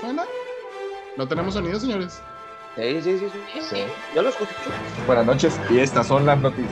[0.00, 0.24] suena?
[1.16, 2.20] ¿No tenemos sonido, señores?
[2.76, 3.60] Sí, sí, sí, sí.
[3.70, 3.82] Sí.
[4.14, 4.52] Yo lo escucho.
[5.06, 6.70] Buenas noches y estas son las noticias.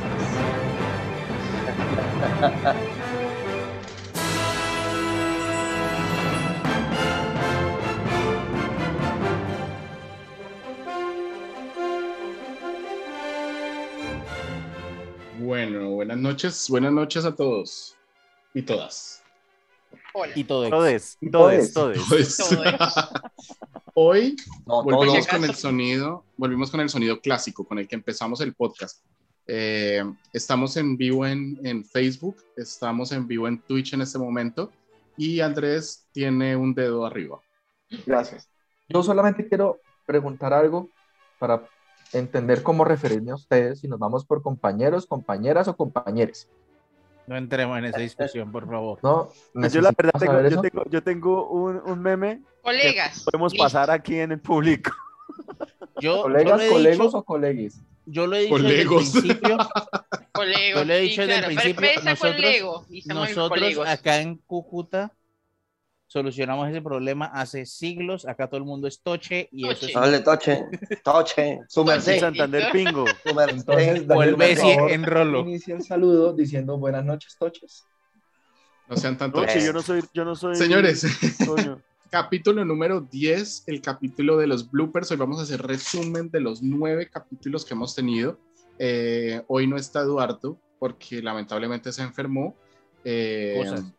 [15.38, 17.96] Bueno, buenas noches, buenas noches a todos
[18.54, 19.22] y todas.
[20.14, 20.32] Hola.
[20.34, 20.68] Y todo.
[20.70, 22.36] Todes, Y todes, todes.
[22.36, 22.38] todes.
[23.98, 24.36] Hoy
[24.66, 28.52] No, volvimos con el sonido, volvimos con el sonido clásico con el que empezamos el
[28.52, 29.02] podcast.
[29.46, 34.70] Eh, estamos en vivo en, en Facebook, estamos en vivo en Twitch en este momento
[35.16, 37.40] y Andrés tiene un dedo arriba.
[38.04, 38.50] Gracias.
[38.86, 40.90] Yo solamente quiero preguntar algo
[41.38, 41.66] para
[42.12, 46.50] entender cómo referirme a ustedes, si nos vamos por compañeros, compañeras o compañeres.
[47.26, 48.98] No entremos en esa discusión, por favor.
[49.02, 49.28] No,
[49.68, 53.24] Yo la verdad ¿Necesitamos tengo, yo tengo, yo tengo un, un meme que Colegas.
[53.24, 53.64] podemos listo.
[53.64, 54.92] pasar aquí en el público.
[56.00, 57.80] Yo, yo ¿Colegas, lo he colegos dicho, o coleguis?
[58.04, 59.10] yo lo he dicho desde el Colegos.
[59.10, 59.58] principio.
[60.32, 60.80] Colegos.
[60.80, 63.88] Yo le he sí, dicho desde el principio, nosotros- Lego y somos Nosotros colegos.
[63.88, 65.12] acá en Cúcuta
[66.16, 68.26] solucionamos ese problema hace siglos.
[68.26, 70.00] Acá todo el mundo es toche y eso es Toche.
[70.00, 70.64] Dale, toche,
[71.04, 73.04] toche, su merced, Santander Pingo.
[73.22, 74.06] su merced.
[74.06, 75.40] Vuelve en rolo.
[75.40, 77.84] Inicia el saludo diciendo buenas noches, toches.
[78.88, 79.42] No sean tanto.
[79.42, 80.56] Noche, yo no soy, yo no soy.
[80.56, 81.06] Señores,
[81.46, 81.82] coño.
[82.10, 85.10] capítulo número 10, el capítulo de los bloopers.
[85.10, 88.38] Hoy vamos a hacer resumen de los nueve capítulos que hemos tenido.
[88.78, 92.56] Eh, hoy no está Eduardo porque lamentablemente se enfermó.
[93.04, 93.92] Eh, Excusas.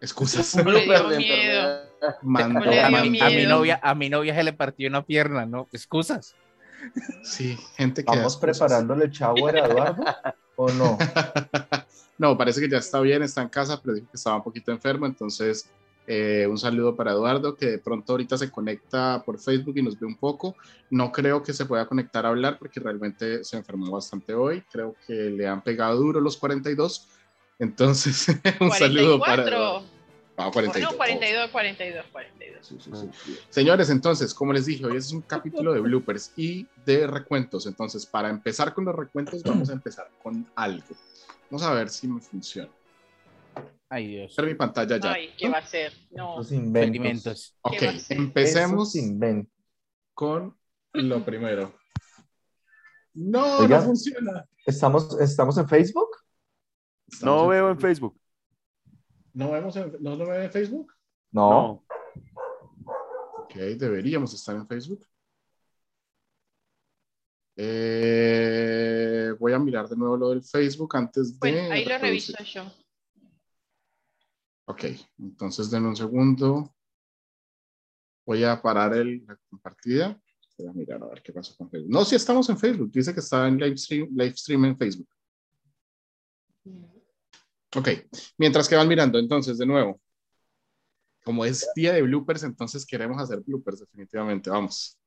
[0.00, 0.54] Excusas.
[0.64, 0.78] Miedo.
[0.78, 1.84] enfermedad.
[2.22, 3.48] Mandó Le dio A mi, mi- a mi miedo.
[3.58, 5.66] novia, a mi novia se le partió una pierna, ¿no?
[5.72, 6.34] Excusas.
[7.24, 8.10] Sí, gente que.
[8.16, 10.04] ¿Vamos preparándole el chavo a Eduardo
[10.56, 10.96] o no?
[12.18, 14.70] no, parece que ya está bien, está en casa, pero dijo que estaba un poquito
[14.70, 15.04] enfermo.
[15.06, 15.68] Entonces,
[16.06, 19.98] eh, un saludo para Eduardo, que de pronto ahorita se conecta por Facebook y nos
[19.98, 20.54] ve un poco.
[20.90, 24.62] No creo que se pueda conectar a hablar porque realmente se enfermó bastante hoy.
[24.70, 27.08] Creo que le han pegado duro los 42.
[27.58, 28.26] Entonces,
[28.60, 29.98] un saludo para 44.
[30.36, 30.92] Ah, 42.
[30.92, 32.66] No, 42, 42, 42.
[32.66, 33.38] Sí, sí, sí.
[33.50, 37.66] Señores, entonces, como les dije, hoy es un capítulo de bloopers y de recuentos.
[37.66, 40.86] Entonces, para empezar con los recuentos, vamos a empezar con algo.
[41.50, 42.70] Vamos a ver si me funciona.
[43.88, 44.36] Ay, Dios.
[44.36, 45.12] Ver mi pantalla ya.
[45.12, 45.92] Ay, ¿qué va a ser?
[46.10, 46.36] No.
[46.36, 47.56] Los inventos.
[47.62, 49.52] Ok, empecemos Esos inventos.
[50.14, 50.56] con
[50.92, 51.74] lo primero.
[53.14, 53.78] No, Oiga.
[53.78, 54.46] no funciona.
[54.64, 56.08] ¿Estamos, ¿Estamos en Facebook?
[57.10, 58.20] Estamos No veo en Facebook.
[59.32, 60.92] ¿No vemos en, no lo ven en Facebook?
[61.32, 61.50] No.
[61.50, 61.84] No.
[63.44, 65.06] Ok, deberíamos estar en Facebook.
[67.56, 71.38] Eh, voy a mirar de nuevo lo del Facebook antes de.
[71.38, 72.36] Bueno, ahí lo reproducir.
[72.36, 72.72] reviso yo.
[74.66, 74.84] Ok,
[75.18, 76.74] entonces denme un segundo.
[78.26, 80.20] Voy a parar el, la compartida.
[80.58, 81.90] Voy a mirar a ver qué pasa con Facebook.
[81.90, 82.92] No, sí estamos en Facebook.
[82.92, 85.08] Dice que está en live stream, live stream en Facebook.
[87.76, 87.88] Ok,
[88.38, 90.00] mientras que van mirando, entonces, de nuevo.
[91.24, 94.48] Como es día de bloopers, entonces queremos hacer bloopers, definitivamente.
[94.48, 94.98] Vamos.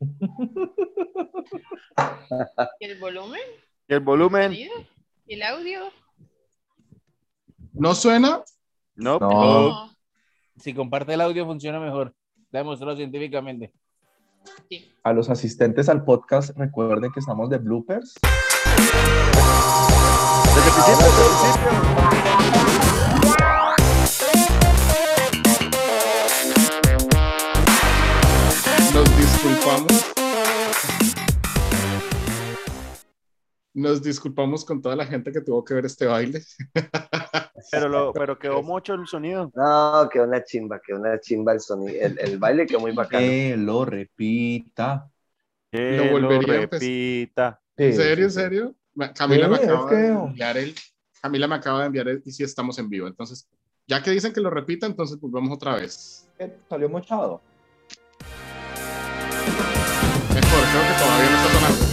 [2.80, 3.40] ¿Y el volumen?
[3.88, 4.52] ¿Y el volumen?
[4.52, 4.68] ¿Y
[5.28, 5.90] el audio?
[7.72, 8.42] ¿No suena?
[8.94, 9.90] No.
[10.56, 12.14] Si comparte el audio funciona mejor.
[12.44, 13.72] Está demostrado científicamente.
[14.68, 14.92] Sí.
[15.02, 18.14] A los asistentes al podcast, recuerden que estamos de bloopers.
[20.54, 21.94] Desde el principio, desde el principio.
[28.94, 30.14] Nos disculpamos.
[33.74, 36.42] Nos disculpamos con toda la gente que tuvo que ver este baile.
[37.70, 39.50] Pero, lo, pero quedó mucho el sonido.
[39.54, 41.94] No, que una chimba, que una chimba el sonido.
[41.98, 43.26] El, el baile quedó muy bacano.
[43.26, 45.10] Que lo repita.
[45.72, 47.60] Que Lo volvería repita.
[47.76, 48.74] Sí, ¿En serio, en sí, serio?
[49.14, 50.74] Camila me acaba de enviar el.
[51.20, 53.06] Camila me acaba de enviar el y sí estamos en vivo.
[53.08, 53.48] Entonces,
[53.88, 56.28] ya que dicen que lo repita, entonces pues vamos otra vez.
[56.38, 57.40] Eh, Salió mochado.
[60.34, 61.83] Mejor, creo que todavía no está sonando.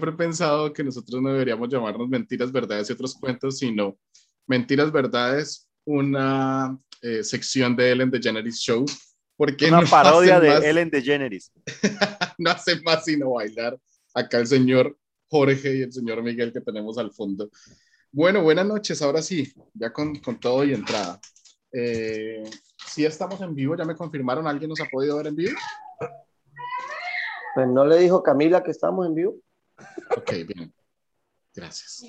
[0.00, 3.98] Siempre he pensado que nosotros no deberíamos llamarnos mentiras, verdades y otros cuentos, sino
[4.46, 8.86] Mentiras Verdades, una eh, sección de Ellen DeGeneres Show.
[9.36, 11.52] Porque Una no parodia de más- Ellen DeGeneres.
[12.38, 13.78] no hace más sino bailar
[14.14, 14.96] acá el señor
[15.28, 17.50] Jorge y el señor Miguel que tenemos al fondo.
[18.10, 21.20] Bueno, buenas noches, ahora sí, ya con, con todo y entrada.
[21.74, 22.42] Eh,
[22.86, 25.58] sí estamos en vivo, ya me confirmaron, ¿alguien nos ha podido ver en vivo?
[27.54, 29.36] Pues no le dijo Camila que estamos en vivo.
[30.16, 30.72] Ok, bien.
[31.54, 32.02] Gracias.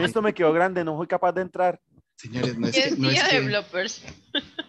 [0.00, 1.80] Esto me quedó grande, no fui capaz de entrar.
[2.16, 4.02] Señores, no es, que, no, es que, bloopers.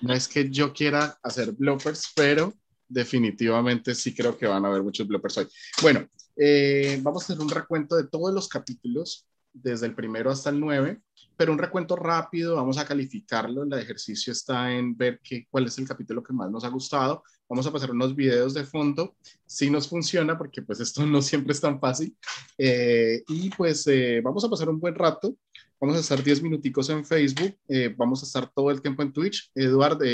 [0.01, 2.53] no es que yo quiera hacer bloopers, pero
[2.87, 5.47] definitivamente sí creo que van a haber muchos bloopers hoy.
[5.81, 10.49] Bueno, eh, vamos a hacer un recuento de todos los capítulos, desde el primero hasta
[10.49, 11.01] el 9,
[11.35, 13.63] pero un recuento rápido, vamos a calificarlo.
[13.63, 17.23] El ejercicio está en ver qué, cuál es el capítulo que más nos ha gustado.
[17.51, 19.13] Vamos a pasar unos videos de fondo,
[19.45, 22.15] si nos funciona, porque pues esto no siempre es tan fácil.
[22.57, 25.35] Eh, y pues eh, vamos a pasar un buen rato.
[25.77, 29.11] Vamos a estar 10 minuticos en Facebook, eh, vamos a estar todo el tiempo en
[29.11, 29.51] Twitch.
[29.53, 30.05] Eduardo,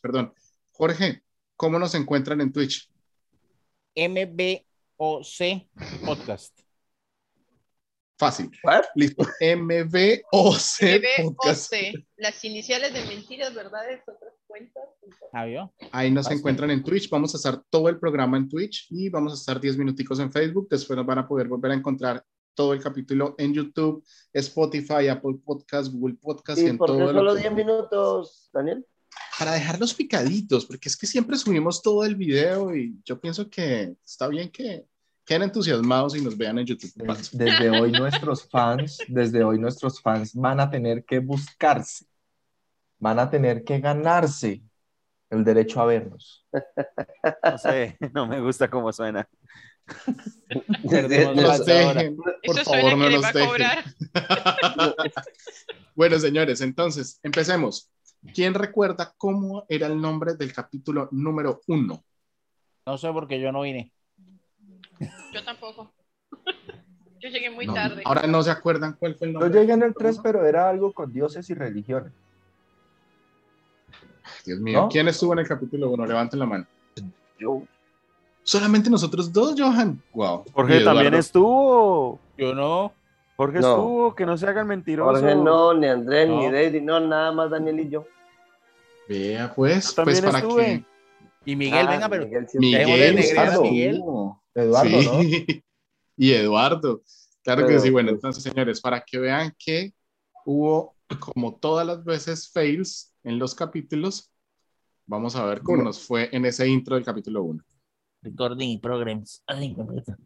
[0.00, 0.32] perdón,
[0.70, 1.22] Jorge,
[1.54, 2.90] ¿cómo nos encuentran en Twitch?
[3.94, 5.68] MBOC
[6.02, 6.65] Podcast.
[8.18, 8.50] Fácil.
[8.64, 8.84] ¿what?
[8.94, 9.24] Listo.
[9.40, 10.82] MBOC.
[10.82, 14.84] MBOC, las iniciales de mentiras, verdades, otras cuentas.
[15.32, 15.72] ¿Ah, vio?
[15.92, 16.38] Ahí nos Fácil.
[16.38, 17.10] encuentran en Twitch.
[17.10, 20.32] Vamos a estar todo el programa en Twitch y vamos a estar 10 minuticos en
[20.32, 20.68] Facebook.
[20.70, 22.24] Después nos van a poder volver a encontrar
[22.54, 24.02] todo el capítulo en YouTube,
[24.32, 27.52] Spotify, Apple Podcast, Google Podcast y ¿Y en por qué todo lo solo que- 10
[27.54, 28.86] minutos, Daniel?
[29.38, 33.94] para dejarlos picaditos, porque es que siempre subimos todo el video y yo pienso que
[34.02, 34.86] está bien que
[35.26, 36.92] queden entusiasmados y nos vean en YouTube.
[36.94, 42.06] Des- Desde hoy nuestros fans, desde hoy nuestros fans van a tener que buscarse,
[42.98, 44.62] van a tener que ganarse
[45.28, 46.46] el derecho a vernos.
[47.42, 49.28] No sé, no me gusta cómo suena.
[50.88, 51.58] Perdemos hora.
[51.58, 53.84] dejen, por Eso favor, no a dejen.
[55.94, 57.90] Bueno, señores, entonces, empecemos.
[58.34, 62.04] ¿Quién recuerda cómo era el nombre del capítulo número uno?
[62.84, 63.92] No sé porque yo no vine.
[65.32, 65.92] Yo tampoco.
[67.20, 68.02] Yo llegué muy No, tarde.
[68.04, 69.60] Ahora no se acuerdan cuál fue el Yo nombre.
[69.60, 72.12] llegué en el 3, pero era algo con dioses y religiones.
[74.44, 74.88] Dios mío, ¿No?
[74.88, 76.06] ¿quién estuvo en el capítulo uno?
[76.06, 76.66] Levanten la mano.
[77.38, 77.62] Yo.
[78.42, 80.00] Solamente nosotros dos, Johan.
[80.12, 80.44] Wow.
[80.52, 82.20] Jorge también estuvo.
[82.36, 82.92] Yo no.
[83.36, 83.70] Jorge No.
[83.70, 85.20] estuvo, que no se hagan mentirosos.
[85.20, 86.50] Jorge no, ni Andrés, ni.
[86.50, 88.06] David, no, nada más Daniel y yo.
[89.08, 90.64] Vea, pues, Yo también pues para estuve.
[90.64, 90.84] que
[91.46, 93.62] Y Miguel, Ah, venga, pero Miguel Miguel estuvo.
[93.62, 94.02] Miguel.
[94.54, 95.22] Eduardo, ¿no?
[95.22, 95.62] Sí.
[96.18, 97.02] Y Eduardo.
[97.44, 97.90] Claro que Pero, sí.
[97.90, 99.92] Bueno, pues- entonces, señores, para que vean que
[100.46, 104.32] hubo, como todas las veces, fails en los capítulos,
[105.06, 107.62] vamos a ver cómo nos fue en ese intro del capítulo 1.
[108.22, 109.42] Recording programs.
[109.46, 110.16] Ay, qué puta.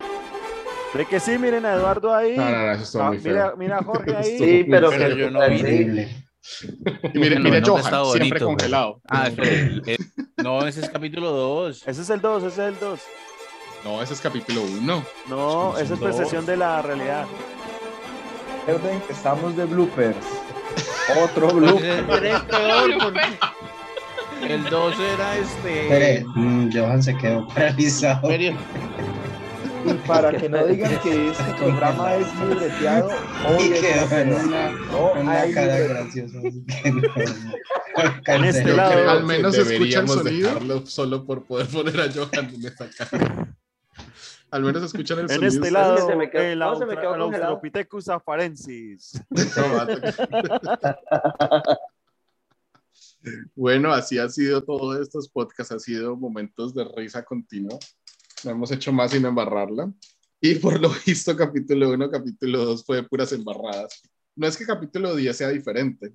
[0.95, 2.37] Ve que sí, miren a Eduardo ahí.
[2.37, 3.57] No, no, no, eso Ah, muy mira, feo.
[3.57, 4.39] mira a Jorge ahí.
[4.39, 6.07] Sí, pero, Pero que- yo no vi.
[7.15, 9.01] Y mire, mire no, Johan, está siempre bonito, congelado.
[9.09, 9.99] Ah, el- el-
[10.39, 11.83] no, ese es capítulo 2.
[11.87, 13.01] Ese es el 2, ese es el 2.
[13.85, 15.05] No, ese es capítulo 1.
[15.29, 17.27] No, esa es percepción de la realidad.
[18.67, 20.17] Recuerden que estamos de bloopers.
[21.25, 22.05] Otro blooper.
[24.43, 26.25] El 2 era Espere, este.
[26.35, 28.29] mm, Johan se quedó paralizado.
[29.85, 33.09] Y para que no digan que este programa es libreteado,
[33.49, 36.39] hoy Y es en una, No en una hay cara graciosa.
[38.27, 40.87] En este lado, que al menos se escucha el sonido.
[40.87, 43.55] solo por poder poner a Johan en esa cara.
[44.53, 45.47] Al menos escuchan el En sonido.
[45.47, 45.73] este ustedes.
[45.73, 47.53] lado, se me quedó- el, no, se me Austra- quedó el congelado.
[47.53, 49.23] Australopithecus afarensis.
[53.55, 57.79] Bueno, así ha sido todos estos podcasts, ha sido momentos de risa continua.
[58.45, 59.93] No hemos hecho más sin embarrarla.
[60.41, 64.01] Y por lo visto, capítulo 1, capítulo 2 fue de puras embarradas.
[64.37, 66.13] No es que capítulo 10 sea diferente,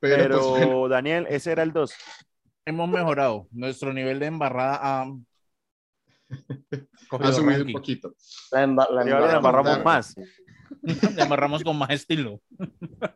[0.00, 1.92] pero, Pero, pues bueno, Daniel, ese era el 2.
[2.66, 3.46] Hemos mejorado.
[3.52, 5.06] Nuestro nivel de embarrada ha.
[7.32, 8.14] subido un poquito.
[8.50, 9.84] La emba- la ahora le embarramos.
[9.84, 10.14] más.
[10.82, 12.40] Le embarramos con más estilo.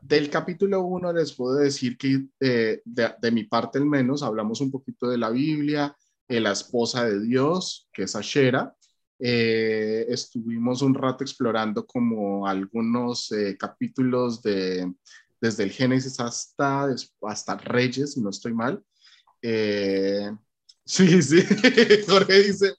[0.01, 4.61] Del capítulo 1 les puedo decir que eh, de, de mi parte al menos hablamos
[4.61, 5.95] un poquito de la Biblia,
[6.29, 8.75] de la esposa de Dios, que es Ashera.
[9.19, 14.93] Eh, estuvimos un rato explorando como algunos eh, capítulos de
[15.41, 16.89] desde el Génesis hasta,
[17.23, 18.83] hasta Reyes, si no estoy mal.
[19.43, 20.31] Eh,
[20.85, 21.43] sí, sí,
[22.09, 22.75] Jorge dice,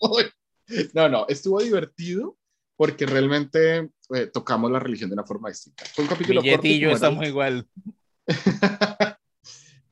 [0.93, 2.37] no, no, estuvo divertido
[2.75, 5.83] porque realmente eh, tocamos la religión de una forma distinta.
[5.93, 7.67] Fue un capítulo corto y yo estamos igual.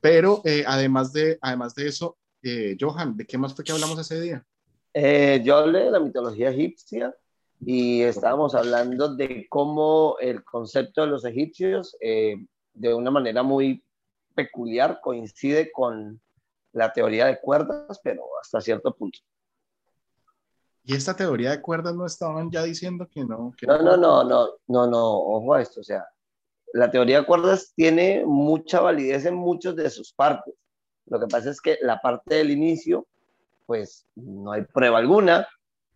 [0.01, 3.99] Pero eh, además, de, además de eso, eh, Johan, ¿de qué más fue que hablamos
[3.99, 4.45] ese día?
[4.93, 7.15] Eh, yo hablé de la mitología egipcia
[7.59, 12.35] y estábamos hablando de cómo el concepto de los egipcios eh,
[12.73, 13.83] de una manera muy
[14.35, 16.21] peculiar coincide con
[16.73, 19.19] la teoría de cuerdas, pero hasta cierto punto.
[20.83, 23.53] Y esta teoría de cuerdas no estaban ya diciendo que no.
[23.57, 26.07] Que No, no, no, no, no, no, ojo a esto, o sea,
[26.73, 30.53] la teoría de cuerdas tiene mucha validez en muchos de sus partes.
[31.09, 33.07] Lo que pasa es que la parte del inicio,
[33.65, 35.47] pues no hay prueba alguna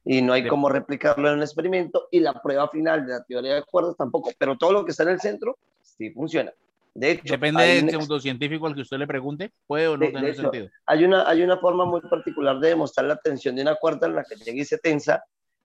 [0.03, 3.23] y no hay De- cómo replicarlo en un experimento y la prueba final de la
[3.23, 6.51] teoría de cuerdas tampoco, pero todo lo que está en el centro sí funciona.
[6.93, 10.13] De hecho, Depende del pseudocientífico al que usted le pregunte, puede o no De- de
[10.13, 10.67] tener hecho, sentido.
[10.85, 14.15] hay una, hay una forma muy particular de demostrar la tensión de una cuerda en
[14.15, 15.23] la que llega y se tensa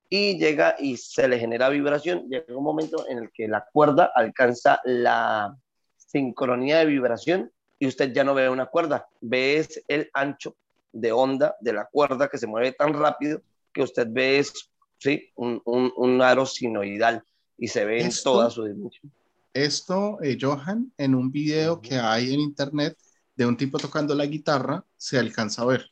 [0.08, 2.28] y llega y se le genera vibración.
[2.28, 5.56] Llega un momento en el que la cuerda alcanza la
[5.96, 10.56] sincronía de vibración y usted ya no ve una cuerda, ve es el ancho
[10.92, 13.42] de onda de la cuerda que se mueve tan rápido
[13.72, 14.52] que usted ve es
[14.98, 15.30] ¿sí?
[15.34, 17.22] un, un, un aro sinoidal
[17.58, 19.12] y se ve en toda su dimensión.
[19.52, 22.96] Esto, eh, Johan, en un video que hay en internet
[23.34, 25.90] de un tipo tocando la guitarra, se alcanza a ver.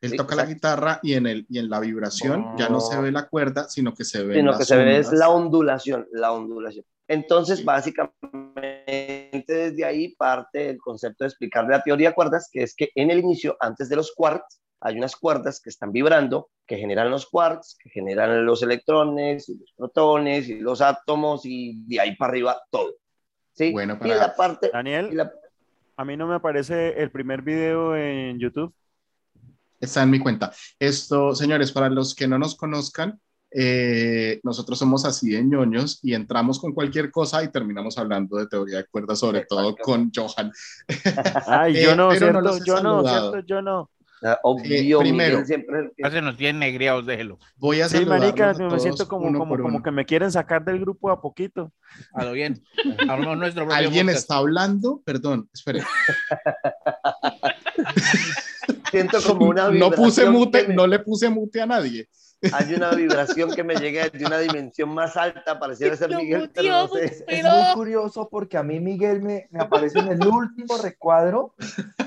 [0.00, 2.96] Él Sí, toca la guitarra y en, el, y en la vibración ya no se
[2.96, 3.02] Oh.
[3.02, 6.30] ve la cuerda, sino que se ve sino que se ve es la ondulación, la
[6.32, 6.84] ondulación.
[7.08, 7.64] Entonces, Sí.
[7.64, 12.90] básicamente desde ahí parte el concepto de explicar la teoría de cuerdas, que es que
[12.94, 17.10] en el inicio, antes de los quarks, hay unas cuerdas que están vibrando, que generan
[17.10, 22.16] los quarks, que generan los electrones, y los protones, y los átomos, y de ahí
[22.16, 22.94] para arriba todo.
[23.52, 23.72] ¿sí?
[23.72, 24.68] Bueno, y para- la parte...
[24.68, 25.32] y Daniel, la-
[25.96, 28.72] a mí no me aparece el primer video en YouTube.
[29.80, 30.52] Está en mi cuenta.
[30.78, 36.14] Esto, señores, para los que no nos conozcan, eh, nosotros somos así de ñoños y
[36.14, 39.82] entramos con cualquier cosa y terminamos hablando de teoría de cuerdas, sobre todo Exacto.
[39.84, 40.52] con Johan.
[41.46, 42.56] Ay, Eh, yo no, pero no ¿cierto?
[42.62, 43.30] he yo no, saludado.
[43.32, 43.46] ¿cierto?
[43.46, 43.90] Yo no.
[44.24, 45.30] ah, obvio, primero.
[45.38, 47.38] Miguel siempre es el que- Ya se nos tienen negriados, déjelo.
[47.56, 50.80] Voy a Sí, marica, a me siento como, como, como que me quieren sacar del
[50.80, 51.72] grupo a poquito.
[52.14, 52.62] A lo bien.
[53.08, 54.22] Hablamos nuestro propio ¿Alguien podcast.
[54.22, 55.00] está hablando?
[55.04, 55.82] Perdón, espere.
[58.90, 62.08] siento como una No puse mute, no le puse mute a nadie.
[62.52, 66.68] Hay una vibración que me llega de una dimensión más alta, pareciera ser Miguel, pero
[66.68, 67.24] no sé.
[67.26, 71.54] Es muy curioso porque a mí Miguel me, me aparece en el último recuadro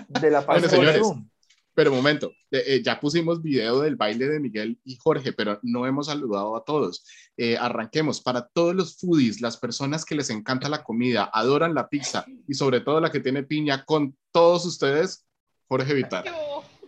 [0.07, 1.01] de la página de señores.
[1.01, 1.31] Zoom.
[1.73, 5.59] Pero un momento, eh, eh, ya pusimos video del baile de Miguel y Jorge, pero
[5.63, 7.05] no hemos saludado a todos.
[7.37, 8.21] Eh, arranquemos.
[8.21, 12.55] Para todos los foodies, las personas que les encanta la comida, adoran la pizza y
[12.55, 15.25] sobre todo la que tiene piña, con todos ustedes,
[15.67, 16.25] Jorge Vitar.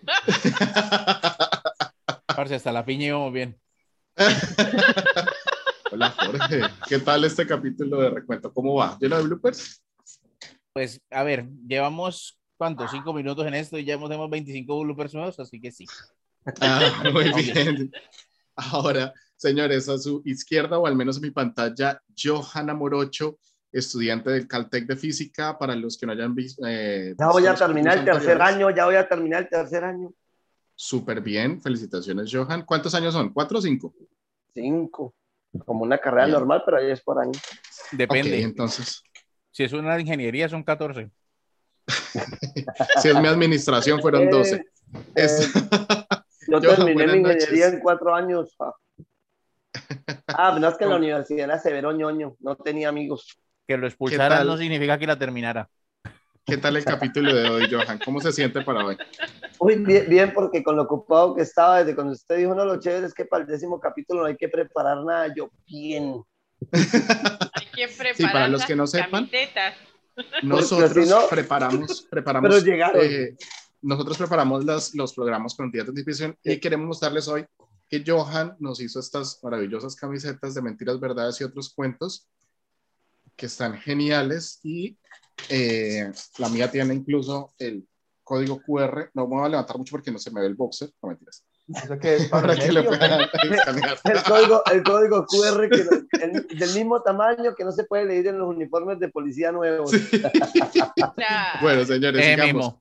[2.51, 3.57] Hasta la piña íbamos bien.
[5.91, 8.51] Hola Jorge, ¿qué tal este capítulo de recuento?
[8.51, 8.97] ¿Cómo va?
[8.99, 9.83] ¿Lleno de bloopers?
[10.73, 12.87] Pues, a ver, llevamos, ¿cuánto?
[12.87, 15.85] Cinco minutos en esto y ya tenemos 25 bloopers nuevos, así que sí.
[16.59, 17.91] Ah, muy bien.
[18.55, 23.37] Ahora, señores, a su izquierda o al menos en mi pantalla, Johanna Morocho,
[23.71, 26.63] estudiante del Caltech de Física, para los que no hayan visto.
[26.67, 30.11] eh, Ya voy a terminar el tercer año, ya voy a terminar el tercer año.
[30.75, 32.63] Súper bien, felicitaciones, Johan.
[32.65, 33.31] ¿Cuántos años son?
[33.31, 33.93] ¿Cuatro o cinco?
[34.53, 35.13] Cinco.
[35.65, 36.33] Como una carrera Bien.
[36.39, 37.31] normal, pero ahí es por año.
[37.91, 38.41] Depende.
[38.41, 39.03] Entonces,
[39.51, 41.11] Si es una ingeniería, son 14.
[43.01, 44.55] si es mi administración, fueron 12.
[44.55, 44.65] Eh,
[45.15, 45.51] Es-
[46.47, 47.73] Yo Johan, terminé mi ingeniería noches.
[47.73, 48.55] en cuatro años.
[48.59, 48.73] Ah,
[50.27, 53.37] Ah, no es que en la universidad era severo ñoño, no tenía amigos.
[53.67, 55.69] Que lo expulsaran no significa que la terminara.
[56.45, 57.99] ¿Qué tal el capítulo de hoy, Johan?
[58.03, 58.97] ¿Cómo se siente para hoy?
[59.59, 62.79] Uy, bien, bien, porque con lo ocupado que estaba desde cuando usted dijo, no, lo
[62.79, 65.33] chévere es que para el décimo capítulo no hay que preparar nada.
[65.35, 66.21] Yo, bien.
[66.73, 69.75] Hay que preparar para los que no sepan, camisetas.
[70.43, 73.01] Nosotros si no- preparamos, preparamos, Pero llegaron.
[73.03, 73.35] eh,
[73.81, 76.59] nosotros preparamos las- los programas con días de anticipación y Sí.
[76.59, 77.45] queremos mostrarles hoy
[77.89, 82.27] que Johan nos hizo estas maravillosas camisetas de mentiras, verdades y otros cuentos
[83.35, 84.97] que están geniales y
[85.49, 87.87] eh, la mía tiene incluso el
[88.23, 89.09] código QR.
[89.13, 91.43] No me voy a levantar mucho porque no se me ve el boxer, no mentiras.
[91.67, 92.25] ¿Eso qué es?
[92.27, 92.97] Para que lo medio?
[92.97, 93.21] puedan
[93.51, 93.97] escanear.
[94.03, 98.05] El código, el código QR que no- el- del mismo tamaño que no se puede
[98.05, 99.91] leer en los uniformes de policía nuevos.
[101.61, 102.75] Bueno, señores, Eh, sigamos.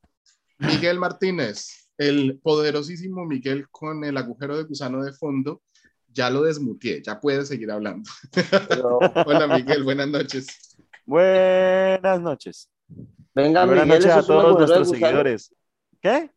[0.59, 5.63] Miguel Martínez, el poderosísimo Miguel con el agujero de gusano de fondo,
[6.13, 8.09] ya lo desmutié, ya puede seguir hablando.
[8.69, 10.72] Pero, Hola Miguel, buenas noches.
[11.05, 12.71] Buenas noches.
[13.35, 15.55] venga, Buenas Miguel, noches a todos nuestros seguidores.
[16.01, 16.31] ¿Qué?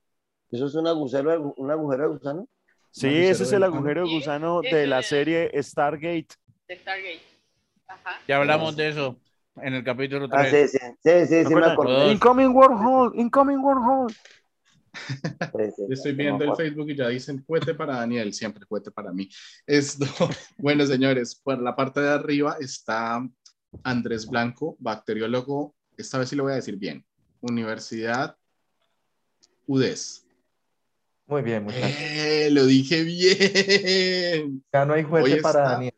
[0.51, 2.47] ¿Eso es un agujero, de- un agujero de gusano?
[2.91, 6.27] Sí, agujero ese es el agujero de gusano de la serie Stargate.
[6.67, 7.21] de Stargate.
[7.87, 8.21] Ajá.
[8.27, 9.17] Ya hablamos de eso
[9.57, 10.71] en el capítulo Ah, 3.
[10.71, 11.71] sí, sí, sí, sí, sí, me acuerdan?
[11.71, 12.11] acordé.
[12.11, 13.59] Incoming Wormhole, Incoming
[15.75, 16.55] sí, Estoy viendo el acuerdo.
[16.71, 19.29] Facebook y ya dicen cuete para Daniel, siempre cuete para mí.
[19.65, 20.05] Esto,
[20.57, 23.27] bueno señores, por la parte de arriba está
[23.83, 27.05] Andrés Blanco, bacteriólogo esta vez sí lo voy a decir bien.
[27.41, 28.35] Universidad
[29.67, 30.25] UDES.
[31.27, 31.89] Muy bien, muchachos.
[31.99, 32.49] ¡Eh!
[32.51, 34.63] Lo dije bien.
[34.73, 35.93] Ya no hay juez para está- Daniel.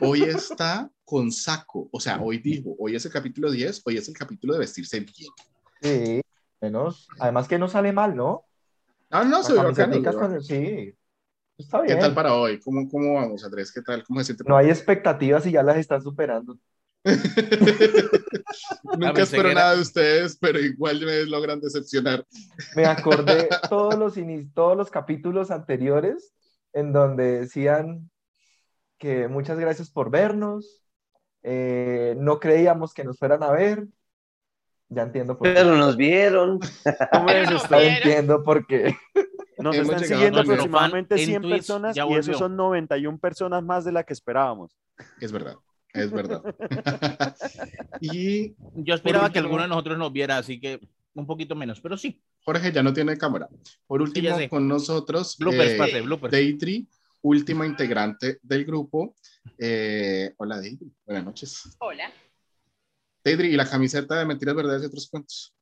[0.00, 1.88] Hoy está con saco.
[1.92, 5.00] O sea, hoy digo, hoy es el capítulo 10, hoy es el capítulo de vestirse
[5.00, 5.30] bien.
[5.80, 6.20] Sí,
[6.60, 7.06] menos.
[7.18, 8.44] Además que no sale mal, ¿no?
[9.10, 10.40] Ah, no, soy bacano.
[10.40, 10.94] Sí,
[11.56, 12.00] está ¿Qué bien.
[12.00, 12.58] tal para hoy?
[12.60, 13.70] ¿Cómo, cómo vamos, Andrés?
[13.72, 14.02] ¿Qué tal?
[14.04, 14.44] ¿Cómo se siente?
[14.46, 16.58] No hay expectativas y ya las están superando.
[18.98, 22.24] Nunca espero era- nada de ustedes, pero igual me logran decepcionar.
[22.76, 24.14] Me acordé todos los,
[24.54, 26.32] todos los capítulos anteriores
[26.72, 28.10] en donde decían
[28.98, 30.82] que muchas gracias por vernos,
[31.42, 33.86] eh, no creíamos que nos fueran a ver.
[34.88, 35.54] Ya entiendo por qué.
[35.54, 36.60] Pero nos vieron.
[37.12, 37.68] ¿Cómo es esto?
[37.70, 38.94] no entiendo por qué.
[39.58, 42.38] Nos Hemos están siguiendo aproximadamente fan en 100 Twitch, personas y esos volvió.
[42.38, 44.76] son 91 personas más de las que esperábamos.
[45.20, 45.56] Es verdad,
[45.94, 46.42] es verdad.
[48.00, 50.80] y Yo esperaba que alguno de nosotros nos viera, así que
[51.14, 52.20] un poquito menos, pero sí.
[52.44, 53.48] Jorge ya no tiene cámara.
[53.86, 56.32] Por último, con nosotros, Bloopers, eh, pase, bloopers.
[56.32, 56.86] Deidre,
[57.22, 59.14] última integrante del grupo.
[59.56, 60.88] Eh, hola, Deidre.
[61.06, 61.76] Buenas noches.
[61.78, 62.12] Hola.
[63.22, 65.54] Deidre, ¿y la camiseta de Mentiras, Verdades y Otros Cuentos?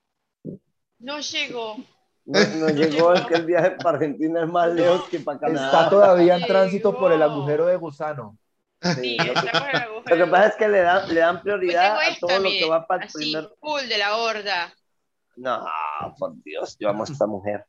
[0.98, 1.76] No llegó.
[2.24, 5.46] No, no llegó, es que el viaje para Argentina es más lejos que para Está
[5.48, 5.90] Canadá.
[5.90, 8.38] todavía en tránsito por el agujero de gusano.
[8.82, 12.38] Sí, está Lo que pasa es que le dan, le dan Pues prioridad a todo
[12.40, 13.48] lo que va para el primer.
[13.60, 14.74] full de la horda.
[15.36, 15.64] No,
[16.18, 17.64] por Dios, yo amo a esta mujer.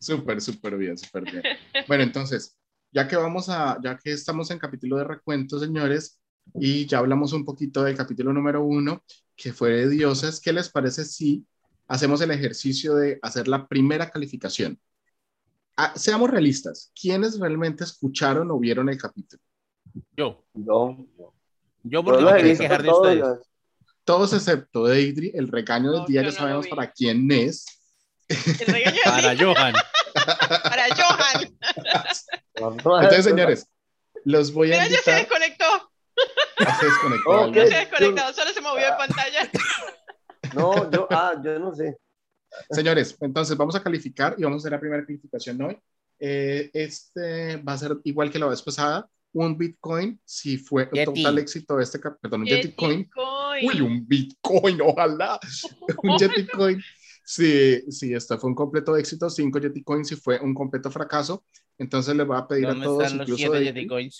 [0.00, 1.42] Súper, súper bien, súper bien.
[1.86, 2.56] Bueno, entonces,
[2.92, 6.20] ya que vamos a, ya que estamos en capítulo de recuento, señores,
[6.54, 9.02] y ya hablamos un poquito del capítulo número uno,
[9.36, 11.44] que fue de dioses, ¿qué les parece si
[11.88, 14.80] hacemos el ejercicio de hacer la primera calificación?
[15.80, 19.40] Ah, seamos realistas, ¿quiénes realmente escucharon o vieron el capítulo?
[20.16, 21.32] Yo, Yo, yo
[21.84, 23.38] yo porque lo me quería quejar de todos ustedes.
[24.02, 27.64] Todos excepto Deidre, el regaño del No, día ya no lo sabemos para quién es.
[28.28, 29.74] El regaño de Para Johan.
[30.64, 31.58] para Johan.
[32.56, 33.68] Entonces, señores,
[34.24, 35.64] los voy a Mira, ya se desconectó.
[36.66, 37.52] a se desconectó.
[37.52, 39.48] Ya se desconectó, solo se movió de pantalla.
[40.54, 41.96] No, yo, ah, yo no sé.
[42.70, 45.78] Señores, entonces vamos a calificar y vamos a hacer la primera calificación hoy.
[46.18, 51.04] Eh, este va a ser igual que la vez pasada, un Bitcoin, si fue un
[51.04, 52.46] total éxito de este, perdón, un.
[52.46, 53.10] Yeticoin.
[53.62, 55.38] Uy, un Bitcoin, ojalá.
[56.02, 56.82] un Yeticoin.
[57.24, 61.44] Si, si esto fue un completo éxito, cinco Yeticoin si fue un completo fracaso.
[61.76, 64.14] Entonces les voy a pedir a ¿Dónde todos, incluso de-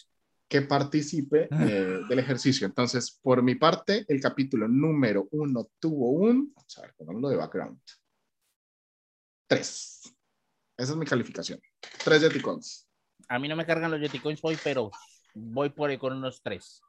[0.49, 2.67] que participe eh, del ejercicio.
[2.67, 7.37] Entonces, por mi parte, el capítulo número uno tuvo un, vamos a ver, pongámoslo de
[7.37, 7.79] background.
[9.49, 10.15] Tres.
[10.77, 11.61] Esa es mi calificación.
[12.05, 12.87] Tres Yeticons.
[13.29, 14.91] A mí no me cargan los Yeti Coins hoy, pero
[15.35, 16.81] voy por ahí con unos tres.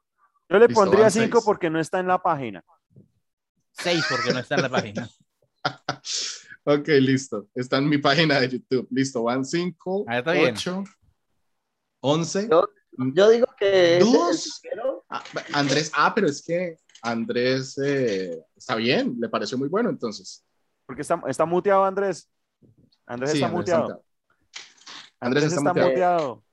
[0.48, 1.46] Yo le Listo, pondría 5 seis.
[1.46, 2.64] porque no está en la página.
[3.72, 5.10] Seis porque no está en la página.
[6.66, 7.48] ok, listo.
[7.56, 8.88] Está en mi página de YouTube.
[8.92, 10.56] Listo, van cinco, Ah, está bien.
[10.56, 10.84] ocho,
[12.02, 12.48] once.
[12.50, 12.70] Yo-
[13.14, 14.62] Yo digo que Dos.
[15.10, 20.44] Ah, Andrés, ah, pero es que Andrés eh, está bien, le pareció muy bueno entonces.
[20.86, 22.30] Porque está, está muteado Andrés.
[23.10, 24.04] Andrés Sí, está Andrés muteado.
[25.20, 25.90] Andrés Andrés está está muteado.
[25.90, 26.44] muteado.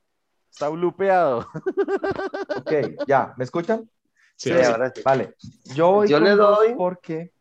[0.51, 1.47] Está blupeado.
[2.57, 2.73] Ok,
[3.07, 3.89] ya, ¿me escuchan?
[4.37, 4.73] Sí, sí, ahora sí.
[4.73, 5.03] ahora sí.
[5.05, 5.35] Vale,
[5.75, 7.33] yo voy Yo le doy- porque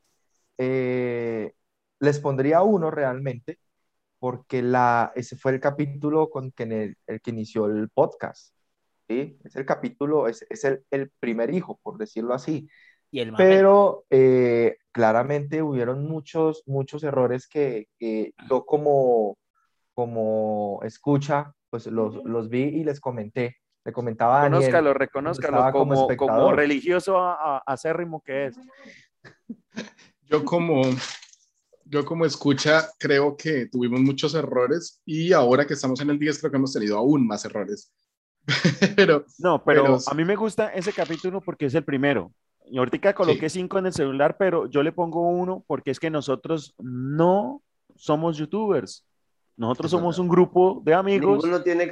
[0.58, 1.54] eh,
[2.00, 3.60] les pondría uno realmente,
[4.20, 8.54] porque la, ese fue el capítulo con que en el, el que inició el podcast.
[9.08, 9.38] ¿sí?
[9.44, 12.68] Es el capítulo, es, es el, el primer hijo, por decirlo así.
[13.12, 13.34] Y el.
[13.34, 19.38] Pero eh, claramente hubieron muchos, muchos errores que, que yo como,
[19.94, 23.58] como escucha, pues los, los vi y les comenté.
[23.84, 24.62] Le comentaba a Daniel.
[24.64, 28.58] Reconózcalo, reconózcalo estaba como como, religioso a- a- acérrimo que es.
[30.24, 30.82] Yo como,
[31.84, 36.40] yo como escucha creo que tuvimos muchos errores y ahora que estamos en el 10
[36.40, 37.94] creo que hemos tenido aún más errores.
[38.96, 42.32] Pero No, pero, Pero- a mí me gusta ese capítulo porque es el primero.
[42.70, 46.10] Y ahorita coloqué cinco en el celular, pero yo le pongo uno porque es que
[46.10, 47.62] nosotros no
[47.96, 49.06] somos youtubers.
[49.58, 51.46] Nosotros somos un grupo de amigos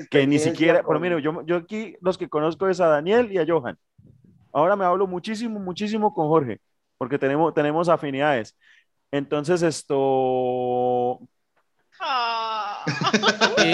[0.10, 3.38] que ni siquiera, pero mire, yo, yo aquí los que conozco es a Daniel y
[3.38, 3.78] a Johan.
[4.52, 6.60] Ahora me hablo muchísimo, muchísimo con Jorge,
[6.98, 8.58] porque tenemos, tenemos afinidades.
[9.12, 11.20] Entonces, esto,
[12.00, 12.84] Ah.
[13.58, 13.72] Sí,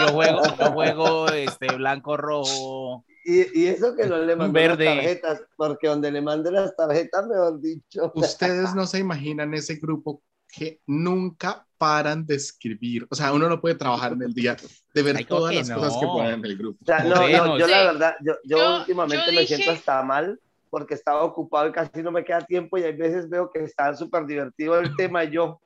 [0.00, 3.04] yo juego, yo juego este blanco rojo.
[3.30, 4.86] Y, y eso que no le mandó Verde.
[4.86, 8.10] las tarjetas, porque donde le mande las tarjetas, mejor dicho.
[8.14, 13.06] ustedes no se imaginan ese grupo que nunca paran de escribir.
[13.10, 14.56] O sea, uno no puede trabajar en el día
[14.94, 16.12] de ver Ay, ¿cómo todas las cosas que no?
[16.12, 16.78] ponen en el grupo.
[16.82, 17.86] O sea, no, no, yo la Sí.
[17.86, 21.72] verdad, yo, yo, Yo- últimamente yo me dije- siento hasta mal porque estaba ocupado y
[21.72, 25.24] casi no me queda tiempo y hay veces veo que está súper divertido el tema
[25.24, 25.60] y yo,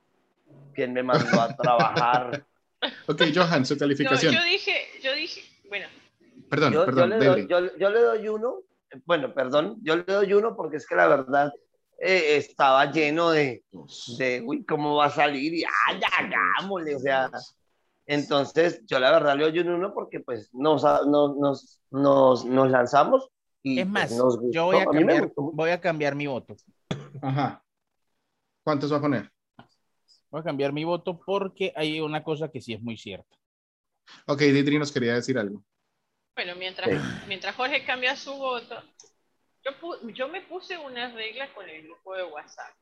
[0.75, 2.44] ¿quién me mandó a trabajar?
[3.07, 4.35] Ok, Johan, su No, calificación.
[4.35, 5.87] yo dije, yo dije, bueno,
[6.53, 7.27] Perdón, Yo, yo perdón, le Dele.
[7.31, 8.57] doy, yo- yo le doy uno,
[9.07, 11.51] bueno, perdón, yo le doy uno porque es que la verdad
[11.99, 13.65] eh, estaba lleno de,
[14.19, 15.55] de, uy, ¿cómo va a salir?
[15.55, 16.95] Y, ¡ay, hagámosle!
[16.95, 17.31] O sea,
[18.05, 23.31] entonces yo la verdad le doy un uno porque pues nos, nos, nos, nos, lanzamos
[23.62, 24.53] y Es pues, más, nos gustó.
[24.53, 26.55] yo voy a cambiar, voy a cambiar mi voto.
[27.23, 27.65] Ajá.
[28.62, 29.33] ¿Cuántos va a poner?
[30.31, 33.38] Voy a cambiar mi voto porque hay una cosa que sí es muy cierta.
[34.27, 35.65] Ok, Didri nos quería decir algo.
[36.35, 36.88] Bueno, mientras,
[37.27, 38.83] mientras Jorge cambia su voto,
[39.64, 42.75] yo, pu- yo me puse una regla con el grupo de WhatsApp.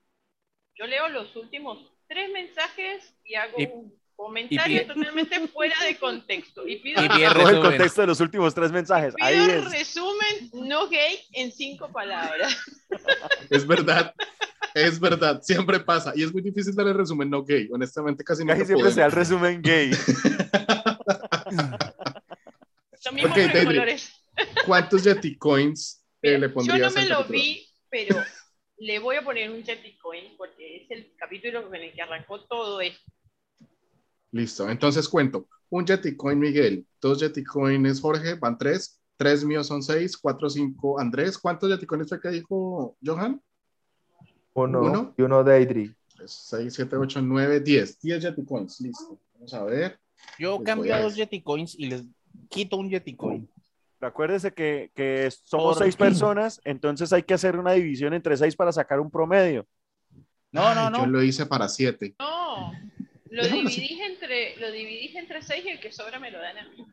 [0.77, 6.67] Yo leo los últimos tres mensajes y hago Y- un comentario totalmente fuera de contexto.
[6.69, 7.63] Y pido, Y el resumen.
[7.63, 9.15] contexto de los últimos tres mensajes.
[9.21, 9.71] Ahí pido es.
[9.73, 12.57] resumen no gay en cinco palabras.
[13.51, 14.15] Es verdad.
[14.75, 16.13] Es verdad, siempre pasa.
[16.15, 17.69] Y es muy difícil dar el resumen no gay.
[17.73, 19.91] Honestamente, casi no Casi siempre se da el resumen gay.
[23.11, 23.67] Lo mismo Ok, con los David.
[23.67, 24.13] colores.
[24.67, 28.17] ¿Cuántos Yeti Coins eh, le Yo pondrías no me lo vi, pero
[28.79, 32.81] le voy a poner un Jetcoin porque es el capítulo con el que arrancó todo
[32.81, 33.01] esto.
[34.33, 35.49] Listo, entonces cuento.
[35.71, 38.97] Un Yeti Coin Miguel, dos Yeti Coins Jorge, van tres.
[39.17, 41.37] Tres míos son seis, cuatro, cinco Andrés.
[41.37, 43.41] ¿Cuántos Yeti Coins fue que dijo Johan?
[44.55, 45.15] Uno, Uno.
[45.17, 45.95] y uno de Idri.
[46.17, 48.01] Tres, seis, siete, ocho, nueve, diez.
[48.01, 49.21] Diez Yeti Coins, listo.
[49.35, 49.99] Vamos a ver.
[50.39, 51.17] Yo Les cambio voy a a dos.
[51.17, 52.05] Yeti Coins y les
[52.49, 53.49] quito un Yeti Coin.
[54.01, 58.57] Acuérdese que, que somos Por- seis personas, entonces hay que hacer una división entre seis
[58.57, 59.67] para sacar un promedio.
[60.53, 60.99] No, no, Ay, no.
[61.01, 62.15] Yo lo hice para siete.
[62.19, 62.73] No,
[63.31, 66.65] lo dividís entre, lo dividís entre seis y el que sobra me lo dan a
[66.71, 66.87] mí.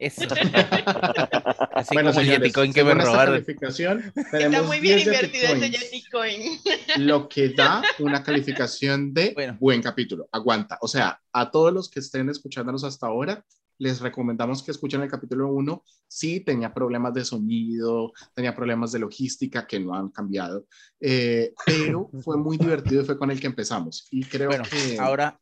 [0.00, 0.22] Eso.
[1.72, 3.34] Así bueno, como señores, Yeti Coin que me robaron.
[3.34, 6.42] calificación, Está muy bien 10 Yeti invertido ese Jetcoin.
[7.06, 9.56] lo que da una calificación de Bueno.
[9.60, 10.28] buen capítulo.
[10.32, 10.78] Aguanta.
[10.82, 13.44] O sea, a todos los que estén escuchándonos hasta ahora,
[13.78, 15.82] les recomendamos que escuchen el capítulo 1.
[16.06, 20.66] Sí, tenía problemas de sonido, tenía problemas de logística que no han cambiado,
[21.00, 24.08] eh, pero fue muy divertido y fue con el que empezamos.
[24.10, 25.40] Y creo Bueno, que ahora,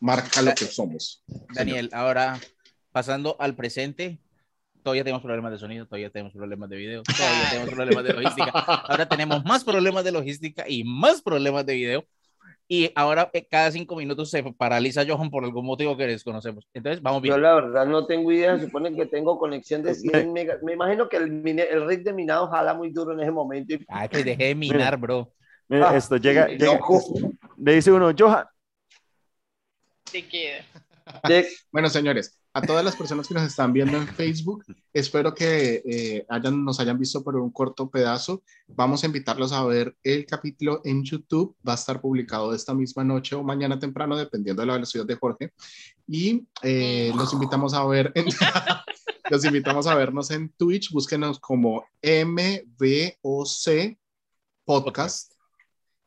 [0.00, 1.24] marca lo que somos.
[1.54, 2.38] Daniel, ahora
[2.90, 4.20] pasando al presente,
[4.82, 8.50] todavía tenemos problemas de sonido, todavía tenemos problemas de video, todavía tenemos problemas de logística.
[8.88, 12.04] Ahora tenemos más problemas de logística y más problemas de video.
[12.68, 16.66] Y ahora eh, cada cinco minutos se paraliza Johan por algún motivo que desconocemos.
[16.72, 17.42] Entonces, vamos Yo bien.
[17.42, 20.62] la verdad no tengo idea, se supone que tengo conexión de 100 megas.
[20.62, 23.74] Me imagino que el, el rig de minado jala muy duro en ese momento.
[23.74, 25.32] y- Ah, que dejé de minar, bro.
[25.68, 28.46] Mira, Ah, esto llega, le dice uno, Johan,
[30.10, 30.64] Te queda.
[31.28, 35.82] De- Bueno, señores, a todas las personas que nos están viendo en Facebook, espero que
[35.86, 38.42] eh, hayan, nos hayan visto por un corto pedazo.
[38.68, 41.56] Vamos a invitarlos a ver el capítulo en YouTube.
[41.66, 45.16] Va a estar publicado esta misma noche o mañana temprano, dependiendo de la velocidad de
[45.16, 45.52] Jorge.
[46.06, 48.26] Y eh, los invitamos a ver, en-
[49.30, 50.90] los invitamos a vernos en Twitch.
[50.92, 53.96] Búsquenos como MVOC
[54.64, 55.32] Podcast.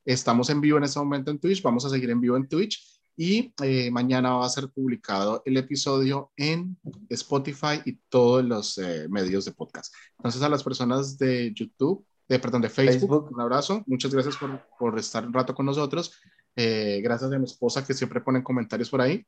[0.06, 1.64] Estamos en vivo en este momento en Twitch.
[1.64, 2.95] Vamos a seguir en vivo en Twitch.
[3.18, 6.78] Y eh, mañana va a ser publicado el episodio en
[7.10, 9.94] Spotify y todos los eh, medios de podcast.
[10.18, 13.34] Entonces, a las personas de YouTube, de, perdón, de Facebook, Facebook.
[13.34, 13.84] un abrazo.
[13.88, 16.14] Muchas gracias por, por estar un rato con nosotros.
[16.56, 19.26] Eh, gracias a mi esposa que siempre ponen comentarios por ahí.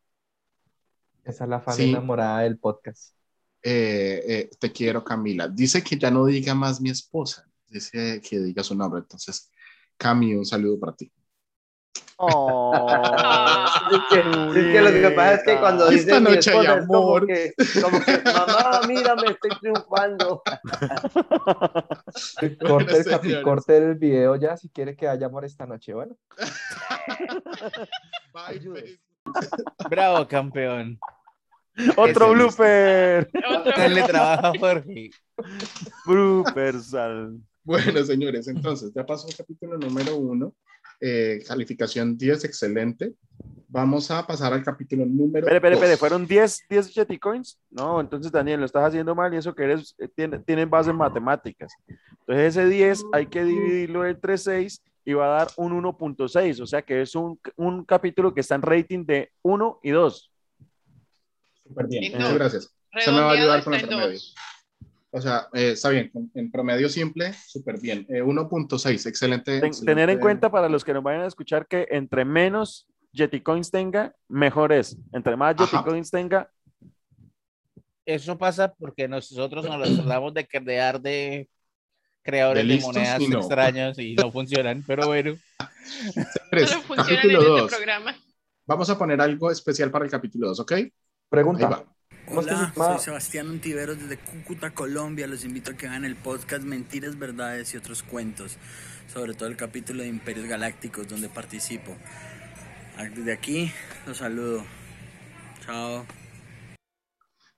[1.24, 1.90] Esa es la fan Sí.
[1.90, 3.14] enamorada del podcast.
[3.62, 5.48] Eh, eh, te quiero, Camila.
[5.48, 7.46] Dice que ya no diga más mi esposa.
[7.68, 9.02] Dice que diga su nombre.
[9.02, 9.52] Entonces,
[9.98, 11.12] Cami, un saludo para ti.
[12.20, 12.74] Oh,
[13.92, 14.26] Es que, es
[14.74, 17.28] que lo que pasa es que cuando Esta dice mi hay esposa es como amor.
[17.28, 20.42] que, como que, mamá, mira, me estoy triunfando.
[22.68, 23.44] Corte el, capi- señores.
[23.44, 25.94] corte el video ya si quiere que haya amor esta noche.
[25.94, 26.16] Bueno,
[28.34, 29.00] Bye.
[29.90, 31.00] Bravo, campeón.
[31.96, 33.30] Otro Ese blooper.
[33.60, 35.12] Otro Dale trabajo a Jorge.
[36.06, 37.38] Blooper, sal.
[37.64, 40.54] Bueno, señores, entonces ya pasó el capítulo número uno.
[41.00, 43.14] Eh, calificación 10, excelente.
[43.70, 46.00] Vamos a pasar al capítulo número Espere, espere, espere, dos.
[46.00, 47.60] ¿fueron 10, 10 Jetty Coins?
[47.70, 50.90] No, entonces Daniel, lo estás haciendo mal y eso que eres, eh, tiene, tiene base
[50.90, 51.74] en matemáticas.
[52.22, 56.66] Entonces ese 10 hay que dividirlo entre 6 y va a dar un 1.6, o
[56.66, 60.32] sea que es un, un capítulo que está en rating de 1 y 2.
[61.64, 62.76] Súper bien, muchas gracias.
[63.00, 64.12] Se me va a ayudar con el promedio.
[64.12, 64.36] dos.
[65.18, 68.06] O sea, eh, está bien, en promedio simple, súper bien.
[68.08, 69.92] Eh, 1.6, excelente, Ten- excelente.
[69.92, 73.72] tener en cuenta para los que nos vayan a escuchar que entre menos Jetty Coins
[73.72, 74.96] tenga, mejor es.
[75.14, 75.84] Entre más Jetty Ajá.
[75.86, 76.52] Coins tenga,
[78.06, 81.50] Eso pasa porque nosotros nos tratamos de crear de
[82.22, 83.40] creadores De de, monedas y no.
[83.40, 85.36] extrañas y no funcionan, pero bueno.
[86.14, 87.72] Señores, Solo funciona en este 2.
[87.72, 88.16] programa.
[88.68, 90.72] Vamos a poner algo especial para el capítulo 2, ¿ok?
[90.74, 90.94] Ahí
[91.30, 91.86] Pregunta.
[92.28, 92.36] Va.
[92.36, 95.28] ¿Cómo es que se Hola, soy Sebastián Ontiveros desde Cúcuta, Colombia.
[95.28, 98.58] Los invito a que vean el podcast Mentiras, Verdades y otros cuentos,
[99.12, 101.96] sobre todo el capítulo de Imperios Galácticos donde participo.
[102.98, 103.72] Ah, Desde aquí
[104.06, 104.64] los saludo.
[105.66, 106.06] Chao.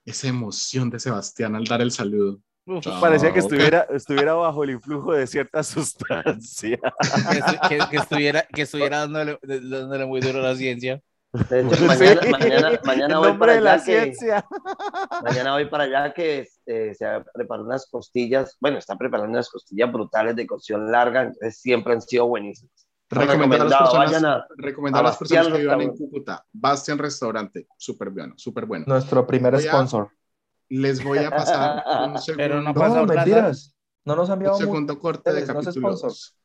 [0.04, 2.40] Esa emoción de Sebastián al dar el saludo.
[2.66, 6.78] Uf, Parecía que estuviera, estuviera bajo el influjo de cierta sustancia.
[6.78, 11.00] que, estu- que- que estuviera, que estuviera dándole, dándole muy duro a la ciencia.
[11.32, 12.30] De hecho, mañana, Sí.
[12.30, 14.46] mañana, mañana voy para de la allá que, ciencia.
[15.22, 19.92] mañana voy para allá que este, se preparó unas costillas, bueno, está preparando unas costillas
[19.92, 22.72] brutales de cocción larga, entonces siempre han sido buenísimas.
[23.10, 25.96] Recomendar a las personas, a- recomendar a a las personas que vivan en.
[25.96, 26.44] Cúcuta.
[26.52, 28.84] Bastian Restaurante, súper bueno, súper bueno.
[28.88, 30.10] Nuestro primer Voy a- sponsor.
[30.68, 33.14] Les voy a pasar un segundo, Pero no No, pasa plata.
[33.24, 33.76] mentiras.
[34.04, 36.10] No nos han un enviado mu- segundo corte de no es capítulo sponsor.
[36.10, 36.36] 2.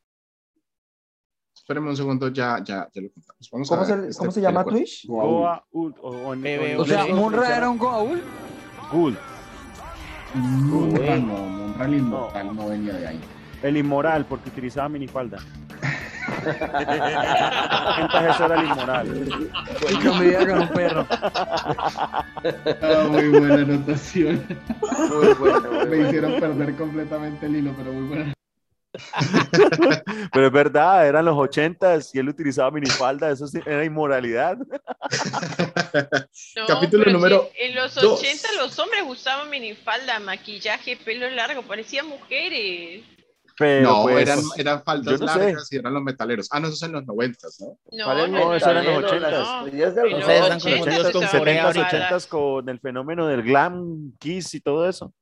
[1.66, 3.50] Espérenme un segundo, ya, ya, ya lo contamos.
[3.52, 4.64] Vamos ¿Cómo a ver se, este ¿cómo se llama.
[4.64, 5.08] Twitch?
[5.08, 8.20] Goa, Ul- o- o o- O sea, ¿Munra era un Goa'uld?
[8.92, 9.18] Gul,
[10.36, 13.20] Munra no, Munra el inmortal no venía de ahí.
[13.64, 15.40] el inmoral, porque utilizaba minifalda.
[18.00, 19.08] Entonces eso era el inmoral.
[20.08, 21.08] Convivía con un perro.
[21.10, 24.46] Ah, muy buena anotación.
[25.10, 26.08] Muy bueno, muy Me bueno.
[26.10, 28.34] hicieron perder completamente el hilo, pero muy buena.
[30.34, 34.58] Pero es verdad, eran los ochentas y él utilizaba minifalda, eso sí era inmoralidad.
[36.58, 37.98] No, Capítulo número si en los.
[37.98, 43.04] 80 los hombres usaban minifalda, maquillaje, pelo largo, parecían mujeres.
[43.58, 45.40] Pero no, pues, eran, eran faldas no sé.
[45.40, 46.50] largas y eran los metaleros.
[46.52, 47.78] Ah, no, eso es en los noventas, ¿no?
[47.92, 49.48] No, ¿Cuál es no, No, eso era en los metaleros?
[49.48, 49.48] 80s.
[49.48, 50.26] Las costillas del En los
[50.64, 51.90] confundidos 80s, con usaban Corea 70s, ahorita.
[51.90, 52.12] faldas.
[52.12, 55.14] 80s con el fenómeno del glam, kiss y todo eso.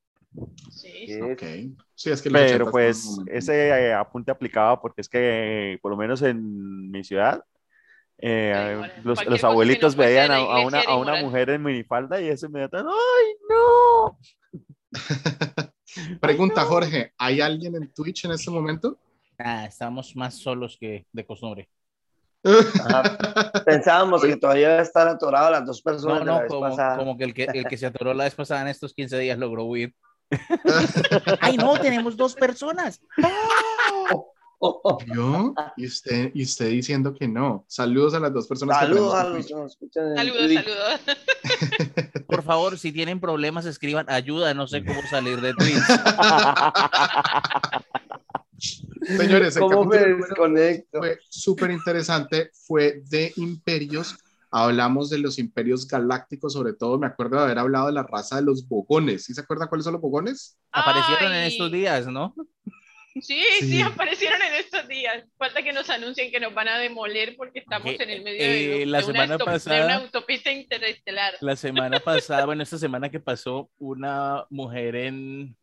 [0.72, 1.76] Sí, Sí.
[2.04, 5.90] Sí, es que los Pero 80s pues ese eh, apunte aplicaba porque es que por
[5.90, 7.42] lo menos en mi ciudad
[8.18, 12.20] eh, igual, los, los abuelitos no veían a, a una, a una mujer en minifalda
[12.20, 14.20] y eso inmediatamente ¡ay no!
[16.20, 18.98] Pregunta, Jorge, ¿hay alguien en Twitch en este momento?
[19.38, 21.70] Ah, estamos más solos que de costumbre.
[22.44, 23.18] Ajá.
[23.66, 26.50] Pensábamos que todavía iba a estar atorado las dos personas No, de la no, vez
[26.50, 26.98] como, pasada.
[26.98, 29.40] como que el, que el que se atoró la vez pasada en estos 15 días
[29.40, 29.96] logró huir.
[31.42, 31.78] ¡Ay, no!
[31.80, 33.02] Tenemos dos personas.
[35.14, 35.54] ¿Yo?
[35.76, 37.66] Y usted, y usted diciendo que no.
[37.68, 40.64] Saludos a las dos personas Saludos que a los que nos escuchan Saludos, Twitch.
[40.64, 41.02] saludos.
[42.28, 44.54] Por favor, si tienen problemas, escriban ayuda.
[44.54, 45.84] No sé cómo salir de Twitch.
[49.02, 51.00] Señores, el ¿Cómo me desconecto?
[51.00, 52.52] fue súper interesante.
[52.66, 54.16] Fue de imperios.
[54.56, 58.36] Hablamos de los imperios galácticos, sobre todo me acuerdo de haber hablado de la raza
[58.36, 59.24] de los bogones.
[59.26, 60.60] ¿Sí se acuerdan cuáles son los bogones?
[60.72, 62.36] Aparecieron en estos días, ¿no?
[63.16, 63.68] Sí, Sí.
[63.72, 65.24] sí, aparecieron en estos días.
[65.38, 68.42] Falta que nos anuncien que nos van a demoler porque estamos Eh, en el medio
[68.42, 71.34] eh, de, la de una semana auto- de pasada- una autopista interestelar.
[71.42, 72.00] La semana
[72.44, 75.56] pasada, bueno, esta semana que pasó, una mujer en,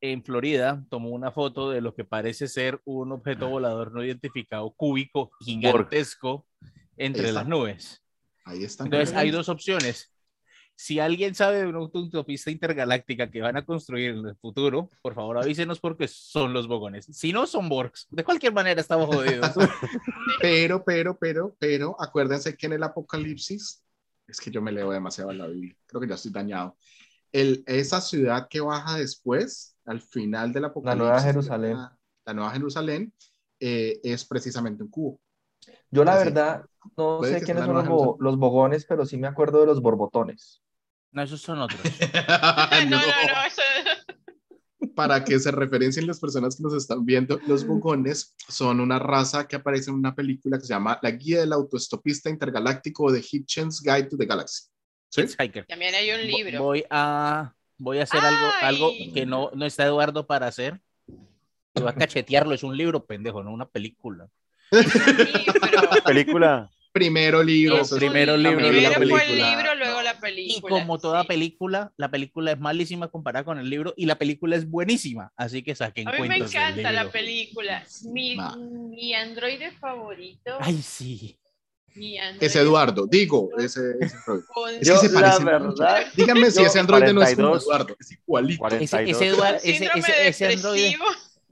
[0.00, 4.70] en Florida tomó una foto de lo que parece ser un objeto volador no identificado
[4.72, 6.46] cúbico gigantesco
[6.96, 8.02] entre las nubes.
[8.44, 8.86] Ahí están.
[8.86, 10.10] Entonces hay dos opciones.
[10.76, 15.14] Si alguien sabe de una autopista intergaláctica que van a construir en el futuro, por
[15.14, 17.06] favor avísenos porque son los bogones.
[17.12, 18.08] Si no, son Borgs.
[18.10, 19.52] De cualquier manera estamos jodidos.
[20.40, 23.82] Pero, pero, pero, pero, acuérdense que en el Apocalipsis,
[24.26, 26.76] es que yo me leo demasiado la Biblia, creo que ya estoy dañado.
[27.30, 31.76] El, esa ciudad que baja después, al final del Apocalipsis, Nueva Jerusalén.
[31.76, 33.12] La, la Nueva Jerusalén,
[33.60, 35.20] eh, es precisamente un cubo.
[35.90, 36.24] Yo la Así.
[36.24, 36.64] verdad
[36.96, 39.80] no Puede sé quiénes son los, bo- los bogones, pero sí me acuerdo de los
[39.80, 40.62] borbotones.
[41.12, 41.80] No, esos son otros.
[42.88, 43.62] no, no, no, eso-
[44.94, 49.46] Para que se referencien las personas que nos están viendo, los bogones son una raza
[49.48, 53.80] que aparece en una película que se llama La Guía del Autoestopista Intergaláctico de Hitchens
[53.80, 54.64] Guide to the Galaxy.
[55.08, 55.24] ¿Sí?
[55.68, 56.60] También hay un libro.
[56.62, 60.80] Voy a, voy a hacer algo, algo que no, no está Eduardo para hacer.
[61.76, 64.28] Voy a cachetearlo, es un libro, pendejo, no una película.
[64.82, 66.04] libro.
[66.04, 66.70] Película.
[66.92, 69.50] Primero libro, Es un primero libro, la fue el película.
[69.50, 70.70] libro, luego la Y película.
[70.80, 71.26] como toda sí.
[71.26, 75.64] película, la película es malísima comparada con el libro y la película es buenísima, así
[75.64, 77.82] que saquen A mí me encanta la película.
[78.12, 78.36] Mi,
[78.96, 80.52] mi androide favorito.
[80.60, 81.36] Ay, sí.
[82.40, 84.16] Es Eduardo, digo, ese, ese
[84.80, 87.62] Es que se verdad, Díganme si ese androide no es como 42.
[87.64, 88.66] Eduardo, es igualito.
[88.68, 89.20] Ese, 42.
[89.20, 90.96] ese, Eduard- ese, ese, ese androide,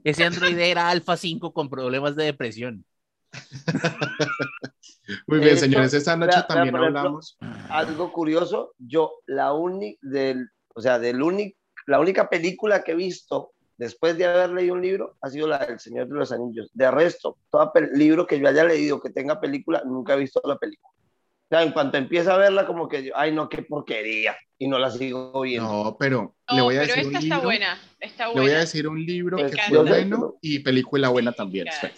[0.05, 2.85] ese androide era Alfa 5 con problemas de depresión.
[5.27, 7.37] Muy bien, hecho, señores, esta noche también ejemplo, hablamos.
[7.69, 12.95] algo curioso, yo la única del, o sea, del único, la única película que he
[12.95, 16.69] visto después de haber leído un libro, ha sido la del Señor de los Anillos.
[16.73, 20.57] De resto, todo libro que yo haya leído que tenga película, nunca he visto la
[20.57, 20.93] película.
[20.93, 24.67] O sea, en cuanto empieza a verla, como que yo, ay, no, qué porquería, y
[24.67, 25.67] no la sigo viendo.
[25.69, 27.43] No, pero le voy a pero decir un esta está libro.
[27.43, 27.77] buena.
[27.99, 28.41] Está Le buena.
[28.47, 31.67] voy a decir un libro Pues que fue bueno y película buena también.
[31.79, 31.93] claro.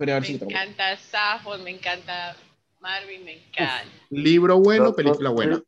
[0.00, 2.36] A ver Me si encanta Safford, me encanta
[2.80, 3.84] Marvin, me encanta.
[4.10, 5.60] Libro bueno, película buena.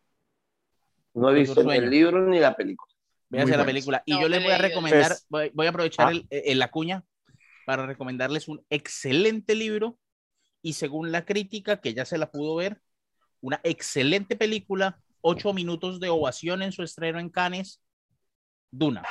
[1.14, 2.92] No he visto ni el libro ni la película.
[3.28, 4.02] Véase Muy la película.
[4.06, 6.10] Y No, yo les voy a recomendar, Pues- voy, voy a aprovechar Ah.
[6.12, 7.04] el, el- la cuña
[7.66, 9.98] para recomendarles un excelente libro
[10.62, 12.80] y según la crítica, que ya se la pudo ver,
[13.40, 17.80] una excelente película, ocho minutos de ovación en su estreno en Cannes,
[18.70, 19.02] Duna.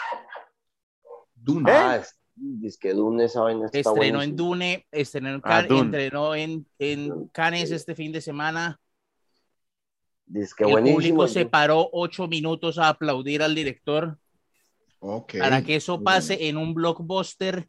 [1.36, 1.94] Duna.
[1.96, 2.04] Ah,
[2.40, 4.36] es, es que Dune esa vaina está Estrenó en.
[4.36, 8.80] Dune, estrenó en Ah, Cannes, en, en Cannes este fin de semana.
[10.26, 10.96] Dice que el buenísimo.
[10.98, 14.18] público se paró ocho minutos a aplaudir al director.
[15.00, 15.36] Ok.
[15.40, 17.68] Para que eso pase en un blockbuster,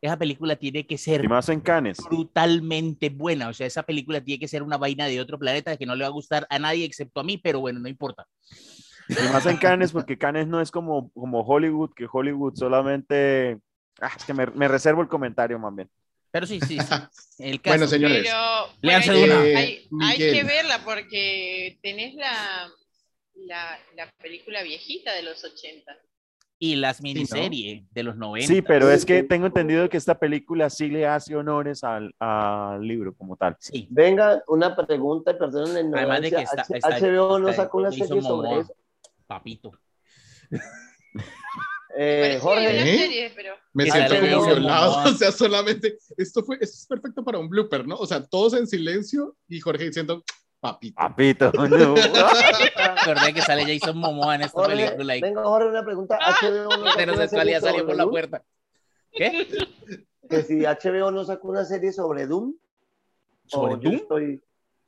[0.00, 1.98] esa película tiene que ser Y más en Canes.
[1.98, 3.48] brutalmente buena.
[3.48, 6.04] O sea, esa película tiene que ser una vaina de otro planeta que no le
[6.04, 8.26] va a gustar a nadie excepto a mí, pero bueno, no importa.
[9.08, 13.58] Y más en Canes, porque Canes no es como, como Hollywood, que Hollywood solamente.
[14.00, 15.88] Ah, es que me, me reservo el comentario, más bien.
[16.30, 16.94] Pero sí, sí, sí.
[17.38, 17.76] El caso.
[17.76, 18.22] Bueno, señores.
[18.22, 22.68] Pero bueno, hay, Eh, hay que verla porque tenés la,
[23.34, 25.94] la, la película viejita de los 80.
[26.58, 28.46] Y las miniseries de los 90.
[28.46, 32.80] Sí, pero es que tengo entendido que esta película sí le hace honores al, al
[32.86, 33.56] libro como tal.
[33.58, 33.88] Sí.
[33.90, 37.90] Venga, una pregunta, perdón la Además de que está- está- HBO no está sacó una
[37.90, 38.74] serie sobre eso.
[39.26, 39.72] Papito.
[41.96, 42.98] Eh, Jorge, ¿Eh?
[42.98, 45.04] serie, pero Me siento como violado.
[45.10, 45.98] O sea, solamente.
[46.16, 46.56] Esto fue.
[46.60, 47.96] Esto es perfecto para un blooper, ¿no?
[47.96, 50.24] O sea, todos en silencio y Jorge diciendo,
[50.60, 50.94] papito.
[50.96, 51.94] Papito, no.
[52.76, 55.16] Acordé que sale Jason Momoa en esta Jorge, película.
[55.16, 56.18] Y venga, Jorge, una pregunta.
[56.18, 58.44] HBO no sacó pero una sexualidad serie salió por la puerta.
[59.12, 59.46] ¿Qué?
[60.30, 62.54] Que si HBO no sacó una serie sobre Doom.
[63.46, 64.42] ¿Sobre o yo estoy,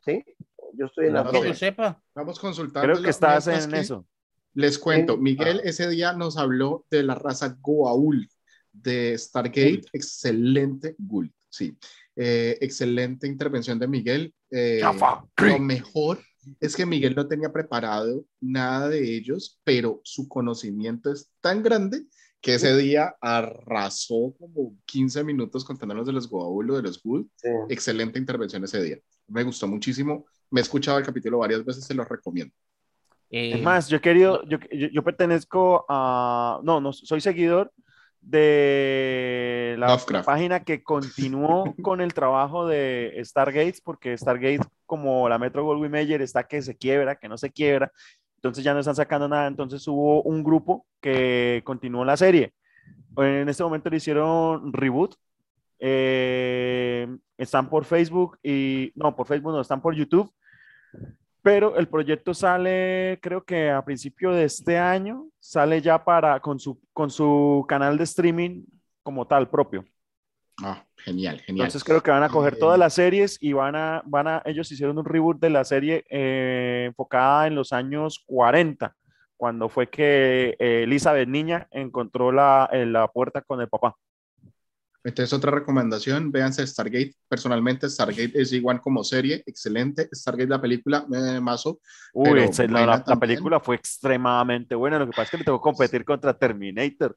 [0.04, 0.24] sí,
[0.72, 2.00] yo estoy en la Que yo sepa.
[2.14, 2.92] Vamos consultando.
[2.92, 4.06] Creo que estás en eso.
[4.54, 5.16] Les cuento.
[5.16, 8.28] Miguel ese día nos habló de la raza Goa'uld
[8.72, 9.82] de Stargate.
[9.92, 11.76] Excelente Ghoul, sí.
[12.16, 14.34] Eh, excelente intervención de Miguel.
[14.50, 14.80] Eh,
[15.36, 16.20] lo mejor
[16.60, 22.04] es que Miguel no tenía preparado nada de ellos, pero su conocimiento es tan grande
[22.40, 27.28] que ese día arrasó como 15 minutos contándonos de los Goa'uld o de los Ghoul.
[27.36, 27.48] Sí.
[27.70, 28.98] Excelente intervención ese día.
[29.26, 30.26] Me gustó muchísimo.
[30.50, 32.54] Me he escuchado el capítulo varias veces, se lo recomiendo.
[33.36, 37.72] Eh, Es más, yo he querido, yo, yo, yo pertenezco a, no, no, soy seguidor
[38.20, 40.24] de la Lovecraft.
[40.24, 46.22] página que continuó con el trabajo de Stargate, porque Stargate, como la Metro Goldwyn Mayer,
[46.22, 47.90] está que se quiebra, que no se quiebra,
[48.36, 52.52] entonces ya no están sacando nada, entonces hubo un grupo que continuó la serie.
[53.16, 55.16] En este momento le hicieron reboot,
[55.80, 60.32] eh, están por Facebook y, no, por Facebook no, están por YouTube,
[61.44, 66.58] pero el proyecto sale, creo que a principio de este año, sale ya para, con
[66.58, 68.64] su, con su canal de streaming
[69.02, 69.84] como tal propio.
[70.62, 71.66] Ah, genial, genial.
[71.66, 74.42] Entonces creo que van a coger Eh, todas las series y van a, van a,
[74.46, 78.96] ellos hicieron un reboot de la serie eh, enfocada en los años 40,
[79.36, 83.94] cuando fue que eh, Elizabeth Niña encontró la, la puerta con el papá.
[85.06, 87.14] Entonces, otra recomendación, véanse Stargate.
[87.28, 90.08] Personalmente, Stargate es igual como serie, excelente.
[90.10, 91.78] Stargate, la película, me mazo.
[92.14, 95.36] Uy, Pero ese- la, la- la película fue extremadamente buena, lo que pasa es que
[95.38, 97.14] le tocó competir contra Terminator.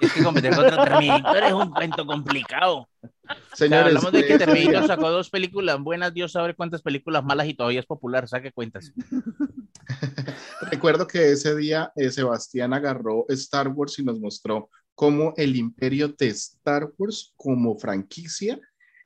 [0.00, 2.88] es que competir contra Terminator es un cuento complicado.
[3.02, 3.36] O sea,
[3.68, 7.46] Señores, hablamos de que eh, Terminator sacó dos películas buenas, Dios sabe cuántas películas malas
[7.46, 8.90] y todavía es popular, saque cuentas.
[10.70, 14.70] recuerdo que ese día eh, Sebastián agarró Star Wars y nos mostró
[15.02, 18.60] cómo el imperio de Star Wars como franquicia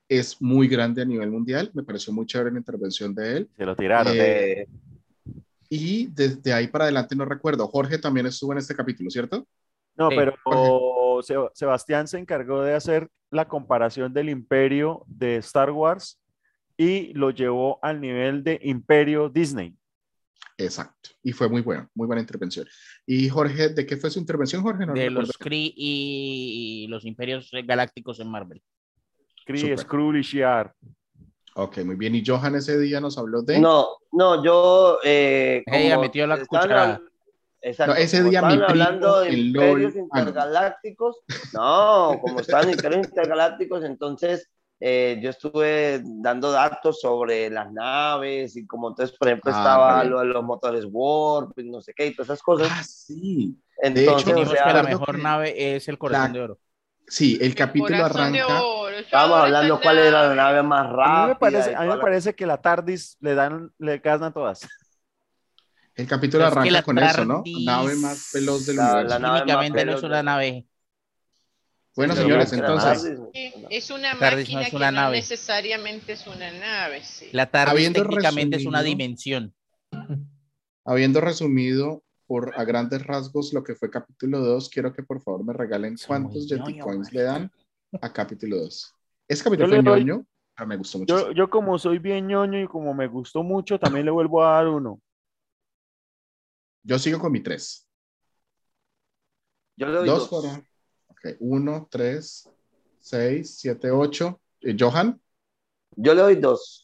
[0.07, 1.71] es muy grande a nivel mundial.
[1.73, 3.51] Me pareció muy chévere la intervención de él.
[3.57, 4.13] Se lo tiraron.
[4.15, 4.67] Eh, Eh,
[5.71, 7.67] Y desde ahí para adelante no recuerdo.
[7.67, 9.49] Jorge también estuvo en este capítulo, ¿cierto?
[9.97, 15.71] No, Sí, pero Se- Sebastián se encargó de hacer la comparación del imperio de Star
[15.71, 16.21] Wars
[16.77, 19.75] y lo llevó al nivel de imperio Disney.
[20.59, 21.11] Exacto.
[21.23, 22.67] Y fue muy bueno, muy buena intervención.
[23.07, 24.87] Y Jorge, ¿de qué fue su intervención, Jorge?
[24.87, 25.27] No De recuerdo.
[25.27, 28.63] los Kree y los imperios galácticos en Marvel.
[29.45, 29.77] Kree.
[29.77, 30.73] Skrull y Shi'ar.
[31.55, 32.15] Ok, muy bien.
[32.15, 33.59] Y Johan ese día nos habló de...
[33.61, 34.99] no, no, yo.
[35.05, 37.01] Eh, Ella metió la cuchara.
[37.63, 41.17] Exacto, No, ese día mi hablando de imperios LOL, intergalácticos.
[41.53, 44.51] No, como están imperios intergalácticos, entonces
[44.81, 49.93] eh, yo estuve dando datos sobre las naves y como entonces, por ejemplo, Ah, estaba
[49.97, 50.11] vale.
[50.11, 52.69] lo de los motores Warp y no sé qué y todas esas cosas.
[52.71, 53.57] Ah, sí.
[53.83, 56.59] Entonces, hecho, o sea, que la mejor que- nave es el corazón La- de oro.
[57.09, 58.99] Sí, el capítulo Corazón de arranca.
[58.99, 60.63] estábamos hablando cuál era la nave.
[60.63, 61.23] más rápida.
[61.23, 63.99] A mí me parece, a mí me la- parece que la TARDIS le dan, le
[63.99, 64.61] ganan todas.
[65.95, 67.43] El capítulo Pero es que arranca la con eso, ¿no?
[67.45, 69.19] TARDIS- Nave más veloz del La- la universo.
[69.21, 70.67] nave más Técnicamente no es veloz una de- nave.
[71.97, 73.19] Bueno, Sí, señores, entonces,
[73.71, 75.17] Es una Tardis máquina no es que una no nave.
[75.17, 77.29] necesariamente es una nave, sí.
[77.33, 79.55] La TARDIS Habiendo técnicamente es una resumido- dimensión.
[80.85, 85.43] habiendo resumido por a grandes rasgos lo que fue capítulo 2, quiero que por favor
[85.45, 87.51] me regalen cuántos ñoño, Coins le dan
[88.03, 88.93] a capítulo 2.
[89.27, 91.19] Ese capítulo Yo le fue doy- ñoño, pero me gustó mucho.
[91.29, 94.53] Yo, yo como soy bien ñoño y como me gustó mucho, también le vuelvo a
[94.57, 95.01] dar uno.
[96.85, 97.89] Yo sigo con mi 3.
[99.79, 100.43] Yo le doy Dos dos.
[100.43, 100.67] fueron.
[101.31, 102.51] Ok, 1, 3,
[103.01, 104.41] 6, 7, 8.
[104.79, 105.21] Johan,
[105.97, 106.83] Yo le doy dos.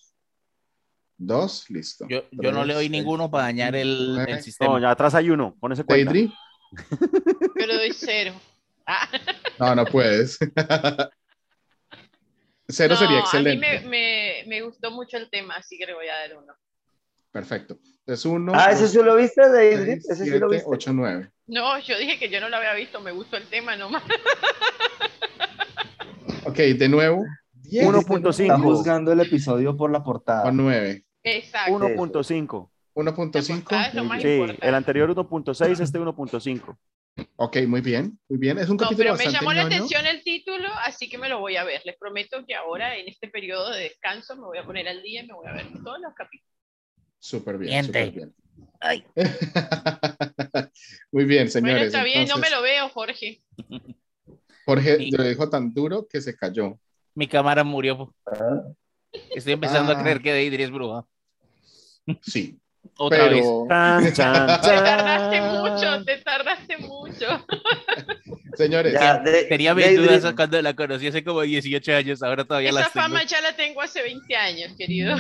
[1.19, 2.07] 2, listo.
[2.09, 4.33] Yo, yo no le doy Tres, ninguno seis, para dañar el, nueve.
[4.33, 4.73] el sistema.
[4.73, 6.13] No, ya atrás hay uno, con ese cuenta.
[6.13, 6.33] Deidre,
[7.61, 8.35] Yo le doy cero.
[8.87, 9.09] Ah,
[9.61, 10.39] no, no puedes.
[12.69, 13.81] Cero no, sería A excelente.
[13.81, 16.53] mí me, me, me gustó mucho el tema, así que le voy a dar uno.
[17.33, 17.79] Perfecto.
[18.01, 19.89] Entonces, 1, Ah, ese sí lo viste, David.
[20.09, 20.65] Ese sí lo 7, viste.
[20.67, 21.31] 8, 9.
[21.47, 24.03] No, yo dije que yo no lo había visto, me gustó el tema nomás.
[26.45, 27.25] Ok, de nuevo.
[27.53, 28.41] 10 1.5.
[28.43, 30.45] Está juzgando el episodio por la portada.
[30.45, 31.05] o 9.
[31.23, 31.73] Exacto.
[31.79, 32.71] 1.5.
[32.95, 33.67] 1.5.
[33.71, 34.29] Ah, es lo muy más bien.
[34.29, 34.69] Sí, importante.
[34.69, 36.77] el anterior 1.6, este 1.5.
[37.37, 38.59] Ok, muy bien, muy bien.
[38.59, 39.77] Es un No, capítulo pero me bastante llamó la ñoño.
[39.77, 41.81] atención el título, así que me lo voy a ver.
[41.85, 45.23] Les prometo que ahora, en este periodo de descanso, me voy a poner al día
[45.23, 46.49] y me voy a ver todos los capítulos.
[47.25, 48.35] Súper bien, súper bien.
[48.81, 49.05] Ay.
[51.13, 51.75] muy bien, señores.
[51.75, 53.43] bueno, está bien, no me entonces, lo veo, Jorge.
[54.67, 55.11] Jorge Sí.
[55.13, 56.81] lo dijo tan duro que se cayó.
[57.15, 58.13] Mi cámara murió.
[58.27, 58.63] Ah.
[59.37, 59.99] Estoy empezando Ah.
[60.01, 61.05] a creer que Deidre es bruja.
[62.23, 62.59] Sí,
[62.99, 63.41] Otra vez.
[63.43, 67.47] pero Tan, chan, Te tardaste mucho, te tardaste mucho.
[68.57, 72.71] señores, Ya, de- Tenía mis dudas cuando la conocí hace como 18 años, ahora todavía
[72.71, 73.05] Esa las tengo.
[73.07, 75.17] fama ya la tengo hace 20 años, querido.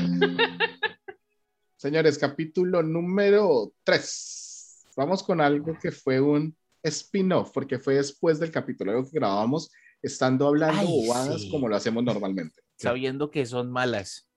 [1.82, 4.84] Señores, capítulo número 3.
[4.96, 9.68] Vamos con algo que fue un spin-off, porque fue después del capítulo, algo que grabamos
[10.00, 11.50] estando hablando Ay, bobadas sí.
[11.50, 12.62] como lo hacemos normalmente.
[12.76, 14.28] Sabiendo que son malas.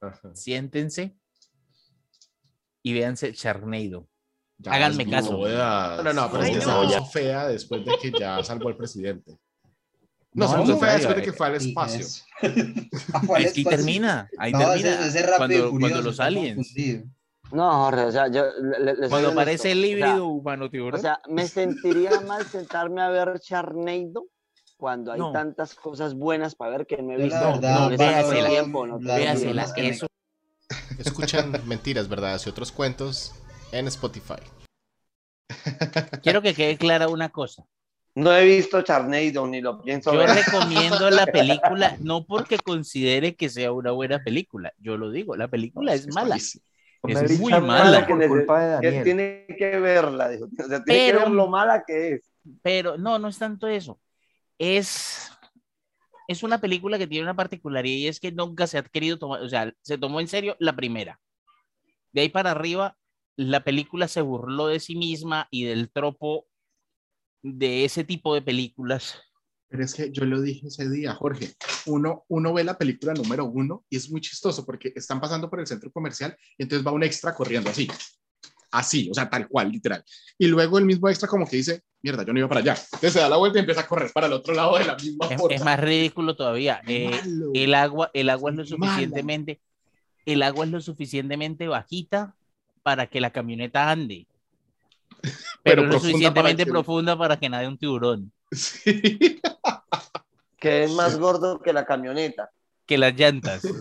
[0.00, 0.32] Ajá.
[0.32, 1.16] Siéntense
[2.84, 4.08] y véanse Charneido.
[4.58, 5.32] Ya Háganme caso.
[5.32, 6.88] No, no, no, pero Ay, es que no.
[6.88, 9.36] se puso fea después de que ya salvó el presidente.
[10.34, 12.00] No, No, se al puso fea contrario, después de que fue espacio.
[12.00, 12.24] eso.
[13.26, 13.70] ¿Cuál Aquí espacio?
[13.78, 14.74] termina, ahí No, termina.
[14.90, 16.74] ese- ese es cuando, Furioso, cuando los aliens.
[17.50, 18.44] No, Jorge, o sea, yo
[18.80, 21.00] le- le- Cuando aparece el o sea, híbrido humano O tiburón.
[21.02, 24.24] sea, me sentiría mal sentarme a ver Charneido
[24.78, 25.32] cuando hay No.
[25.32, 27.38] tantas cosas bueas para ver que no he visto.
[27.38, 28.48] verdad, no, véasela.
[28.48, 30.06] tiempo, no Véasela, que eso.
[30.98, 33.34] Escuchan mentiras, verdades y otros cuentos
[33.70, 34.40] en Spotify.
[36.22, 37.64] Quiero que quede clara una cosa.
[38.14, 40.30] No he visto Charneido ni lo pienso Yo ver.
[40.30, 44.72] recomiendo la película no porque considere que sea una buena película.
[44.78, 46.28] Yo lo digo, la película es mala.
[46.30, 46.64] malísimo.
[47.08, 48.06] Es muy mala.
[48.06, 49.04] por culpa de Que Daniel.
[49.04, 50.44] tiene que verla, dijo.
[50.44, 52.30] O sea, tiene Pero- que ver lo mala que es.
[52.62, 53.98] Pero no, no es tanto eso.
[54.58, 55.30] Es,
[56.28, 59.40] es una película que tiene una particularidad y es que nunca se ha querido tomar,
[59.42, 61.18] o sea, se tomó en serio la primera.
[62.12, 62.96] De ahí para arriba,
[63.36, 66.46] la película se burló de sí misma y del tropo
[67.42, 69.18] de ese tipo de películas.
[69.68, 71.54] Pero es que yo lo dije ese día, Jorge.
[71.86, 75.60] Uno, uno ve la película número uno y es muy chistoso porque están pasando por
[75.60, 77.88] el centro comercial y entonces va un extra corriendo así.
[78.70, 80.02] Así, o sea, tal cual, literal.
[80.38, 82.74] Y luego el mismo extra como que dice, mierda, yo no iba para allá.
[82.74, 84.96] Entonces se da la vuelta y empieza a correr para el otro lado de la
[84.96, 86.82] misma Es, es más ridículo todavía.
[86.86, 87.10] Eh,
[87.54, 88.92] el agua, el agua es lo Mala.
[88.92, 89.60] suficientemente,
[90.26, 92.34] el agua es lo suficientemente bajita
[92.82, 94.26] para que la camioneta ande.
[95.62, 98.32] Pero, Pero profunda es suficientemente para que- profunda para que nade un tiburón.
[98.52, 99.40] Sí.
[100.58, 102.50] Que es más gordo que la camioneta.
[102.86, 103.62] Que las llantas.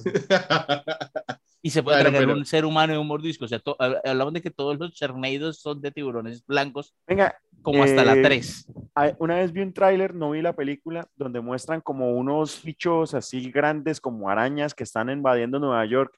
[1.63, 3.45] Y se puede Bueno, tragar pero- un ser humano en un mordisco.
[3.45, 7.83] O sea, to- hablamos de que todos los cherneidos son de tiburones blancos, Venga, como
[7.83, 8.65] hasta la Eh, 3.
[8.95, 13.13] a- una vez vi un tráiler, no vi la película, donde muestran como unos bichos
[13.13, 16.17] así grandes como arañas que están invadiendo Nueva York.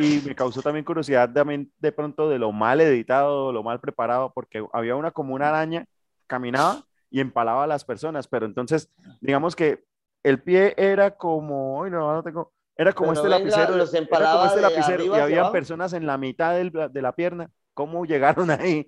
[0.00, 4.32] Y me causó también curiosidad también de pronto de lo mal editado, lo mal preparado,
[4.32, 5.84] porque había una como una araña,
[6.26, 8.90] caminaba y empalaba a las personas, pero entonces,
[9.20, 9.84] digamos que
[10.22, 13.92] el pie era como, uy, no, no tengo, era como Pero este venga, lapicero, los
[13.92, 17.50] era como empalaba este lapicero y había personas en la mitad del- de la pierna.
[17.74, 18.86] ¿Cómo llegaron ahí?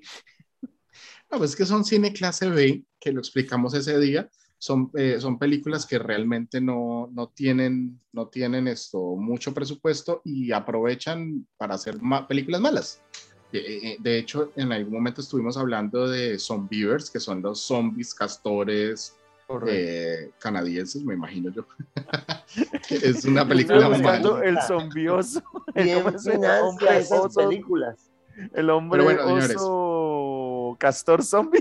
[1.31, 4.31] No, pues es que son cine clase B, que lo explicamos ese día.
[4.63, 10.53] Son, eh, son películas que realmente no, no, tienen, no tienen esto, mucho presupuesto y
[10.53, 13.03] aprovechan para hacer ma- películas malas.
[13.53, 18.15] Eh, eh, De hecho, en algún momento estuvimos hablando de Zombievers, que son los zombies
[18.15, 19.17] castores
[19.67, 21.67] eh, canadienses, me imagino yo.
[22.89, 24.45] es una película buscando mala.
[24.49, 25.43] el zombioso.
[25.75, 26.39] ¿Quién ¿Cómo se llama?
[26.39, 28.13] financia Hombre esas oso- películas?
[28.55, 29.57] El hombre bueno, señores.
[29.57, 31.61] oso castor zombie.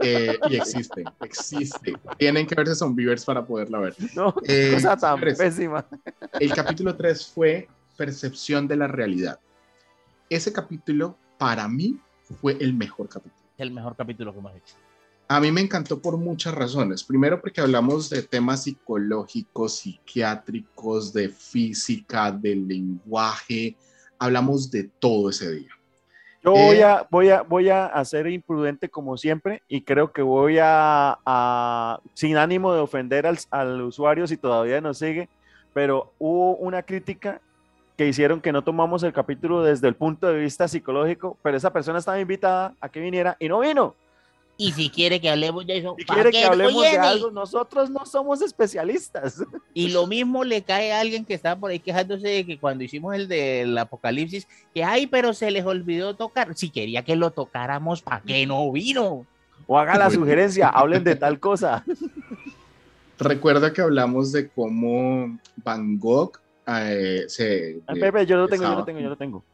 [0.00, 1.94] Eh, y existe, existe.
[2.18, 3.94] Tienen que verse Zombievers para poderla ver.
[4.14, 5.86] No, Eh, cosa tan pésima.
[6.38, 9.38] El capítulo 3 fue Percepción de la Realidad.
[10.28, 11.98] Ese capítulo, para mí,
[12.40, 13.42] fue el mejor capítulo.
[13.58, 14.74] El mejor capítulo que hemos hecho.
[15.28, 17.02] A mí me encantó por muchas razones.
[17.02, 23.76] Primero porque hablamos de temas psicológicos, psiquiátricos, de física, del lenguaje.
[24.18, 25.70] Hablamos de todo ese día.
[26.44, 30.58] Yo voy a, voy a, voy a ser imprudente como siempre y creo que voy
[30.60, 35.30] a, a- sin ánimo de ofender al, al usuario si todavía nos sigue,
[35.72, 37.40] pero hubo una crítica
[37.96, 41.72] que hicieron que no tomamos el capítulo desde el punto de vista psicológico, pero esa
[41.72, 43.94] persona estaba invitada a que viniera y no vino.
[44.56, 47.90] Y si quiere que hablemos de eso, ¿pa' quiere qué que hablemos de algo, nosotros
[47.90, 49.42] no somos especialistas.
[49.74, 52.84] Y lo mismo le cae a alguien que estaba por ahí quejándose de que cuando
[52.84, 56.54] hicimos el del apocalipsis, que ay, pero se les olvidó tocar.
[56.56, 59.26] Si quería que lo tocáramos, ¿para qué no vino?
[59.66, 61.84] O haga la sugerencia, hablen de tal cosa.
[63.18, 68.68] Recuerda que hablamos de cómo Van Gogh eh, se Ay, Pepe, yo lo tengo, yo
[68.70, 69.44] lo empezaba- tengo, yo lo tengo.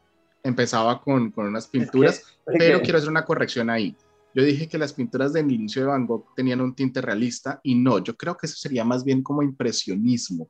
[0.43, 2.25] empezaba con, con unas pinturas, es
[2.59, 3.95] pero que- quiero hacer una corrección ahí.
[4.35, 7.75] Yo dije que las pinturas del inicio de Van Gogh tenían un tinte realista y
[7.75, 10.49] no, yo creo que eso sería más bien como impresionismo.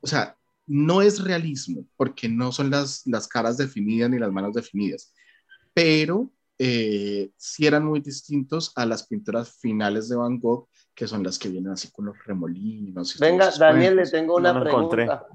[0.00, 4.54] O sea, no es realismo porque no son las, las caras definidas ni las manos
[4.54, 5.12] definidas,
[5.72, 11.22] pero eh, sí eran muy distintos a las pinturas finales de Van Gogh, que son
[11.22, 13.16] las que vienen así con los remolinos.
[13.16, 14.10] y Venga, Daniel, le cuentos.
[14.12, 15.26] tengo una No pregunta.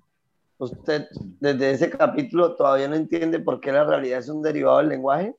[0.58, 1.08] Usted,
[1.40, 5.36] desde ese capítulo, todavía no entiende por qué la realidad es un derivado del lenguaje.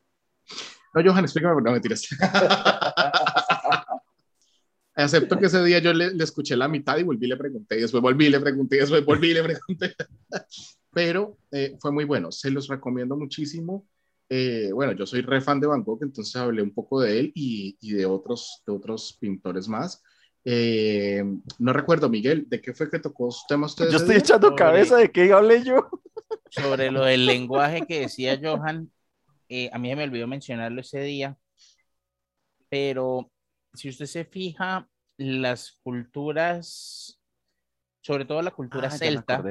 [0.97, 2.09] No, Johan, explícame, no mentiras.
[4.95, 7.77] Acepto que ese día yo le, le escuché la mitad y volví y le pregunté,
[7.77, 9.95] y después volví y le pregunté, y después volví y le pregunté.
[10.91, 13.87] Pero eh, fue muy bueno, se los recomiendo muchísimo.
[14.31, 17.33] Eh, bueno, yo soy re fan de Van Gogh, entonces hablé un poco de él
[17.35, 20.03] y, y de, otros, de otros pintores más.
[20.47, 21.23] Eh,
[21.59, 23.91] no recuerdo, Miguel, ¿de qué fue que tocó su tema usted?
[23.91, 24.19] Yo estoy día?
[24.21, 25.91] echando Sobre- cabeza de que hablé yo.
[26.49, 28.91] Sobre lo del lenguaje que decía Johan,
[29.49, 31.37] eh, a mí me olvidó mencionarlo ese día,
[32.69, 33.31] pero
[33.75, 34.89] si usted se fija,
[35.19, 37.19] las culturas,
[38.03, 39.43] sobre todo la cultura Ah, celta,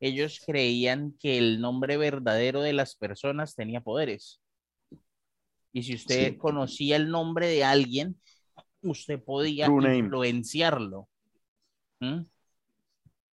[0.00, 4.40] ellos creían que el nombre verdadero de las personas tenía poderes.
[5.72, 6.38] Y si usted Sí.
[6.38, 8.20] conocía el nombre de alguien,
[8.82, 11.08] usted podía True influenciarlo.
[12.00, 12.22] ¿Mm?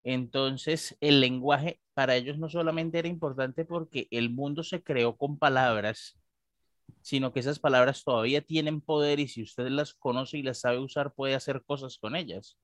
[0.03, 5.39] Entonces, el lenguaje para ellos no solamente era importante porque el mundo se creó con
[5.39, 6.17] palabras,
[7.01, 10.79] sino que esas palabras todavía tienen poder y si usted las conoce y las sabe
[10.79, 12.57] usar, puede hacer cosas con ellas.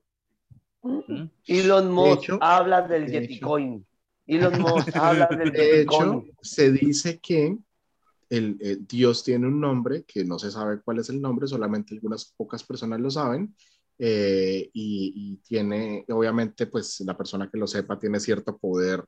[0.84, 1.25] ¿Mm?
[1.47, 3.86] Elon Musk hecho- habla del de Yeticoin.
[4.27, 6.36] Elon Musk habla del De hecho, Yeticoin.
[6.41, 7.57] se dice que
[8.29, 11.93] el, eh, Dios tiene un nombre que no se sabe cuál es el nombre, solamente
[11.95, 13.55] algunas pocas personas lo saben.
[14.03, 19.03] eh, y, y tiene, obviamente, pues la persona que lo sepa tiene cierto poder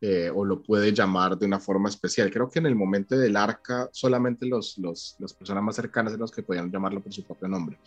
[0.00, 2.30] eh, o lo puede llamar de una forma especial.
[2.30, 6.20] Creo que en el momento del arca, solamente los, los, las personas más cercanas eran
[6.20, 7.78] los que podían llamarlo por su propio nombre.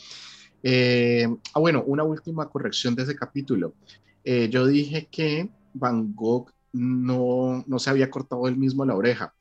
[0.63, 3.73] Eh, ah, bueno, una última corrección de ese capítulo.
[4.23, 9.33] Eh, yo dije que Van Gogh no, no se había cortado él mismo la oreja.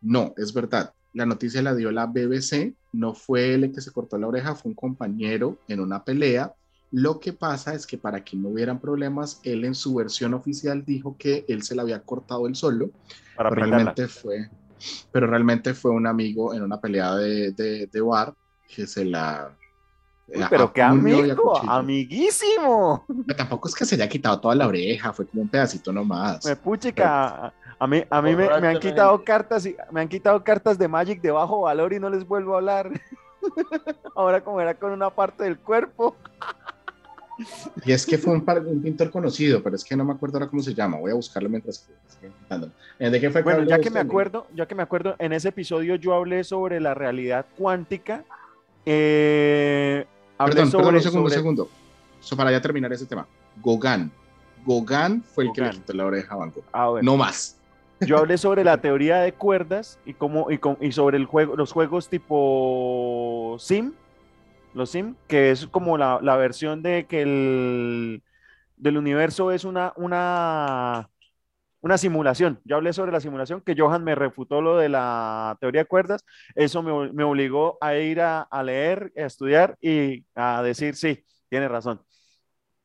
[0.00, 0.92] No, es verdad.
[1.14, 4.54] La noticia la dio la BBC, no fue él el que se cortó la oreja,
[4.54, 6.54] fue un compañero en una pelea.
[6.90, 10.84] Lo que pasa es que para que no hubieran problemas, él en su versión oficial
[10.84, 12.90] dijo que él se la había cortado él solo,
[13.36, 14.48] Para pero realmente fue,
[15.12, 18.34] pero realmente fue un amigo en una pelea de, de, de bar
[18.74, 19.54] que se la...
[20.28, 23.04] Uy, pero qué amigo, amiguísimo.
[23.26, 26.44] Pero Tampoco es que se haya quitado toda la oreja, fue como un pedacito nomás.
[26.44, 27.52] Me puchica.
[27.78, 30.88] A mí, a mí me, me han quitado cartas y me han quitado cartas de
[30.88, 32.90] Magic de bajo valor y no les vuelvo a hablar.
[34.16, 36.16] Ahora como era con una parte del cuerpo.
[37.84, 40.38] Y es que fue un, par- un pintor conocido, pero es que no me acuerdo
[40.38, 40.98] ahora cómo se llama.
[40.98, 41.78] Voy a buscarlo mientras
[42.20, 42.28] que.
[42.98, 45.48] Eh, ¿De qué fue Bueno, ya que me acuerdo, ya que me acuerdo, en ese
[45.50, 48.24] episodio yo hablé sobre la realidad cuántica.
[48.84, 50.04] eh,
[50.38, 51.68] hablé Perdón, sobre, perdón, un segundo, un sobre- segundo.
[52.20, 53.26] So, para ya terminar ese tema.
[53.64, 54.10] Gauguin.
[54.66, 55.82] Gauguin fue el que le Gauguin.
[55.82, 56.64] quitó la oreja a Gogh.
[56.72, 56.94] Ah.
[57.02, 57.56] No más.
[58.00, 61.72] Yo hablé sobre la teoría de cuerdas y cómo y, y sobre el juego, los
[61.72, 63.92] juegos tipo Sim,
[64.74, 68.22] Los Sim, que es como la, la versión de que el
[68.76, 71.10] del universo es una, una,
[71.80, 72.60] una simulación.
[72.64, 76.24] Yo hablé sobre la simulación, que Johan me refutó lo de la teoría de cuerdas.
[76.54, 81.24] Eso me, me obligó a ir a, a leer, a estudiar y a decir, sí,
[81.48, 82.00] tiene razón.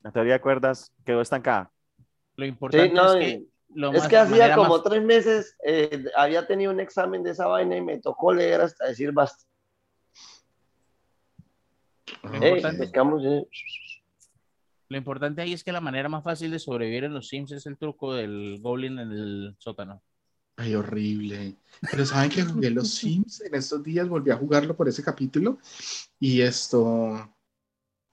[0.02, 1.72] La teoría de cuerdas quedó estancada.
[2.38, 3.44] Lo importante Sí, no, es que
[3.76, 7.22] lo es más- que la hacía como más- tres meses eh, había tenido un examen
[7.22, 9.44] de esa vaina y me tocó leer hasta decir basta.
[12.24, 13.47] Lo Eh, importante-.
[14.89, 17.66] Lo importante ahí es que la manera más fácil de sobrevivir en los Sims es
[17.66, 20.01] el truco del Goblin en el sótano.
[20.55, 21.55] Ay, horrible.
[21.91, 25.57] Pero saben que jugué los Sims en estos días, volví a jugarlo por ese capítulo
[26.20, 27.36] y esto,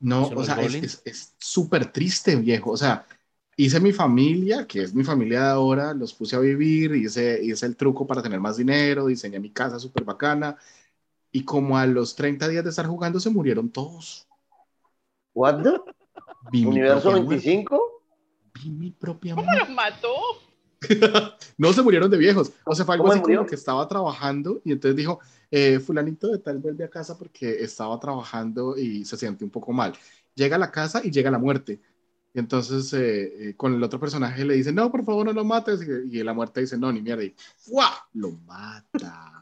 [0.01, 0.85] no, ¿Son o sea, es- goblins?
[0.85, 2.71] es es súper triste, viejo.
[2.73, 3.07] O sea,
[3.57, 7.67] hice mi familia, que es mi familia de ahora, los puse a vivir, hice, hice
[7.67, 10.57] el truco para tener más dinero, diseñé mi casa súper bacana
[11.33, 14.29] y como a los 30 días de estar jugando se murieron todos.
[15.35, 15.81] ¿What the?
[16.53, 18.03] Vi ¿Universo propia muerte, 25?
[18.55, 19.67] vi mi propia ¿Cómo muerte.
[19.67, 20.09] los mató?
[21.59, 22.53] No se murieron de viejos.
[22.65, 23.47] O sea, fue algo ¿Cómo así como murió?
[23.47, 25.21] que estaba trabajando y entonces dijo,
[25.51, 29.73] eh, fulanito de tal vuelve a casa porque estaba trabajando y se siente un poco
[29.73, 29.93] mal.
[30.35, 31.81] Llega a la casa y llega la muerte.
[32.33, 35.45] Y entonces eh, eh, con el otro personaje le dice, no, por favor, no lo
[35.45, 35.81] mates.
[35.83, 37.25] Y, y la muerte dice, no, ni mierda.
[37.25, 37.91] Y ¡fua!
[38.15, 39.40] Lo mata.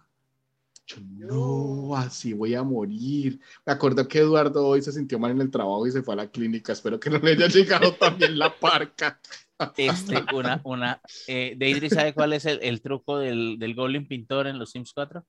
[0.88, 3.38] Yo, no, así voy a morir.
[3.66, 6.16] Me acuerdo que Eduardo hoy se sintió mal en el trabajo y se fue a
[6.16, 6.72] la clínica.
[6.72, 9.20] Espero que no le haya llegado también la parca.
[9.76, 14.46] Este, una, una, eh, Deidre, ¿sabe cuál es el, el truco del, del Goblin pintor
[14.46, 15.26] en los Sims 4?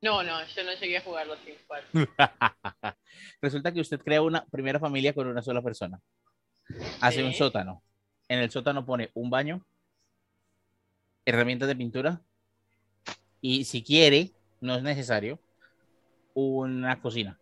[0.00, 2.06] No, no, yo no llegué a jugar los Sims 4.
[3.42, 6.00] Resulta que usted crea una primera familia con una sola persona.
[7.00, 7.38] Hace un Sí.
[7.38, 7.82] sótano.
[8.28, 9.66] En el sótano pone un baño,
[11.26, 12.22] herramientas de pintura
[13.40, 14.32] y si quiere,
[14.66, 15.38] no es necesario,
[16.34, 17.38] una cocina.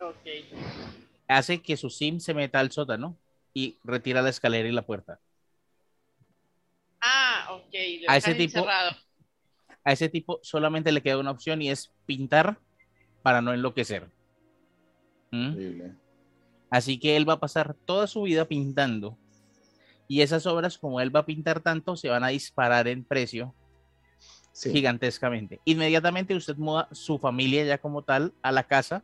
[0.00, 0.26] Ok.
[1.26, 3.16] Hace que su sim se meta al sótano
[3.54, 5.18] y retira la escalera y la puerta.
[7.00, 7.74] Ah, ok.
[8.02, 8.96] Lo A ese tipo- encerrado.
[9.84, 12.58] A ese tipo solamente le queda una opción y es pintar
[13.22, 14.08] para no enloquecer.
[15.32, 15.90] ¿Mm?
[16.70, 19.18] Así que él va a pasar toda su vida pintando.
[20.08, 23.54] Y esas obras, como él va a pintar tanto, se van a disparar en precio
[24.52, 24.70] Sí.
[24.70, 25.60] gigantescamente.
[25.64, 29.02] Inmediatamente usted muda su familia ya como tal a la casa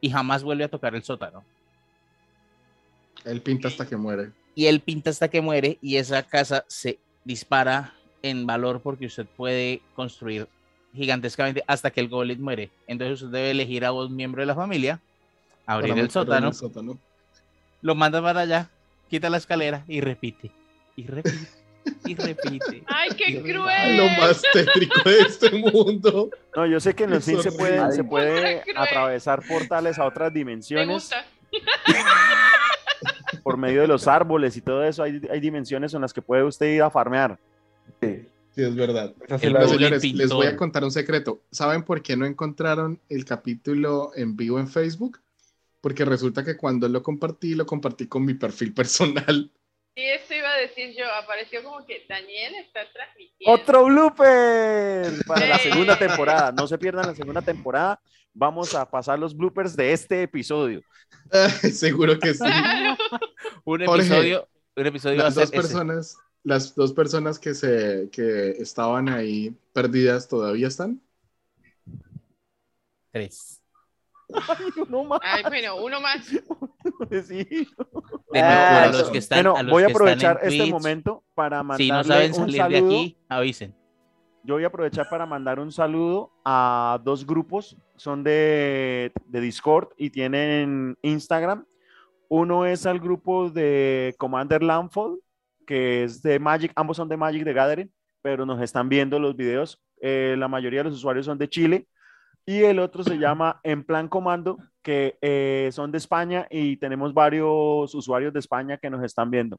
[0.00, 1.44] y jamás vuelve a tocar el sótano.
[3.24, 4.30] Él pinta hasta que muere.
[4.54, 9.26] Y él pinta hasta que muere y esa casa se dispara en valor porque usted
[9.26, 10.48] puede construir
[10.94, 12.70] gigantescamente hasta que el golem muere.
[12.86, 15.00] Entonces usted debe elegir a un miembro de la familia,
[15.66, 16.98] abrir el sótano, el sótano.
[17.82, 18.70] lo manda para allá,
[19.10, 20.50] quita la escalera y repite.
[20.96, 21.63] Y repite.
[22.06, 22.82] Y repite.
[22.86, 23.96] ¡Ay, qué Lo cruel!
[24.18, 26.30] más tétrico de este mundo.
[26.54, 30.32] No, yo sé que en los Sims se puede, se puede atravesar portales a otras
[30.32, 31.24] Me dimensiones gusta.
[33.42, 35.02] por medio de los árboles y todo eso.
[35.02, 37.38] Hay, hay dimensiones en las que puede usted ir a farmear.
[38.02, 39.12] Sí, Sí, es verdad.
[39.28, 41.42] sí señores, les voy a contar un secreto.
[41.50, 45.18] ¿Saben por qué no encontraron el capítulo en vivo en Facebook?
[45.80, 49.50] Porque resulta que cuando lo compartí, lo compartí con mi perfil personal.
[49.96, 51.04] Sí, a decir yo.
[51.14, 53.52] Apareció como que Daniel está transmitiendo.
[53.54, 56.52] Otro blooper para la segunda temporada.
[56.52, 58.00] No se pierdan la segunda temporada.
[58.32, 60.82] Vamos a pasar los bloopers de este episodio.
[61.72, 62.44] Seguro que sí.
[63.64, 65.56] Un Jorge, episodio, un episodio Las dos ese.
[65.56, 71.00] personas, las dos personas que se que estaban ahí perdidas todavía están.
[73.12, 73.62] Tres.
[74.48, 75.20] Ay, no más.
[75.22, 76.26] Ay, bueno, uno más.
[77.26, 77.44] Sí.
[77.44, 78.04] De nuevo,
[78.34, 80.58] Ah, a los que están, Bueno, a los voy a que están en aprovechar este
[80.58, 82.86] Twitch, momento para Si no saben un salir de saludo.
[82.86, 83.74] aquí, avisen.
[84.42, 89.88] Yo voy a aprovechar para mandar un saludo a dos grupos, son de, de Discord
[89.96, 91.64] y tienen Instagram.
[92.28, 95.18] Uno es al grupo de Commander Landfall,
[95.66, 99.34] que es de Magic, ambos son de Magic de Gathering, pero nos están viendo los
[99.36, 99.80] videos.
[100.00, 101.86] Eh, la mayoría de los usuarios son de Chile.
[102.46, 107.14] Y el otro se llama En Plan Comando, que eh, son de España y tenemos
[107.14, 109.56] varios usuarios de España que nos están viendo.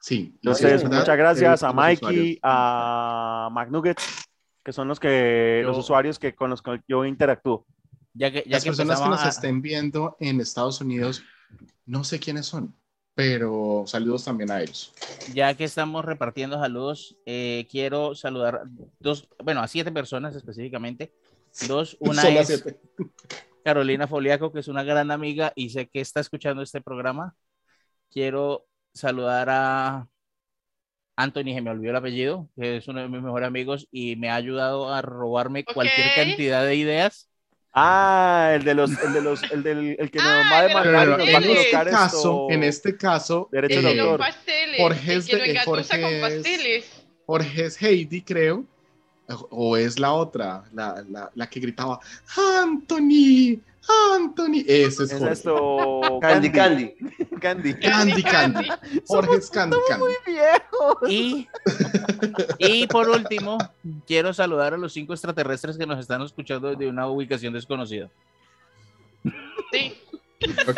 [0.00, 0.32] Sí.
[0.36, 2.38] Entonces, verdad, muchas gracias a Mikey, usuarios.
[2.44, 4.28] a McNuggets,
[4.62, 7.66] que son los que los usuarios que con los que yo interactúo.
[8.14, 11.22] Ya que, ya Las que personas que nos a- estén viendo en Estados Unidos,
[11.84, 12.74] no sé quiénes son,
[13.14, 14.92] pero saludos también a ellos.
[15.34, 18.62] ya que estamos repartiendo saludos, eh, quiero saludar a
[19.00, 21.12] dos, bueno, a siete personas específicamente.
[21.66, 22.78] Dos, una a es siete.
[23.64, 27.34] Carolina Foliaco, que es una gran amiga y sé que está escuchando este programa.
[28.10, 30.08] Quiero saludar a
[31.16, 34.30] Anthony, que me olvidó el apellido, que es uno de mis mejores amigos y me
[34.30, 35.74] ha ayudado a robarme Ok.
[35.74, 37.28] cualquier cantidad de ideas.
[37.74, 40.62] Ah, el de los, el de los, el del, el que nos Ah, va a
[40.62, 41.58] demandar nos en va a pasteles.
[41.58, 44.20] este colocar caso, esto- en este caso, Derecho de autor.
[44.78, 46.82] Jorge Jorge.
[47.26, 48.64] Jorge es Heidi, creo,
[49.50, 52.00] o es la otra, la, la, la que gritaba,
[52.62, 53.60] Anthony,
[54.14, 54.64] Anthony.
[54.66, 55.32] Ese es Es Jorge.
[55.32, 56.18] esto.
[56.20, 56.94] Candy Candy.
[57.40, 57.74] Candy.
[57.74, 58.68] Candy Candy.
[59.06, 60.06] Jorge es Candy Candy.
[60.26, 60.98] Viejo.
[61.08, 61.48] Y,
[62.58, 63.58] y por último,
[64.06, 68.10] quiero saludar a los cinco extraterrestres que nos están escuchando desde una ubicación desconocida.
[69.72, 69.94] Sí.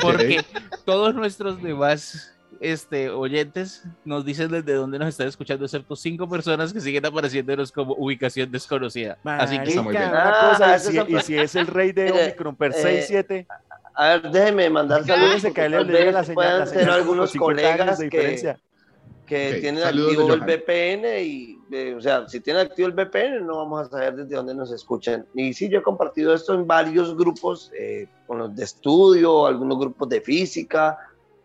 [0.01, 0.45] Porque
[0.85, 6.73] todos nuestros demás este, oyentes nos dicen desde dónde nos están escuchando, excepto cinco personas
[6.73, 9.17] que siguen apareciéndonos como ubicación desconocida.
[9.25, 10.11] Así que Está muy bien.
[10.11, 12.13] Marica, una Ah, cosa, y si, es otro- y si es el rey de Eh,
[12.27, 13.47] Omicron per eh, 6, 7,
[13.95, 15.43] A ver, déjeme mandar saludos.
[15.53, 18.17] que le vez la señal, puedan la ser señal algunos 50 años colegas de que,
[18.19, 18.61] diferencia.
[19.27, 20.41] que Ok, tienen activo el.
[20.41, 24.35] VPN y, eh, o sea, si tienen activo el VPN no vamos a saber desde
[24.37, 25.25] dónde nos escuchan.
[25.35, 29.79] Y sí, yo he compartido esto en varios grupos, eh, con los de estudio, algunos
[29.79, 30.99] grupos de física,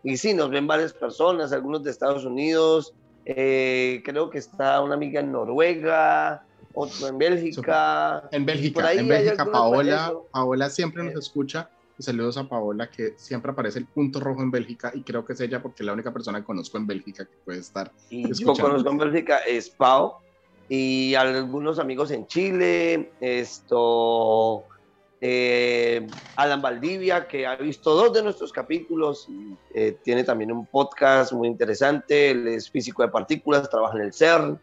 [0.06, 2.94] y sí, nos ven varias personas, algunos de Estados Unidos,
[3.24, 6.44] eh, creo que está una amiga en Noruega,
[6.74, 8.22] otro en Bélgica.
[8.30, 10.12] En Bélgica, en Bélgica, Paola.
[10.30, 11.18] Paola siempre nos Eh.
[11.18, 11.68] escucha.
[11.98, 14.92] Y saludos a Paola, que siempre aparece el punto rojo en Bélgica.
[14.94, 17.36] Y creo que es ella porque es la única persona que conozco en Bélgica que
[17.44, 17.90] puede estar.
[18.10, 20.16] y yo conozco en Bélgica es Pau
[20.68, 24.64] y algunos amigos en Chile, esto
[25.20, 26.06] eh,
[26.36, 29.28] Alan Valdivia que ha visto dos de nuestros capítulos,
[29.74, 34.12] eh, tiene también un podcast muy interesante, él es físico de partículas, trabaja en el
[34.12, 34.58] CERN,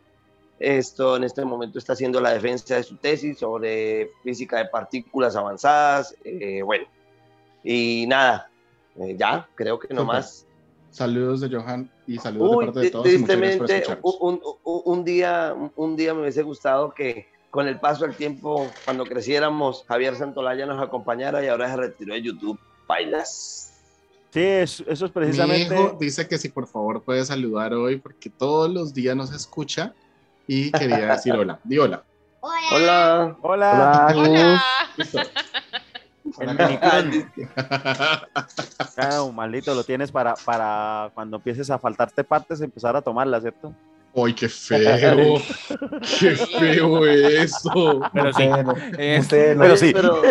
[0.60, 5.36] esto en este momento está haciendo la defensa de su tesis sobre física de partículas
[5.36, 6.86] avanzadas, eh, bueno,
[7.64, 8.49] y nada,
[8.99, 10.45] eh, ya, creo que nomás.
[10.91, 13.04] Saludos de Johan y saludos de parte de todos.
[13.06, 18.16] tristemente, un, un- un día, un día me hubiese gustado que con el paso del
[18.16, 22.60] tiempo, cuando creciéramos, Javier Santolaya nos acompañara y ahora se retiró de YouTube.
[22.88, 23.72] Bailas.
[24.32, 25.76] Sí, es- eso es Mi precisamente.
[25.76, 29.93] hijo dice que si por favor puede saludar hoy porque todos los días nos escucha
[30.47, 31.60] y quería decir hola.
[31.64, 32.04] Di hola.
[32.41, 33.38] Hola.
[33.43, 34.64] Hola, Hola.
[34.97, 35.20] Listo.
[36.39, 37.32] el minicron.
[38.97, 43.74] Ah, maldito, lo tienes para, para cuando empieces a faltarte partes, empezar a tomarla, ¿cierto?
[44.16, 45.41] ¡Ay, qué feo!
[46.20, 48.01] ¡Qué feo eso!
[48.14, 49.59] Pero sí, Mutelo, es- mutelo.
[49.61, 49.91] pero sí.
[49.93, 50.22] Pero,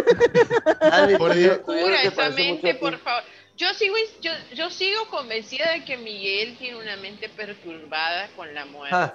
[0.81, 3.23] Dani, Por Cura esa mente, por favor.
[3.57, 8.65] Yo sigo, yo, yo sigo convencida de que Miguel tiene una mente perturbada con la
[8.67, 8.95] muerte.
[8.97, 9.15] Ah,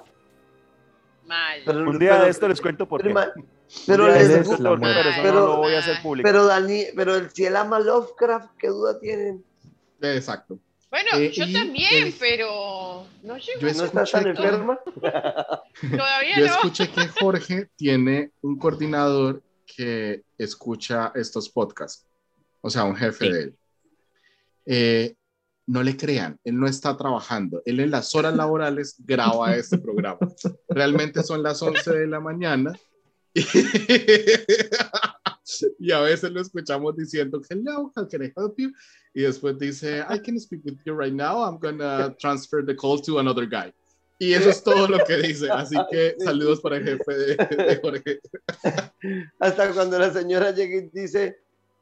[1.25, 1.61] Mal.
[1.65, 3.09] pero- Un día pero- de esto les cuento por qué.
[3.13, 3.31] pero,
[3.87, 4.57] pero les pero eso
[5.21, 6.27] Pero- no lo voy a hacer público.
[6.27, 9.43] pero Dani, pero si él ama Lovecraft, ¿qué duda tienen?
[10.01, 10.59] Exacto.
[10.89, 13.59] Bueno, Eh, yo también, el- pero no llego.
[13.59, 14.79] Yo ¿No estás tan enferma?
[15.81, 16.53] Todavía Yo no.
[16.53, 22.05] escuché que Jorge tiene un coordinador que escucha estos podcasts,
[22.61, 23.31] o sea, un jefe Sí.
[23.31, 23.55] de él.
[24.65, 25.15] Eh,
[25.67, 30.19] no le crean, él no está trabajando, él en las horas laborales graba este programa.
[30.69, 32.71] Realmente son las 11 de la mañana
[35.79, 38.71] y, a veces lo escuchamos diciendo, hello, how can I help you?
[39.13, 43.01] Y después dice, I can speak with you right now, I'm gonna transfer the call
[43.01, 43.73] to another guy.
[44.19, 45.49] Y eso es todo lo que dice.
[45.51, 48.19] Así que saludos para el jefe de, de Jorge.
[49.39, 51.39] Hasta cuando la señora llega y dice,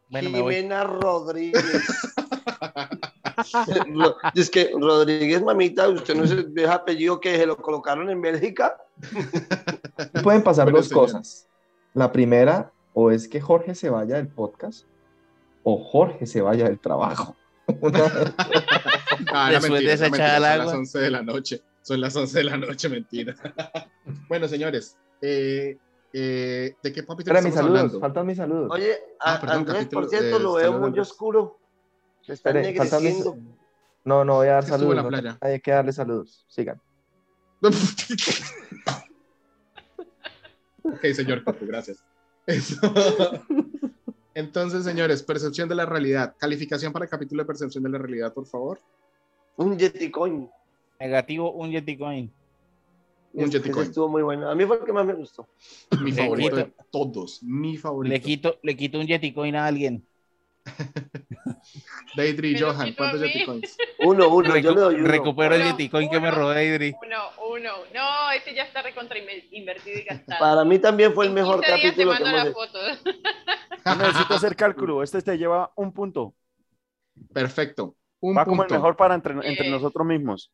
[0.10, 0.30] Bueno.
[0.30, 1.64] Jimena Rodríguez.
[3.88, 8.22] Ro- es que Rodríguez, mamita, usted no se deja apellido que se lo colocaron en
[8.22, 8.78] Bélgica.
[10.24, 11.06] Pueden pasar Bueno, dos señor.
[11.06, 11.48] cosas.
[11.94, 14.88] La primera, o es que Jorge se vaya del podcast,
[15.64, 17.36] o Jorge se vaya del trabajo.
[17.82, 18.12] Una-
[19.34, 20.74] Ah, era Después de mentira, esa era mentira, Son las agua.
[20.78, 21.62] 11 de la noche.
[21.82, 23.36] Son las 11 de la noche, mentira.
[24.30, 25.78] bueno, señores, eh,
[26.14, 28.00] eh, ¿de qué papito Espera, mis estamos saludos, hablando?
[28.00, 28.72] faltan mis saludos.
[28.72, 31.60] Oye, Ah, a- perdón, Andrés, capítulo, por cierto, eh, lo veo muy oscuro.
[32.22, 33.26] Se está Espere, faltan mis-.
[34.04, 35.12] No, no voy a dar en saludos.
[35.12, 35.38] la no.
[35.42, 36.46] Hay que darle saludos.
[36.48, 36.80] Sigan.
[40.84, 42.04] ok, señor Papu, gracias.
[42.48, 42.80] Eso.
[44.34, 46.36] Entonces, señores, percepción de la realidad.
[46.38, 48.80] Calificación para el capítulo de percepción de la realidad, por favor.
[49.56, 50.50] Un Yeticoin.
[51.00, 52.32] Negativo, un Yeticoin.
[53.34, 53.88] Un Yeticoin.
[53.88, 54.50] estuvo muy bueno.
[54.50, 55.48] A mí fue el que más me gustó.
[56.02, 57.42] Mi favorito de todos.
[57.44, 58.14] Mi favorito.
[58.14, 60.06] Le quito, le quito un Yeticoin a alguien.
[62.16, 63.22] Deidre Johan, ¿cuántos.
[63.22, 63.78] Yeticoins?
[64.00, 65.08] Uno, uno, yo le doy uno.
[65.08, 66.38] recupero el Uno, Yeticoin que me uno.
[66.38, 66.94] robó Adri.
[67.06, 67.18] Uno,
[67.54, 67.72] uno.
[67.94, 70.40] No, este ya está recontra inver- invertido y gastado.
[70.40, 72.80] Para mí también fue el mejor 15 días te capítulo que hemos la foto.
[73.86, 75.04] No necesito hacer cálculo.
[75.04, 76.34] Este te lleva un punto.
[77.34, 77.96] Perfecto.
[78.20, 79.72] Un Va como el mejor para entre, entre Bien.
[79.72, 80.52] nosotros mismos.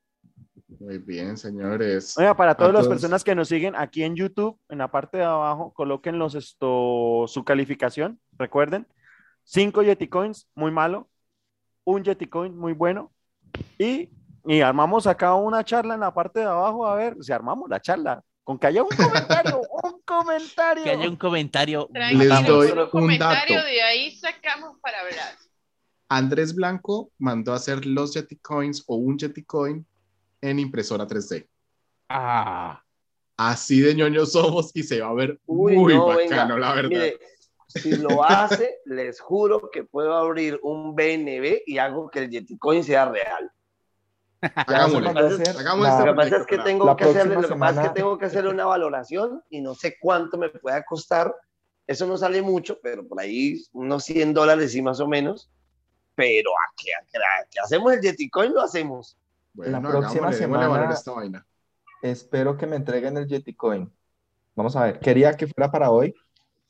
[0.79, 2.17] Muy bien, señores.
[2.17, 5.23] Oiga, para todas las personas que nos siguen aquí en YouTube, en la parte de
[5.23, 8.87] abajo, coloquen los esto, su calificación, recuerden,
[9.43, 11.09] cinco Yeti Coins, muy malo,
[11.83, 13.11] un Yeti Coin, muy bueno,
[13.77, 14.09] y,
[14.45, 17.81] y armamos acá una charla en la parte de abajo, a ver, si armamos la
[17.81, 20.83] charla, con que haya un comentario, un comentario.
[20.83, 21.89] Que haya un comentario.
[21.93, 23.67] Les doy un un comentario dato.
[23.67, 25.35] de ahí sacamos para hablar.
[26.09, 29.85] Andrés Blanco mandó a hacer los Yeti Coins o un Yeti Coin
[30.41, 31.47] en impresora 3D.
[32.09, 32.81] Ah,
[33.37, 36.59] Así de ñoños somos y se va a ver Uy, muy no, bacano, venga.
[36.59, 36.89] la verdad.
[36.89, 37.19] Mire,
[37.71, 42.83] si lo hace, les juro que puedo abrir un BNB y hago que el Yeticoin
[42.83, 43.51] sea real.
[44.41, 45.01] Hagámosle.
[45.01, 47.33] Lo que pasa es- Hagamos la- Lo que pasa es que proyecto, tengo que hacerle,
[47.35, 50.37] próxima lo que pasa es que tengo que hacerle una valoración y no sé cuánto
[50.37, 51.33] me pueda costar.
[51.87, 55.49] Eso no sale mucho, pero por ahí unos 100 dólares y más o menos.
[56.15, 59.17] Pero a que, a que- hacemos el Yeticoin, lo hacemos.
[59.53, 61.45] Bueno, La próxima hagámosle, semana- esta vaina.
[62.01, 63.91] Espero que me entreguen el Yeti Coin.
[64.55, 64.99] Vamos a ver.
[64.99, 66.13] Quería que fuera para hoy,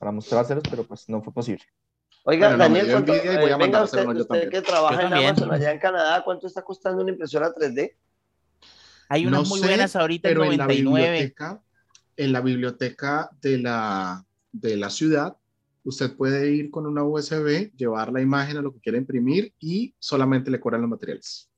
[0.02, 1.64] para mostrárselos, pero pues no fue posible.
[2.24, 4.26] Oiga, Bueno, no, Daniel, dio ¿cuánto- envidia y voy a eh, venga mandar usted, usted
[4.26, 4.49] también.
[4.49, 5.14] que trabaja en.
[5.14, 7.95] Amazon allá en Canadá, ¿cuánto está costando una impresora 3D?
[9.10, 11.12] hay unas No muy sé, buenas ahorita en pero en la 99.
[11.12, 11.62] biblioteca,
[12.18, 15.38] en la biblioteca de la, de la ciudad,
[15.84, 19.93] usted puede ir con una USB, llevar la imagen a lo que quiera imprimir y
[19.99, 21.51] solamente le cobran los materiales.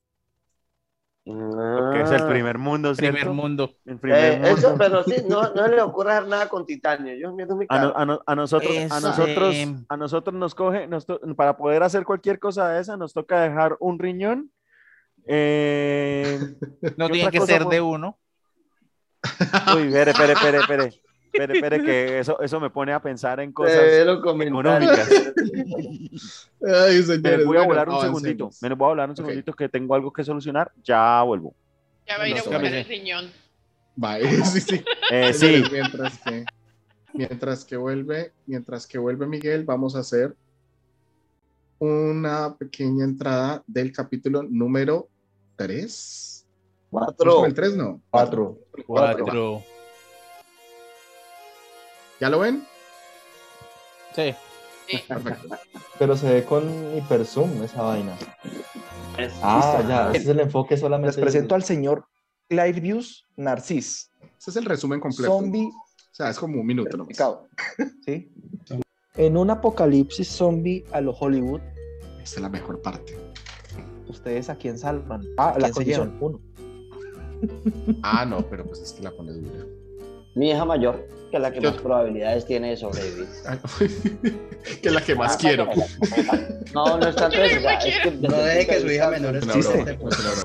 [1.26, 3.18] Porque es el primer mundo, ¿cierto?
[3.18, 3.72] Primer mundo.
[3.86, 4.58] El primer Eh, mundo.
[4.58, 7.14] eso, pero sí, no, no le ocurre hacer nada con titanio.
[7.16, 7.98] Yo A, no- caro.
[7.98, 11.82] a no- a nosotros, a nosotros, eh, a nosotros nos coge, nos to- para poder
[11.84, 14.52] hacer cualquier cosa de esa, nos toca dejar un riñón.
[15.26, 16.38] eh,
[16.98, 18.18] No ¿qué tiene que ser de uno.
[19.78, 21.02] Uy, espere, espere, espere, espere,
[21.34, 25.10] espere, espere, que eso, eso me pone a pensar en cosas económicas.
[26.66, 28.22] Ay, Me voy a bueno, volar un avancemos.
[28.22, 31.54] segundito, me voy a volar un segundito que tengo algo que solucionar, ya vuelvo.
[32.08, 33.32] Ya va a ir a buscar el riñón.
[33.96, 34.22] Bye.
[34.44, 34.84] Sí, sí.
[35.12, 36.46] Eh, sí, Mientras que,
[37.14, 40.36] mientras que vuelve, mientras que vuelve Miguel, vamos a hacer
[41.80, 45.10] una pequeña entrada del capítulo número
[45.58, 46.46] 3.
[46.90, 47.46] Cuatro.
[47.46, 48.02] ¿El 3 no?
[48.10, 48.60] Cuatro.
[48.86, 49.64] Cuatro.
[52.24, 52.66] ¿Ya lo ven?
[54.16, 54.34] Sí.
[54.88, 54.98] Sí.
[55.10, 55.58] Perfecto.
[56.00, 56.64] Pero se ve con
[56.96, 58.18] hiperzoom esa vaina.
[59.42, 61.18] Ah, ya, ese es el enfoque solamente.
[61.18, 62.06] Les presento al señor
[62.48, 64.10] Clairvius Narcis,
[64.40, 65.34] Ese es el resumen completo.
[65.34, 67.18] zombie O sea, es como un minuto nomás.
[68.06, 68.32] ¿sí?
[69.16, 71.60] En un apocalipsis zombie a lo Hollywood,
[72.24, 73.18] Esta es la mejor parte.
[74.08, 75.24] ¿ustedes a quién salvan?
[75.38, 76.40] Ah, la ¿Quién se condición, uno.
[78.02, 79.66] Ah, no, pero pues es que la pone dura.
[80.36, 83.28] Mi hija mayor, que es la que Yo- más probabilidades tiene de sobrevivir.
[83.46, 83.60] Ay,
[84.82, 85.68] que es la que más quiero.
[86.74, 87.58] No, no es tanto Yo eso.
[87.58, 89.40] o sea, también es que No deje que su hija menor.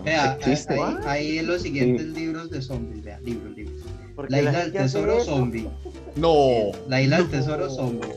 [0.05, 0.77] Vea, Existe.
[1.07, 3.83] ahí, en los siguientes libros de zombies, vea, libros, libros.
[4.17, 5.25] La la isla del tesoro eso.
[5.27, 5.69] zombie.
[6.17, 8.09] No, La isla del tesoro zombie.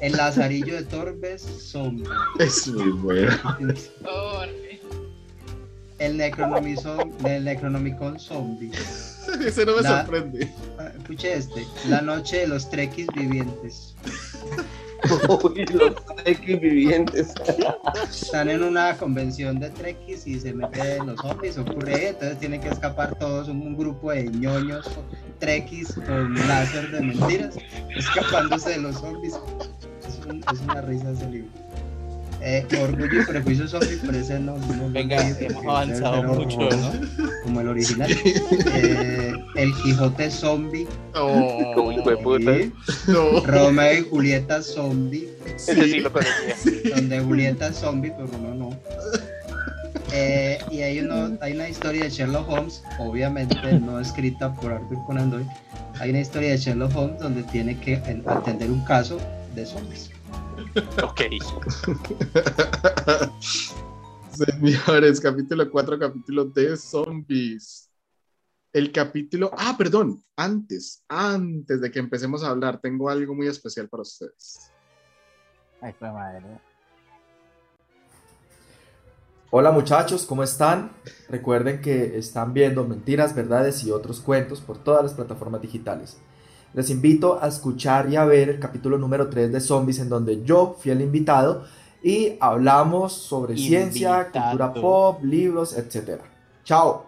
[0.00, 2.04] El lazarillo de Torbes zombie.
[2.38, 3.32] es muy bueno.
[5.98, 8.70] El Necronomicon, el Necronomicon zombie.
[9.46, 10.52] Ese no me La- sorprende.
[10.78, 11.66] Ah, Escuche este.
[11.88, 13.94] La noche de los trekkies vivientes.
[15.42, 15.94] Uy, los
[16.26, 17.32] X vivientes.
[18.10, 22.68] Están en una convención de trekkies y se meten los zombies, ocurre, entonces tienen que
[22.68, 24.86] escapar todos, un, un grupo de ñoños
[25.38, 27.56] trekkies con láser de mentiras,
[27.96, 29.34] escapándose de los zombies.
[30.06, 31.50] Es, un- es una risa ese libro.
[32.42, 33.66] Eh, Orgullo y prejuicio
[34.40, 34.56] no.
[34.56, 36.92] no lo Venga, hemos avanzado mucho, horroroso,
[37.44, 38.10] Como el original.
[38.74, 40.86] Eh, el Quijote zombie.
[41.14, 42.56] Oh, hijo de puta.
[42.56, 42.72] Sí.
[43.08, 43.40] no.
[43.44, 45.28] Romeo y Julieta zombie.
[45.44, 46.34] Ese sí lo conocía.
[46.94, 48.76] donde Julieta es zombie, pero uno no.
[50.12, 54.98] Eh, y hay, uno, hay una historia de Sherlock Holmes, obviamente no escrita por Arthur
[55.06, 55.46] Conan Doyle.
[56.00, 59.18] Hay una historia de Sherlock Holmes donde tiene que en- atender un caso
[59.54, 60.10] de zombies.
[61.02, 61.22] Ok.
[64.30, 67.90] Señores, capítulo 4, capítulo de zombies.
[68.72, 69.50] El capítulo.
[69.56, 70.22] Ah, perdón.
[70.36, 74.70] Antes, antes de que empecemos a hablar, tengo algo muy especial para ustedes.
[75.80, 76.60] Ay, fue madre.
[79.52, 80.92] Hola muchachos, ¿cómo están?
[81.28, 86.18] Recuerden que están viendo Mentiras, Verdades y otros cuentos por todas las plataformas digitales.
[86.72, 90.42] Les invito a escuchar y a ver el capítulo número 3 de Zombies en donde
[90.44, 91.64] yo fui el invitado
[92.02, 94.32] y hablamos sobre ciencia, Invitado.
[94.32, 96.22] cultura pop, libros, etc.
[96.64, 97.06] Chao.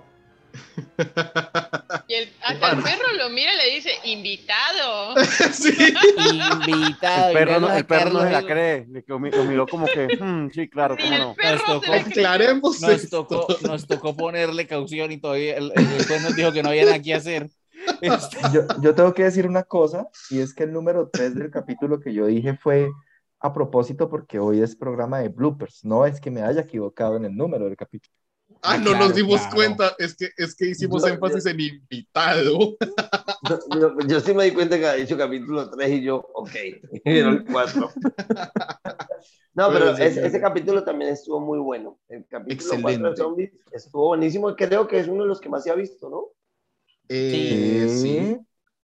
[2.08, 5.14] Y el, hasta el perro lo mira y le dice, invitado.
[5.52, 5.70] sí.
[6.16, 7.28] Invitado.
[7.28, 9.86] El perro, no, el perro no se la cree, le- lo mi- lo miró como
[9.86, 11.34] que, "Hmm, sí, claro, cómo el no.
[11.34, 11.92] perro Nos tocó-.
[11.94, 16.62] Aclaremos Nos tocó, nos tocó ponerle caución y todavía el, el juez nos dijo que
[16.62, 17.48] no había nada que hacer.
[18.00, 21.50] Este, Yo, yo tengo que decir una cosa y es que el número 3 del
[21.50, 22.90] capítulo que yo dije fue
[23.40, 25.84] a propósito porque hoy es programa de bloopers.
[25.84, 28.12] No es que me haya equivocado en el número del capítulo.
[28.62, 29.54] Ah, no claro, nos dimos claro.
[29.56, 32.76] cuenta, es que, es que hicimos Yo- énfasis en invitado.
[33.48, 36.50] Yo, yo- yo sí me di cuenta que había dicho capítulo 3 y yo, ok,
[37.04, 37.90] era el 4.
[39.54, 40.26] No, pero Pero sí, ese, sí.
[40.28, 41.98] ese capítulo también estuvo muy bueno.
[42.08, 43.16] El capítulo 4 de Excelente.
[43.16, 46.28] zombies estuvo buenísimo creo que es uno de los que más se ha visto, ¿no?
[47.09, 47.98] Eh, Sí.
[48.00, 48.36] sí,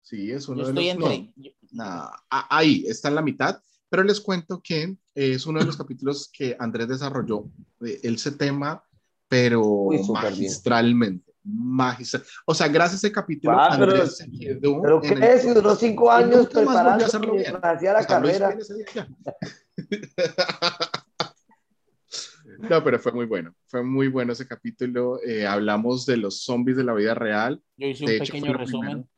[0.03, 0.99] sí, es uno Yo de estoy los...
[0.99, 1.57] no, entre.
[1.73, 5.67] nah, ah, ahí, está en la mitad, pero les cuento que eh, es uno de
[5.67, 7.45] los capítulos que Andrés desarrolló
[7.85, 8.83] eh, ese tema,
[9.29, 11.33] pero Uy, magistralmente.
[11.49, 12.25] Magistral.
[12.45, 15.23] O sea, gracias a ese capítulo, Ah, pero- Andrés se quedó Pero en ¿qué el-
[15.23, 15.43] es?
[15.43, 17.45] Si duró 5 Y años nunca más volvió a preparándose hacerlo bien.
[17.53, 18.59] mientras hacía la lo hizo carrera.
[22.67, 22.79] día.
[22.79, 23.55] No, pero fue muy bueno.
[23.67, 25.21] Fue muy bueno ese capítulo.
[25.23, 27.63] Eh, hablamos de los zombies de la vida real.
[27.77, 28.91] Yo hice De un hecho, pequeño resumen.
[28.91, 29.09] primero.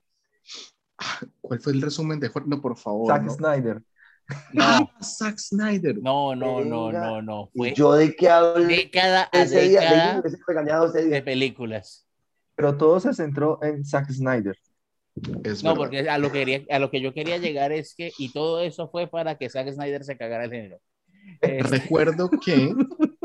[0.99, 2.49] Ah, ¿Cuál fue el resumen de Jorge?
[2.49, 3.07] No, por favor.
[3.07, 3.30] Zack no.
[3.30, 3.82] Snyder.
[4.53, 5.96] No, Ah, Zack Snyder.
[6.01, 7.51] no, no, no, no, no.
[7.55, 9.80] ¿Y Fue yo de qué hablé década a ese día?
[10.22, 11.22] ¿De década regañado ese de día?
[11.22, 12.07] películas.
[12.57, 14.57] Pero todo se centró en Zack Snyder.
[15.44, 15.76] Es No, verdad.
[15.76, 18.61] porque a lo, que quería, a lo que yo quería llegar es que, y todo
[18.62, 20.80] eso fue para que Zack Snyder se cagara el género.
[21.40, 22.74] Eh, Recuerdo que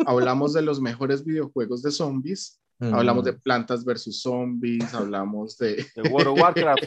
[0.05, 2.59] hablamos de los mejores videojuegos de zombies.
[2.79, 2.93] Mm.
[2.93, 4.93] Hablamos de plantas versus zombies.
[4.93, 5.85] Hablamos de.
[5.95, 6.83] De World of Warcraft.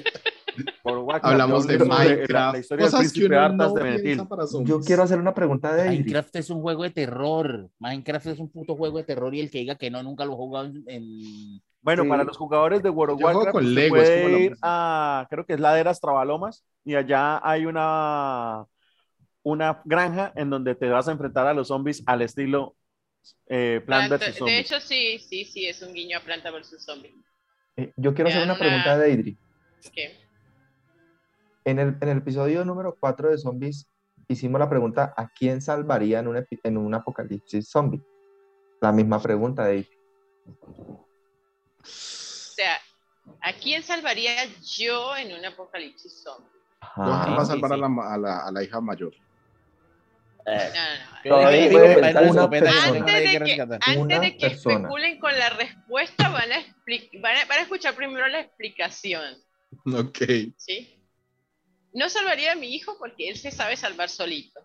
[0.84, 2.52] World of Warcraft, Hablamos de la- Minecraft.
[2.54, 4.44] La, historia del cosas que uno no de para.
[4.64, 5.88] Yo quiero hacer una pregunta de.
[5.90, 7.70] Minecraft es un juego de terror.
[7.78, 10.32] Minecraft es un puto juego de terror y el que diga que no, nunca lo
[10.32, 10.84] ha jugado en...
[10.86, 12.08] en- Bueno, Sí.
[12.08, 15.60] para los jugadores de World of Warcraft, con Lego, puede ir a, creo que es
[15.60, 18.66] Laderas Trabalomas, y allá hay una,
[19.48, 22.74] una granja en donde te vas a enfrentar a los zombies al estilo
[23.48, 24.44] eh, Plan Planta- vs.
[24.44, 27.14] de hecho, sí, sí, sí, es un guiño a Planta versus Zombie.
[27.76, 29.36] Eh, Yo quiero hacer una una- pregunta de Idris.
[29.92, 30.18] ¿Qué?
[31.64, 33.88] En el, en el episodio número 4 de Zombies
[34.26, 38.02] hicimos la pregunta ¿a quién salvaría en un, epi- en un apocalipsis zombie?
[38.80, 39.98] La misma pregunta de Idris.
[41.82, 41.86] O
[42.56, 42.78] sea,
[43.42, 44.44] ¿a quién salvaría
[44.76, 46.50] yo en un apocalipsis zombie?
[46.98, 47.74] Va a sí, salvar sí.
[47.74, 49.12] A, la, a, la, a la hija mayor.
[50.46, 50.72] Eh,
[51.24, 52.50] No, no, no.
[52.50, 56.64] Pensar Antes de que antes de especulen con la respuesta, van a,
[57.20, 59.36] van, a, van a escuchar primero la explicación,
[59.92, 60.18] Ok.
[60.56, 61.02] ¿sí?
[61.92, 64.60] No salvaría a mi hijo porque él se sabe salvar solito.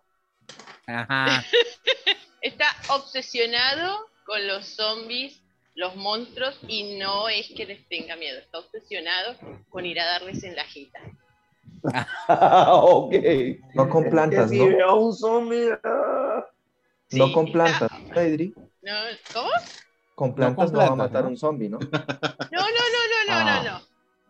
[0.85, 1.43] Ajá.
[2.41, 5.41] Está obsesionado con los zombies,
[5.75, 9.37] los monstruos, y no es que les tenga miedo, está obsesionado
[9.69, 10.99] con ir a darles en la jita.
[12.27, 13.13] ok.
[13.73, 14.67] No con plantas, Que si ¿no?
[14.67, 15.69] veo a un zombie.
[15.83, 16.45] ah.
[17.11, 17.97] No Sí, con plantas, ¿no?
[18.83, 18.93] No,
[19.33, 19.49] ¿Cómo?
[20.15, 21.29] Con plantas con no, va a plantas, matar ¿no?
[21.29, 21.77] un zombie, ¿no?
[21.79, 21.99] No, no,
[22.51, 23.61] no, no, no, Ah.
[23.63, 23.81] no, no.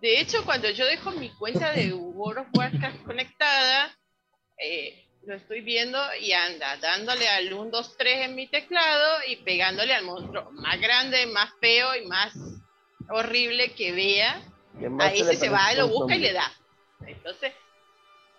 [0.02, 3.96] De hecho, cuando yo dejo mi cuenta de World of Warcraft conectada,
[4.58, 9.36] eh, lo estoy viendo y anda dándole al 1, 2, 3 en mi teclado y
[9.38, 12.34] pegándole al monstruo más grande, más feo y más
[13.10, 14.42] horrible que vea.
[14.80, 16.52] ¿Qué más A se se va, lo busca y le da.
[17.08, 17.54] Entonces,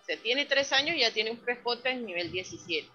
[0.06, 2.88] se tiene 3 años y ya tiene un prefote en nivel 17.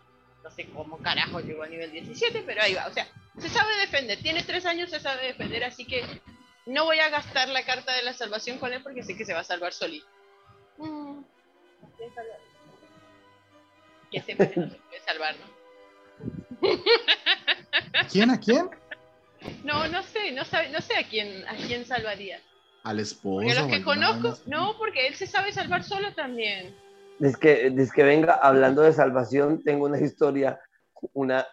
[0.44, 2.88] No sé cómo carajo llegó a nivel 17, pero ahí va.
[2.88, 3.08] O sea,
[3.40, 4.20] se sabe defender.
[4.22, 6.04] Tiene 3 años, se sabe defender, así que
[6.66, 9.34] no voy a gastar la carta de la salvación con él porque sé que se
[9.34, 10.08] va a salvar solito.
[10.78, 11.22] Mm,
[11.98, 12.40] ¿a?
[14.12, 15.58] Que sepa que no se puede salvar, ¿no?
[18.12, 18.30] ¿Quién?
[18.30, 18.70] ¿A quién?
[19.64, 22.42] No, no sé, no, sabe, no sé a quién, a quién salvaría.
[22.84, 23.46] Al esposo.
[23.46, 26.76] Porque los que conozco, no, porque él se sabe salvar solo también.
[27.20, 30.60] Dice que, dice que venga, hablando de salvación, tengo una historia,
[31.14, 31.46] una,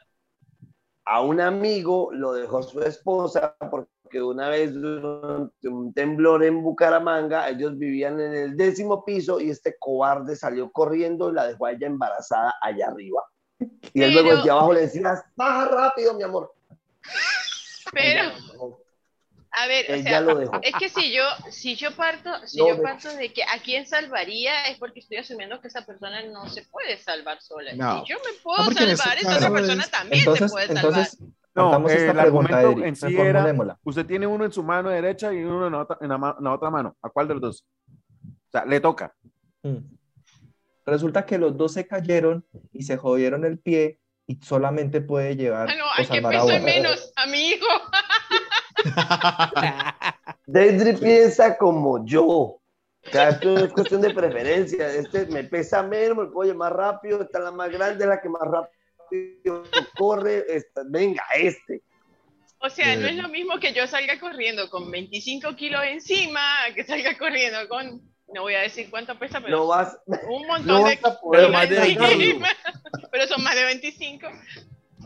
[1.06, 7.48] a un amigo lo dejó su esposa porque una vez durante un temblor en Bucaramanga,
[7.48, 11.72] ellos vivían en el décimo piso y este cobarde salió corriendo y la dejó a
[11.72, 13.22] ella embarazada allá arriba.
[13.92, 16.52] Y él luego desde abajo le decía, baja rápido, mi amor.
[17.92, 18.83] Pero.
[19.56, 22.76] A ver, o Ella sea, es que si yo, si yo parto, si No, yo
[22.76, 26.48] de- parto de que a quién salvaría es porque estoy asumiendo que esa persona no
[26.48, 27.72] se puede salvar sola.
[27.74, 28.04] No.
[28.04, 30.66] Si yo me puedo No, en salvar, esa otra persona es- también Entonces, se puede
[30.66, 30.84] salvar.
[30.84, 31.20] entonces,
[31.54, 32.88] No, partamos eh, esta el pregunta, argumento Idris.
[32.88, 33.78] en sí reformulémosla.
[33.84, 36.44] Usted tiene uno en su mano derecha y uno en la otra, en la, en
[36.44, 36.96] la otra mano.
[37.00, 37.64] ¿A cuál de los dos?
[38.26, 39.14] O sea, le toca.
[39.62, 39.76] Mm.
[40.86, 45.68] Resulta que los dos se cayeron y se jodieron el pie y solamente puede llevar
[45.70, 47.66] Ah, no, hay que salvar peso menos a mi hijo.
[50.46, 52.24] Deidre piensa como yo.
[52.26, 52.60] O
[53.10, 54.88] sea, esto es cuestión de preferencia.
[54.88, 57.22] Este me pesa menos, me puedo llevar más rápido.
[57.22, 59.62] Esta es la más grande, la que más rápido
[59.96, 60.44] corre.
[60.48, 61.82] Esta- venga, este.
[62.60, 63.10] O sea, no Eh.
[63.10, 66.40] es lo mismo que yo salga corriendo con 25 kilos encima,
[66.74, 68.00] que salga corriendo con
[68.32, 71.20] No voy a decir cuánto pesa, pero No vas, un montón no de vas a
[71.20, 72.22] poder Pero más de kilos 25.
[72.22, 72.48] encima.
[73.12, 74.26] Pero son más de 25.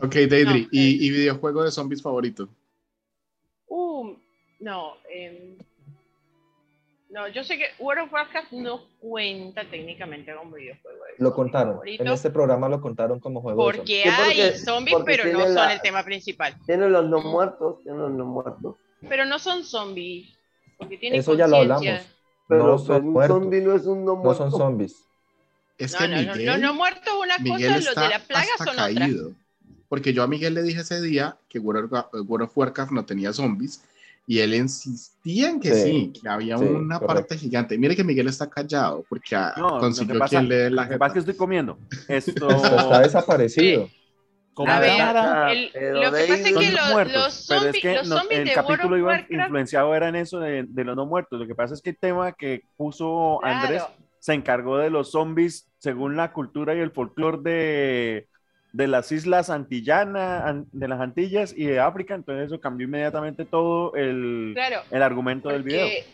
[0.01, 2.47] Ok, Deidre, No, ¿y, y videojuego de zombies favorito?
[4.59, 4.93] No.
[5.11, 5.57] em,
[7.09, 10.97] no, yo sé que World of Warcraft no cuenta técnicamente como videojuego.
[11.05, 11.73] de Lo contaron.
[11.73, 15.47] favorito, En este programa lo contaron como juego de Porque hay zombies, porque pero no
[15.53, 16.55] son el tema principal.
[16.67, 18.75] tienen los no muertos, tienen los no muertos.
[19.07, 20.27] Pero no son zombies.
[20.77, 21.85] Porque tienen Eso ya lo hablamos.
[22.47, 23.37] Pero, No son un muertos.
[23.39, 24.49] zombie no es un no No muerto.
[24.49, 25.03] son zombies.
[25.77, 28.01] Es No, que no, no, Miguel, no, no muerto es una Miguel cosa, los está
[28.03, 28.93] de la plaga hasta son otras.
[28.93, 29.31] caído.
[29.87, 33.05] Porque yo a Miguel le dije ese día que World of, World of Warcraft no
[33.05, 33.83] tenía zombies
[34.29, 35.81] y él insistía en que sí,
[36.13, 37.21] Sí, que había sí, una correcto.
[37.21, 37.75] parte gigante.
[37.79, 40.69] Mire que Miguel está callado porque ah, No, lo que consiguió pasa, quien le dé
[40.69, 41.79] la lo que pasa es que estoy comiendo.
[42.07, 43.89] Esto está desaparecido.
[44.53, 47.95] Como A ver, el- lo que pasa es que muertos, los pero es zombies, que
[47.95, 50.95] los no- zombies el de capítulo iba Warcraft, influenciado era en eso de, de los
[50.95, 51.39] no muertos.
[51.39, 53.81] Lo que pasa es que el tema que puso Andrés
[54.19, 58.27] se encargó de los zombies según la cultura y el folclore de,
[58.71, 63.45] de las islas Antillana, an- de las Antillas y de África, entonces eso cambió inmediatamente
[63.45, 65.85] todo el, claro, el argumento del video.
[65.87, 66.05] porque,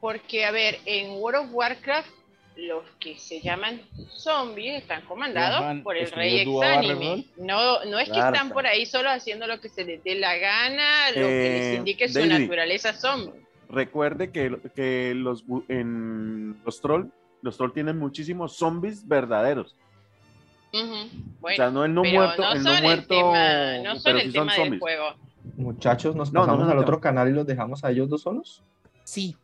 [0.00, 2.08] porque, a ver, en World of Warcraft,
[2.56, 7.24] los que se llaman zombies están comandados por el ¿escribió rey exánime.
[7.38, 8.34] No, no es que Claro.
[8.34, 11.58] están por ahí solo haciendo lo que se les dé la gana, lo que Eh,
[11.70, 13.40] les indique su naturaleza zombie.
[13.70, 17.06] Recuerde que, que los, en los troll,
[17.40, 19.76] los troll tienen muchísimos zombies verdaderos.
[20.72, 21.10] Bueno,
[21.42, 24.02] o sea, no el no pero muerto, no el no el muerto, tema, no son
[24.04, 24.80] pero el sí son tema del zombies.
[24.80, 25.04] juego.
[25.56, 26.82] Muchachos, ¿nos No, no, pasamos no, al no.
[26.82, 28.62] otro canal y los dejamos a ellos dos solos?
[29.04, 29.36] Sí,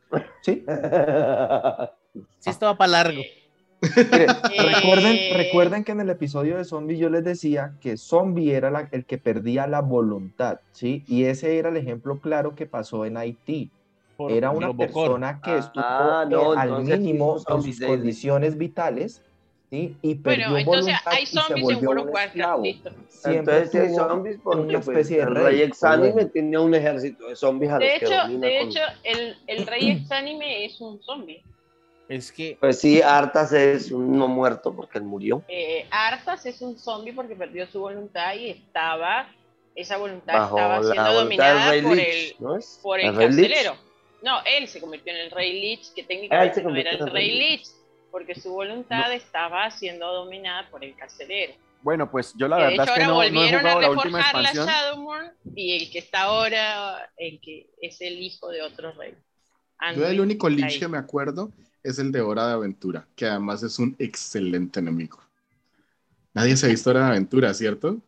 [0.42, 0.64] ¿Sí?
[2.38, 3.20] sí estaba para largo.
[3.82, 4.26] Eh,
[4.72, 8.88] recuerden, recuerden que en el episodio de Zombie yo les decía que Zombie era la-
[8.92, 11.04] el que perdía la voluntad, ¿sí?
[11.08, 13.70] Y ese era el ejemplo claro que pasó en Haití.
[14.16, 18.56] Por Era una persona que Ah, estuvo ah, eh, no, al mínimo en sus condiciones
[18.56, 19.22] vitales,
[19.70, 19.96] ¿sí?
[20.02, 22.62] Y perdió Bueno, entonces voluntad hay y se zombies en World of un Warcraft, esclavo.
[22.62, 22.90] listo.
[23.08, 26.12] Siempre Entonces sí hay zombies porque una pues, especie de el rey, rey pero exánime
[26.12, 26.30] bueno.
[26.32, 29.36] tenía un ejército de zombies a los De que hecho, domina de con- hecho el,
[29.46, 31.42] el rey exánime es un zombie.
[32.08, 35.42] Es que Pues sí, Artas es un no muerto porque él murió.
[35.48, 39.28] Eh, Arthas es un zombie porque perdió su voluntad y estaba,
[39.74, 42.80] esa voluntad Bajo estaba siendo voluntad dominada rey por Lich, el, ¿no es?
[42.80, 43.48] por el, ¿El rey Lich?
[43.48, 43.76] carcelero.
[44.22, 47.02] No, él se convirtió en el rey Lich, que Ah, técnicamente no era en el
[47.02, 47.66] el rey rey Lich,
[48.16, 51.52] porque su voluntad estaba siendo dominada por el carcelero.
[51.82, 53.60] Bueno, pues yo la Que de verdad hecho es que ahora no, no he volvieron
[53.60, 54.66] jugado a la última la expansión.
[54.66, 59.14] Shadowmoor y el que está ahora, el que es el hijo de otro rey.
[59.94, 61.52] Yo el único Lich que me acuerdo
[61.82, 65.18] es el de Hora de Aventura, que además es un excelente enemigo.
[66.32, 67.98] Nadie se ha visto Hora de Aventura, ¿cierto?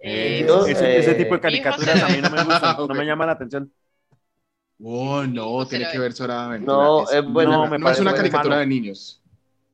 [0.00, 3.04] Eh, Yo, ese, ese tipo de eh, caricaturas a mí no me gustan, no me
[3.04, 3.72] llama la atención.
[4.82, 6.76] Oh, no, tiene que ver Hora de Aventura.
[6.76, 7.52] No, es, es bueno.
[7.52, 9.22] no, No, me no es una caricatura de niños.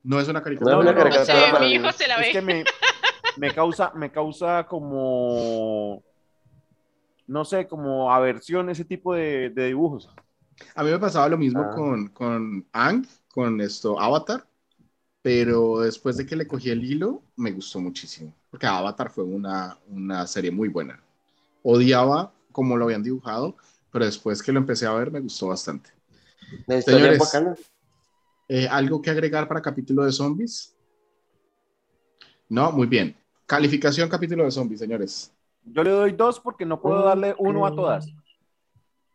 [0.05, 1.05] No es una caricatura No es una.
[1.05, 2.33] No sé, para mi hijo se la Es ve.
[2.33, 2.65] que me,
[3.39, 6.03] me causa, me causa como,
[7.27, 10.11] no sé, como aversión ese tipo de, de dibujos.
[10.75, 11.75] A mí me pasaba lo mismo Ah.
[11.75, 14.47] con, con Ang, con esto, Avatar,
[15.23, 19.79] pero después de que le cogí el hilo, me gustó muchísimo, porque Avatar fue una,
[19.89, 21.01] una serie muy buena.
[21.63, 23.57] Odiaba cómo lo habían dibujado,
[23.93, 25.91] pero después que lo empecé a ver, me gustó bastante.
[26.67, 27.19] La historia Señores.
[27.19, 27.57] bacana.
[28.55, 30.77] Eh, ¿Algo que agregar para capítulo de zombies?
[32.51, 33.17] No, muy bien.
[33.47, 35.33] Calificación capítulo de zombies, señores.
[35.65, 38.13] Yo le doy dos porque no puedo darle uno a todas.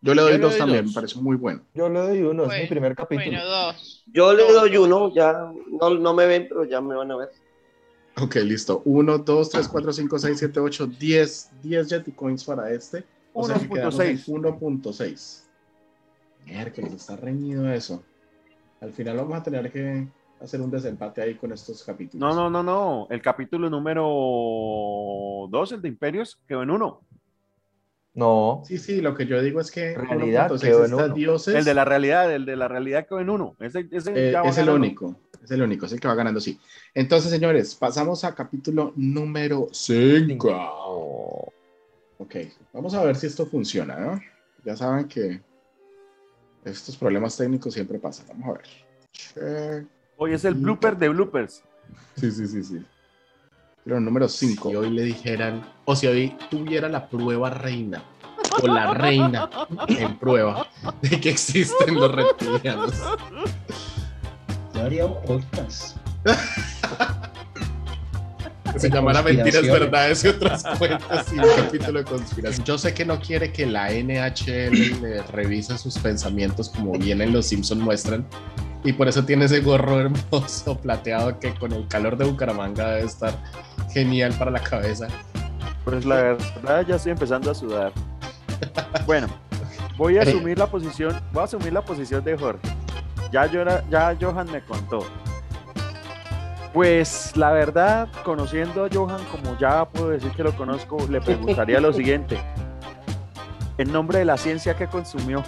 [0.02, 0.92] Yo le doy Yo le dos doy también, dos.
[0.92, 1.62] me pareció muy bueno.
[1.76, 3.30] Yo le doy uno, es mi primer capítulo.
[3.30, 4.04] Bueno, dos.
[4.08, 7.30] Yo le doy uno, ya no, no me ven, pero ya me van a ver.
[8.20, 8.82] Ok, listo.
[8.86, 11.50] 1, 2, 3, 4, 5, 6, 7, 8, 10.
[11.62, 13.06] 10 Jetty Coins para este.
[13.34, 14.60] O sea que quedamos en 1.6.
[14.82, 15.44] 1.6.
[16.44, 18.04] Miércoles, está reñido eso.
[18.82, 20.08] Al final vamos a tener que
[20.42, 22.20] hacer un desempate ahí con estos capítulos.
[22.20, 23.08] No, no, no, no.
[23.10, 24.04] El capítulo número
[25.50, 27.02] dos, el de Imperios, quedó en uno.
[28.14, 31.10] No, Sí, sí, lo que yo digo es que Realidad 1.6 quedó en uno.
[31.10, 31.54] dioses.
[31.54, 33.56] El de la realidad, el de la realidad quedó en uno.
[33.60, 36.16] Ese, ese Eh, ya va es el único, es el único, es el que va
[36.16, 36.60] ganando, sí.
[36.96, 41.54] Entonces, señores, pasamos a capítulo número 5.
[42.20, 42.36] Ok,
[42.74, 44.20] vamos a ver si esto funciona, ¿no?
[44.66, 45.42] Ya saben que
[46.66, 48.28] estos problemas técnicos siempre pasan.
[48.30, 48.68] Vamos a ver.
[49.12, 49.88] Check.
[50.18, 51.64] Hoy es el blooper de bloopers.
[52.16, 52.86] Sí, sí, sí, sí.
[53.84, 54.70] Pero número 5.
[54.70, 58.04] Si hoy le dijeran, o si hoy tuviera la prueba reina,
[58.62, 59.50] o la reina
[59.88, 60.68] en prueba
[61.02, 62.94] de que existen los reptilianos.
[64.74, 65.98] Yo haría un podcast.
[68.80, 69.62] Se De llamara Mentiras.
[69.64, 72.66] Verdades y otras cuentas y un capítulo de conspiración.
[72.66, 77.34] Yo sé que no quiere que la NHL le revise sus pensamientos como bien en
[77.34, 78.26] Los Simpson muestran.
[78.84, 83.08] Y por eso tiene ese gorro hermoso plateado que con el calor de Bucaramanga debe
[83.08, 83.34] estar
[83.92, 85.08] genial para la cabeza.
[85.84, 87.92] Pues la verdad ya estoy empezando a sudar.
[89.06, 89.28] Bueno,
[89.98, 92.60] voy a asumir la posición, voy a asumir la posición de Jorge.
[93.32, 95.06] Ya, yo era- ya Johan me contó.
[96.78, 101.80] Pues la verdad, conociendo a Johan, como ya puedo decir que lo conozco, le preguntaría
[101.80, 102.40] lo siguiente.
[103.80, 105.44] En nombre de la ciencia que consumió.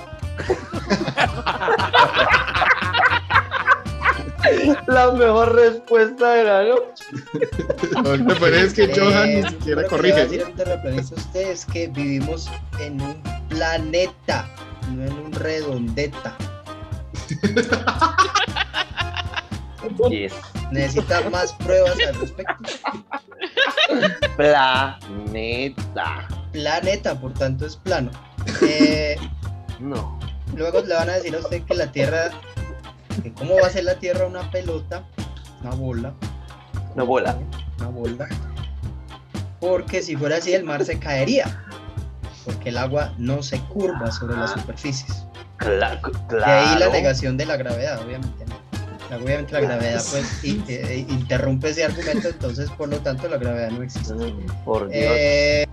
[4.88, 7.06] La mejor respuesta de la noche.
[8.39, 10.22] Pero es que Johan ni siquiera lo corrige.
[10.22, 10.26] a
[10.99, 12.49] usted es que vivimos
[12.80, 14.49] en un planeta,
[14.95, 16.35] no en un redondeta.
[20.09, 20.34] Yes.
[20.71, 22.55] Necesita más pruebas al respecto.
[24.38, 26.27] Planeta.
[26.51, 28.11] Planeta, por tanto, es plano.
[28.61, 29.17] Eh,
[29.80, 30.19] No.
[30.55, 32.30] luego le van a decir a usted que la Tierra,
[33.23, 35.03] que cómo va a ser la Tierra una pelota,
[35.61, 36.13] una bola,
[36.95, 37.38] No bola.
[37.80, 38.27] una bola.
[39.59, 41.65] Porque si fuera así, el mar se caería.
[42.45, 45.26] Porque el agua no se curva sobre las superficies.
[45.57, 45.99] Cla-
[46.30, 46.91] De ahí la claro.
[46.93, 48.45] negación de la gravedad, obviamente.
[48.45, 48.59] ¿no?
[49.10, 53.38] La- Obviamente la gravedad pues i- eh, interrumpe ese argumento, entonces por lo tanto la
[53.38, 54.14] gravedad no existe.
[54.65, 55.02] Por Dios.
[55.03, 55.65] Eh,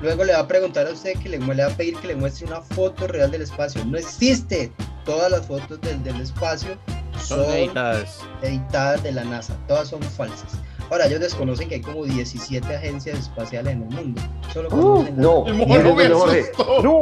[0.00, 2.46] luego le va a preguntar a usted que le, va a pedir que le muestre
[2.46, 3.84] una foto real del espacio.
[3.84, 4.72] No existe.
[5.04, 6.76] Todas las fotos del, del espacio
[7.18, 8.20] son Son editadas.
[8.42, 9.56] editadas de la NASA.
[9.66, 10.52] Todas son falsas.
[10.90, 14.20] Ahora, ellos desconocen que hay como 17 agencias espaciales en el mundo.
[14.52, 15.44] Solo conocen la- no.
[15.44, 16.40] Jorge.
[16.40, 16.82] asustó.
[16.82, 17.00] No.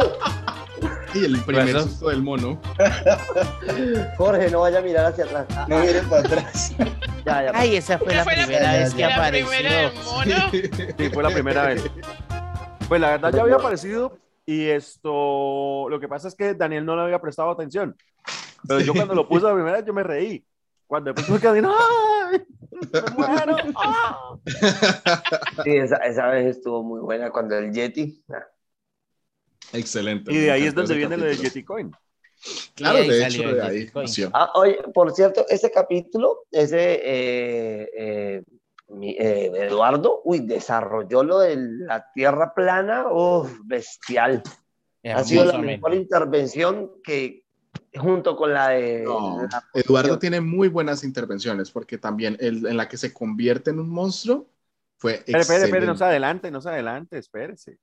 [1.15, 2.61] Y el primer Eso- susto del mono.
[4.17, 5.47] Jorge, no vaya a mirar hacia atrás.
[5.57, 6.75] Ah, No miren para atrás.
[7.27, 7.51] ya, ya.
[7.55, 10.13] Ay, esa fue la fue la primera vez que La primera del apareció.
[10.13, 10.95] mono.
[10.99, 11.85] Sí, fue la primera vez.
[12.89, 16.97] Pues la verdad ya había aparecido y esto, lo que pasa es que Daniel no
[16.97, 17.97] le había prestado atención.
[18.67, 20.45] Pero yo cuando lo puse la primera vez yo me reí.
[20.87, 22.43] Cuando después me quedé, ¡ay!
[22.93, 23.57] ¡Me muero!
[23.77, 24.35] ¡Ah!
[25.63, 28.25] Sí, esa, esa vez estuvo muy buena cuando el Yeti.
[28.33, 28.43] ah,
[29.73, 30.33] Excelente.
[30.33, 31.43] Y de ahí es donde viene lo capítulo.
[31.49, 31.93] Yeti Coin.
[32.75, 34.05] Claro, Y ahí de hecho, de ahí Bitcoin.
[34.07, 34.31] nació.
[34.33, 38.43] Ah, oye, por cierto, ese capítulo, ese eh, eh,
[38.89, 44.43] mi- eh, Eduardo, uy, desarrolló lo de la tierra plana, uff, bestial.
[45.05, 47.45] Ha sido la mejor intervención que
[47.95, 52.77] junto con la de No, la- Eduardo tiene muy buenas intervenciones porque también el, en
[52.77, 54.49] la que se convierte en un monstruo
[54.97, 57.79] fue Espere, espere, espere, no se adelante, no se adelante, espérese.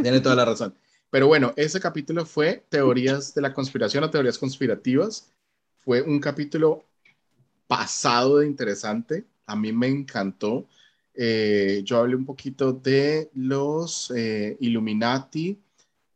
[0.00, 0.74] Tiene toda la razón.
[1.10, 5.30] Pero bueno, ese capítulo fue teorías de la conspiración o teorías conspirativas.
[5.78, 6.84] Fue un capítulo
[7.66, 9.26] pasado de interesante.
[9.46, 10.66] A mí me encantó.
[11.14, 15.60] Eh, yo hablé un poquito de los eh, Illuminati,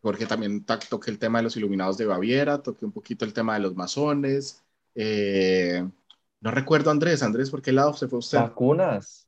[0.00, 3.32] porque también ta- toqué el tema de los Iluminados de Baviera, toqué un poquito el
[3.32, 4.62] tema de los masones.
[4.94, 5.84] Eh,
[6.40, 7.22] no recuerdo, Andrés.
[7.22, 8.38] Andrés, ¿por qué lado se fue usted?
[8.38, 9.26] Vacunas.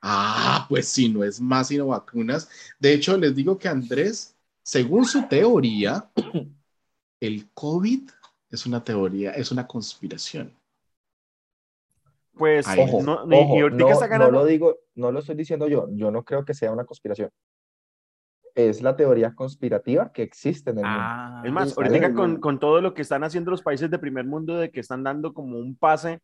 [0.00, 2.48] Ah, pues sí, no es más sino vacunas.
[2.78, 4.34] De hecho, les digo que Andrés,
[4.68, 6.10] según su teoría,
[7.20, 8.10] el COVID
[8.50, 10.52] es una teoría, es una conspiración.
[12.36, 12.80] Pues, Ahí.
[12.80, 14.38] Ojo, no, ni- ojo, y ahorita no, está no ganando.
[14.40, 17.30] lo digo, no lo estoy diciendo yo, yo no creo que sea una conspiración.
[18.54, 20.98] Es la teoría conspirativa que existe en el mundo.
[21.00, 24.26] Ah, Es más, ahorita con, con todo lo que están haciendo los países de primer
[24.26, 26.20] mundo, de que están dando como un pase,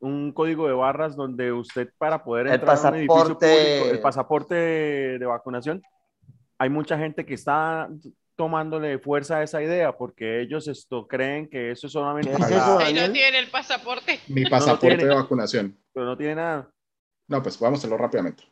[0.00, 3.78] un código de barras donde usted para poder El entrar a un edificio pasaporte.
[3.78, 4.54] público, el pasaporte
[5.20, 5.82] de vacunación,
[6.60, 7.88] hay mucha gente que está
[8.36, 12.38] tomándole fuerza a esa idea porque ellos esto creen que eso es solamente ¿Qué es
[12.40, 12.72] para- eso?
[12.74, 13.12] No Daniel.
[13.12, 14.20] tiene el pasaporte.
[14.28, 15.04] Mi pasaporte tiene.
[15.06, 15.78] de vacunación.
[15.92, 16.70] pero no tiene nada.
[17.28, 18.44] No, pues vamos a hacerlo rápidamente.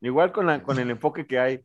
[0.00, 1.60] Igual con, la, con el enfoque que hay.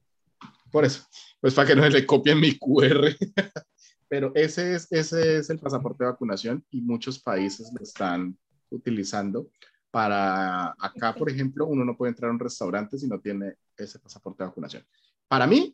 [0.71, 1.05] Por eso,
[1.41, 3.09] pues para que no le copien mi QR.
[4.07, 8.35] Pero ese es, ese es el pasaporte de vacunación y muchos países lo están
[8.71, 9.51] utilizando
[9.91, 13.99] para, acá, por ejemplo, uno no puede entrar a un restaurante si no tiene ese
[13.99, 14.83] pasaporte de vacunación.
[15.29, 15.73] Para mí,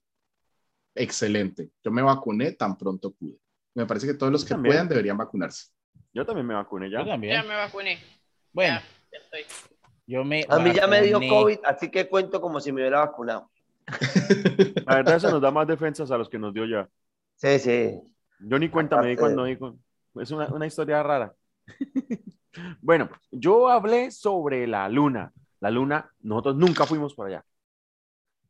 [0.93, 1.71] excelente.
[1.83, 3.37] Yo me vacuné tan pronto pude.
[3.73, 4.71] Me parece que todos los Yo que también.
[4.73, 5.71] puedan deberían vacunarse.
[6.13, 6.99] Yo también me vacuné ya.
[6.99, 7.33] Yo también.
[7.33, 7.97] Ya me vacuné.
[8.53, 9.41] Bueno, Ya, ya estoy.
[10.07, 10.45] yo me.
[10.47, 11.19] A mí ya me dio.
[11.19, 13.49] COVID, así que cuento como si me hubiera vacunado.
[14.85, 16.89] La verdad, eso nos da más defensas a los que nos dio ya.
[17.35, 17.99] Sí, sí.
[18.39, 19.81] Yo ni cuenta me di cuando di con-
[20.15, 21.33] Es una, una historia rara.
[22.81, 25.31] bueno, yo hablé sobre la luna.
[25.59, 27.43] La luna, nosotros nunca fuimos por allá.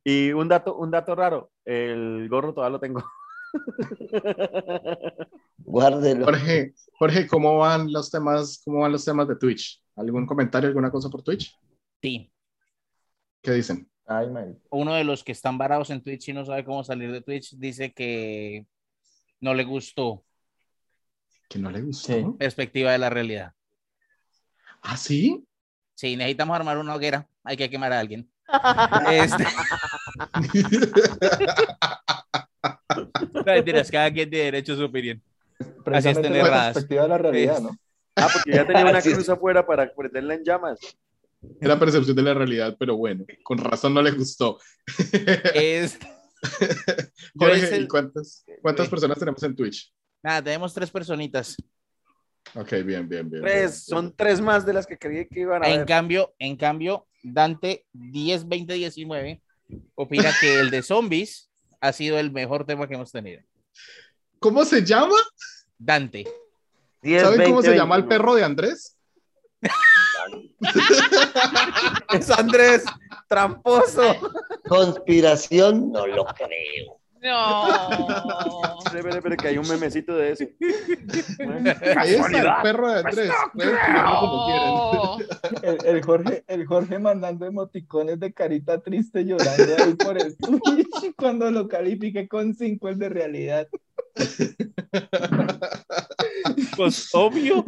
[0.08, 3.02] Y un dato, un dato raro, el gorro todavía lo tengo.
[5.58, 6.24] Guárdelo.
[6.26, 9.82] Jorge, Jorge, ¿cómo van los temas, cómo van los temas de Twitch?
[9.96, 11.58] ¿Algún comentario, alguna cosa por Twitch?
[12.00, 12.32] Sí.
[13.42, 13.90] ¿Qué dicen?
[14.06, 14.28] Ay.
[14.70, 17.56] Uno de los que están varados en Twitch y no sabe cómo salir de Twitch
[17.56, 18.64] dice que
[19.40, 20.24] no le gustó
[21.48, 22.12] Que no le gustó.
[22.12, 22.24] Sí.
[22.38, 23.54] perspectiva de la realidad.
[24.82, 25.44] ¿Ah, sí?
[25.96, 27.28] Sí, necesitamos armar una hoguera.
[27.42, 28.30] Hay que quemar a alguien.
[29.10, 29.44] Este...
[33.34, 35.22] No, mentiras, cada quien tiene derecho a su opinión.
[35.84, 37.76] Precisamente tener la perspectiva de la realidad, ¿no?
[38.16, 39.14] Ah, porque ya tenía una Así es.
[39.14, 40.78] cruz afuera para prenderla en llamas.
[41.60, 44.58] Era percepción de la realidad, pero bueno, con razón no le gustó.
[45.54, 45.98] Es...
[47.36, 49.92] Jorge, es el- ¿y cuántas, cuántas personas tenemos en Twitch?
[50.22, 51.56] Nada, tenemos tres personitas.
[52.54, 53.42] Ok, bien, bien, bien.
[53.42, 53.72] Tres, bien.
[53.72, 55.86] son tres más de las que creí que iban a En ver.
[55.86, 59.42] cambio, en cambio, Dante 10, 20, 19
[59.94, 63.42] opina que el de zombies ha sido el mejor tema que hemos tenido.
[64.38, 65.16] ¿Cómo se llama?
[65.78, 66.24] Dante.
[67.02, 68.08] 10, ¿Saben cómo 20, se llama el 21.
[68.08, 68.96] perro de Andrés?
[72.12, 72.84] Es Andrés,
[73.28, 74.16] tramposo.
[74.66, 76.95] Conspiración, no lo creo.
[77.26, 78.78] No.
[78.86, 80.44] Espere, espere, que hay un memecito de eso.
[81.96, 83.30] Ahí está el perro de Andrés.
[83.52, 83.94] Quieran.
[83.94, 85.18] No.
[85.62, 91.14] El, el Jorge, el Jorge mandando emoticones de carita triste llorando ahí por el Twitch
[91.16, 93.68] cuando lo califique con 5 el de realidad.
[96.76, 97.64] Pues obvio.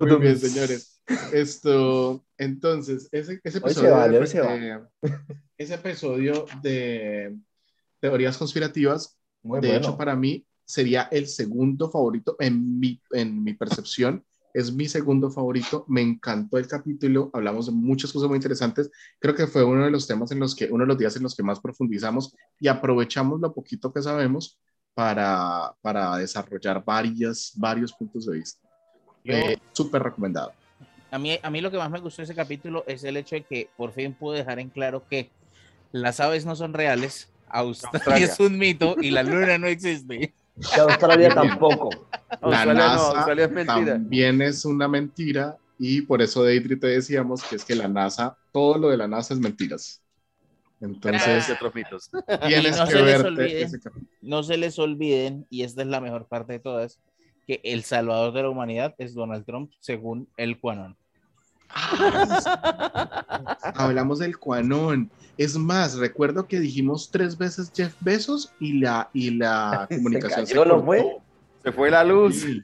[0.00, 1.00] Muy bien, señores.
[1.32, 4.52] Esto, entonces, ese, ese Hoy se episodio, vale, de- hoy se va.
[4.54, 4.80] de-
[5.56, 7.36] ese episodio de
[8.00, 9.82] teorías conspirativas, Muy de bueno.
[9.82, 14.24] hecho, para mí sería el segundo favorito en mi, en mi percepción.
[14.52, 15.84] Es mi segundo favorito.
[15.86, 17.30] Me encantó el capítulo.
[17.34, 18.90] Hablamos de muchas cosas muy interesantes.
[19.18, 21.22] Creo que fue uno de los temas en los que, uno de los días en
[21.22, 24.58] los que más profundizamos y aprovechamos lo poquito que sabemos
[24.94, 28.66] para, para desarrollar varias, varios puntos de vista.
[29.24, 30.52] Eh, Súper recomendado.
[31.10, 33.36] A mí, a mí lo que más me gustó de ese capítulo es el hecho
[33.36, 35.30] de que por fin pude dejar en claro que
[35.92, 38.26] las aves no son reales, Australia, Australia.
[38.26, 40.34] es un mito y la luna no existe.
[40.78, 41.90] Australia tampoco.
[42.42, 43.92] La Australia no, NASA Australia es mentira.
[43.92, 48.36] también es una mentira y por eso Deidre te decíamos que es que la NASA,
[48.52, 50.02] todo lo de la NASA es mentiras.
[50.80, 52.10] Entonces, otros mitos.
[52.46, 53.62] tienes no que se les verte olvide.
[53.62, 54.10] ese capítulo.
[54.20, 57.00] No se les olviden, y esta es la mejor parte de todas,
[57.46, 60.96] que el salvador de la humanidad es Donald Trump según el Quanon.
[63.74, 65.10] Hablamos del Quanon.
[65.38, 70.64] Es más, recuerdo que dijimos tres veces Jeff Bezos y la, y la comunicación cayó,
[70.64, 70.86] ¿no cortó.
[70.86, 71.16] fue?
[71.64, 72.36] Se fue la luz.
[72.40, 72.62] Sí.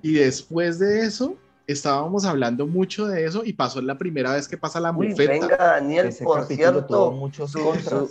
[0.00, 1.36] Y después de eso,
[1.66, 5.32] estábamos hablando mucho de eso y pasó la primera vez que pasa la Uy, bufeta.
[5.32, 7.84] venga, Daniel, Ese por cierto, muchos su- contras.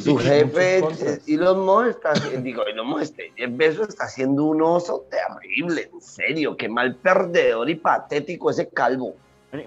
[0.00, 5.04] su jefe, eh, Elon Musk, está, digo, Elon Musk, Jeff Bezos está haciendo un oso
[5.10, 9.14] terrible, en serio, qué mal perdedor y patético ese calvo.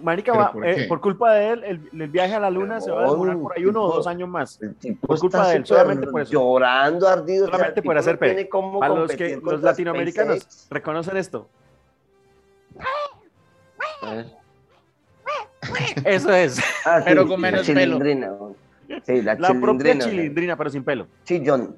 [0.04, 2.80] Marica, ¿Pero va- por eh, por culpa de él, el, el viaje a la luna
[2.80, 4.62] se va a demorar por ahí uno o dos años más.
[4.62, 6.32] El tipo Por culpa está de él, solamente por eso.
[6.32, 7.46] llorando, ardido.
[7.48, 8.48] Solamente por hacer pe-
[8.80, 10.68] Para los que los latinoamericanos SpaceX.
[10.70, 11.48] reconocen esto.
[14.02, 14.26] A ver.
[16.06, 16.60] Eso es.
[16.86, 18.00] Ah, Pero con menos pelo.
[18.90, 18.98] ¿No?
[19.06, 20.58] Sí, la, La propia chilindrina.
[20.58, 21.08] pero sin pelo.
[21.24, 21.76] Sí, John.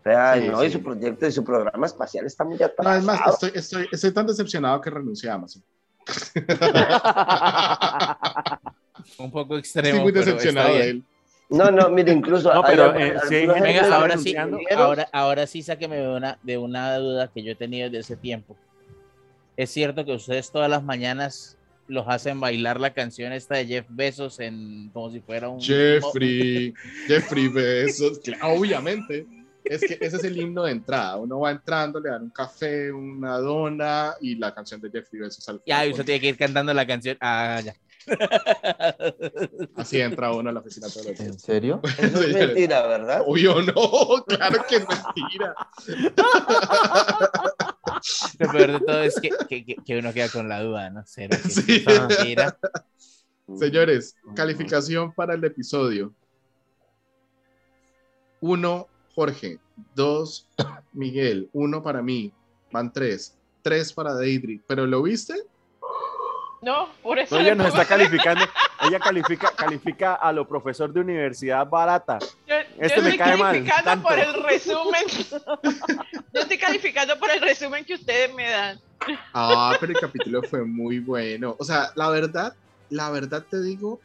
[0.00, 2.98] O sea, Sí, no, y su proyecto y su programa espacial está muy No, atrasado.
[2.98, 5.62] es más, estoy, estoy, estoy tan decepcionado que renuncié a Amazon.
[9.18, 10.02] Un poco Estoy extremo.
[10.02, 11.04] muy pero decepcionado de él.
[11.50, 12.50] No, no, mire, incluso.
[12.54, 14.34] No, pero, eh, sí, Venga, ahora sí,
[14.76, 18.16] ahora, ahora sí sáqueme de una, de una duda que yo he tenido desde ese
[18.16, 18.56] tiempo.
[19.56, 21.57] ¿Es cierto que ustedes todas las mañanas
[21.88, 26.72] los hacen bailar la canción esta de Jeff Bezos en como si fuera un Jeffrey,
[27.08, 29.26] Jeffrey Bezos, claro, obviamente.
[29.64, 31.16] Es que ese es el himno de entrada.
[31.16, 35.46] Uno va entrando, le dan un café, una dona y la canción de Jeffrey Bezos
[35.48, 35.94] al Ya, y fondo.
[35.94, 37.18] usted tiene que ir cantando la canción.
[37.20, 37.74] Ah, ya.
[39.76, 41.42] Así entra uno a la oficina todos los ¿En días.
[41.42, 41.80] serio?
[41.98, 43.22] Eso es mentira, ¿verdad?
[43.26, 45.54] Obvio no, claro que es mentira.
[48.38, 51.02] Lo peor de todo es que, que, que- que uno queda con la duda, ¿no?
[51.06, 51.84] Cero, que Sí.
[51.86, 52.58] mentira.
[53.58, 56.12] Señores, calificación para el episodio.
[58.40, 59.58] Uno, Jorge.
[59.94, 60.48] Dos,
[60.92, 61.48] Miguel.
[61.52, 62.32] Uno para mí.
[62.70, 63.36] Van tres.
[63.62, 64.60] Tres para Deidre.
[64.66, 65.34] ¿Pero lo viste?
[66.62, 67.34] No, por eso.
[67.36, 68.44] No, ella nos está calificando.
[68.86, 72.18] Ella califica, califica a lo profesor de universidad barata.
[72.80, 74.08] Yo, Este yo me estoy cae mal, calificando tanto.
[74.08, 75.04] por el resumen.
[76.34, 78.80] yo estoy calificando por el resumen que ustedes me dan.
[79.32, 81.56] Ah, pero el capítulo fue muy bueno.
[81.58, 82.54] O sea, la verdad,
[82.90, 84.00] la verdad te digo,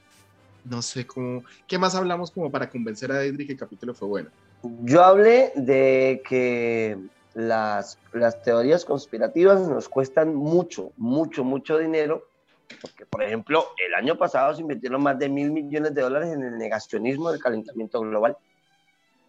[0.66, 1.44] no sé cómo.
[1.68, 4.30] ¿Qué más hablamos como para convencer a Deidre que el capítulo fue bueno?
[4.84, 6.98] Yo hablé de que
[7.34, 12.28] las, las teorías conspirativas nos cuestan mucho, mucho, mucho dinero
[12.82, 16.44] Porque, por ejemplo, el año pasado se invirtieron más de mil millones de dólares en
[16.44, 18.38] el negacionismo del calentamiento global.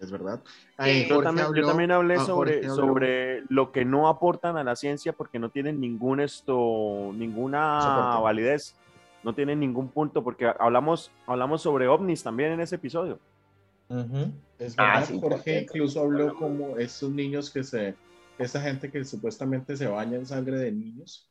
[0.05, 0.41] Es verdad.
[0.79, 4.57] Eh, Yo Jorge también, yo habló- también hablé ah, sobre, sobre lo que no aportan
[4.57, 8.23] a la ciencia porque no tienen ningún esto, ninguna Soporte.
[8.23, 8.77] validez,
[9.23, 13.19] no tienen ningún punto, porque hablamos, hablamos sobre ovnis también en ese episodio.
[13.89, 14.31] Ujú.
[14.59, 17.95] Es Ah, verdad, sí, Jorge incluso habló como estos niños que se,
[18.39, 21.31] esa gente que supuestamente se baña en sangre de niños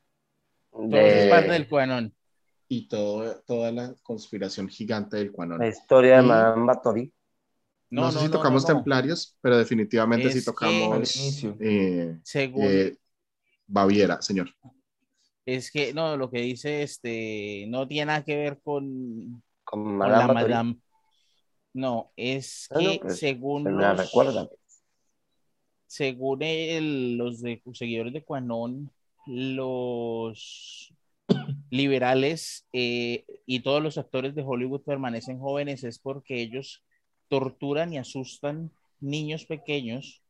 [0.71, 2.13] Todo eso es De parte del cuanón.
[2.69, 5.59] y todo, toda la conspiración gigante del Quanon.
[5.59, 7.13] la historia de Y- Madame Batory.
[7.93, 12.97] No, sé si tocamos templarios, pero definitivamente Es sí tocamos eh, Según, eh,
[13.67, 14.49] Baviera, señor.
[15.45, 20.27] es que no, lo que dice este no tiene nada que ver con, Con la
[20.27, 20.77] madame.
[21.73, 24.49] No, es Ah, no, que pues, según los, recuerda.
[25.85, 28.91] según el- los de- seguidores de Quanon,
[29.27, 30.93] los
[31.69, 36.83] liberales eh, y todos los actores de Hollywood permanecen jóvenes es porque ellos
[37.27, 40.21] torturan y asustan niños pequeños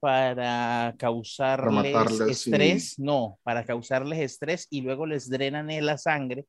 [0.00, 6.46] para causarles estrés, no, para causarles estrés y luego les drenan la sangre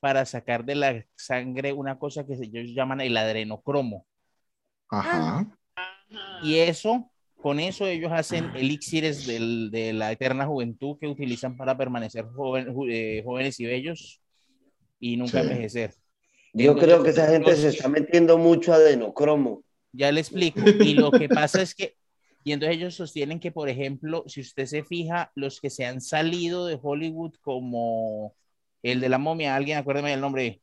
[0.00, 4.06] para sacar de la sangre una cosa que ellos llaman el adrenocromo.
[4.88, 5.46] Ajá.
[6.42, 7.10] Y eso,
[7.40, 12.72] con eso ellos hacen elixires del- de la eterna juventud que utilizan para permanecer joven-
[12.88, 14.20] eh, jóvenes y bellos
[15.00, 15.48] y nunca Sí.
[15.48, 15.94] envejecer.
[16.54, 19.62] Yo Entonces, creo que esa gente se está metiendo mucho adenocromo.
[19.92, 20.60] Ya le explico.
[20.80, 21.96] Y lo que pasa es que,
[22.44, 26.00] y entonces ellos sostienen que, por ejemplo, si usted se fija, los que se han
[26.00, 28.34] salido de Hollywood como
[28.82, 30.60] el de la momia, alguien acuérdeme del nombre,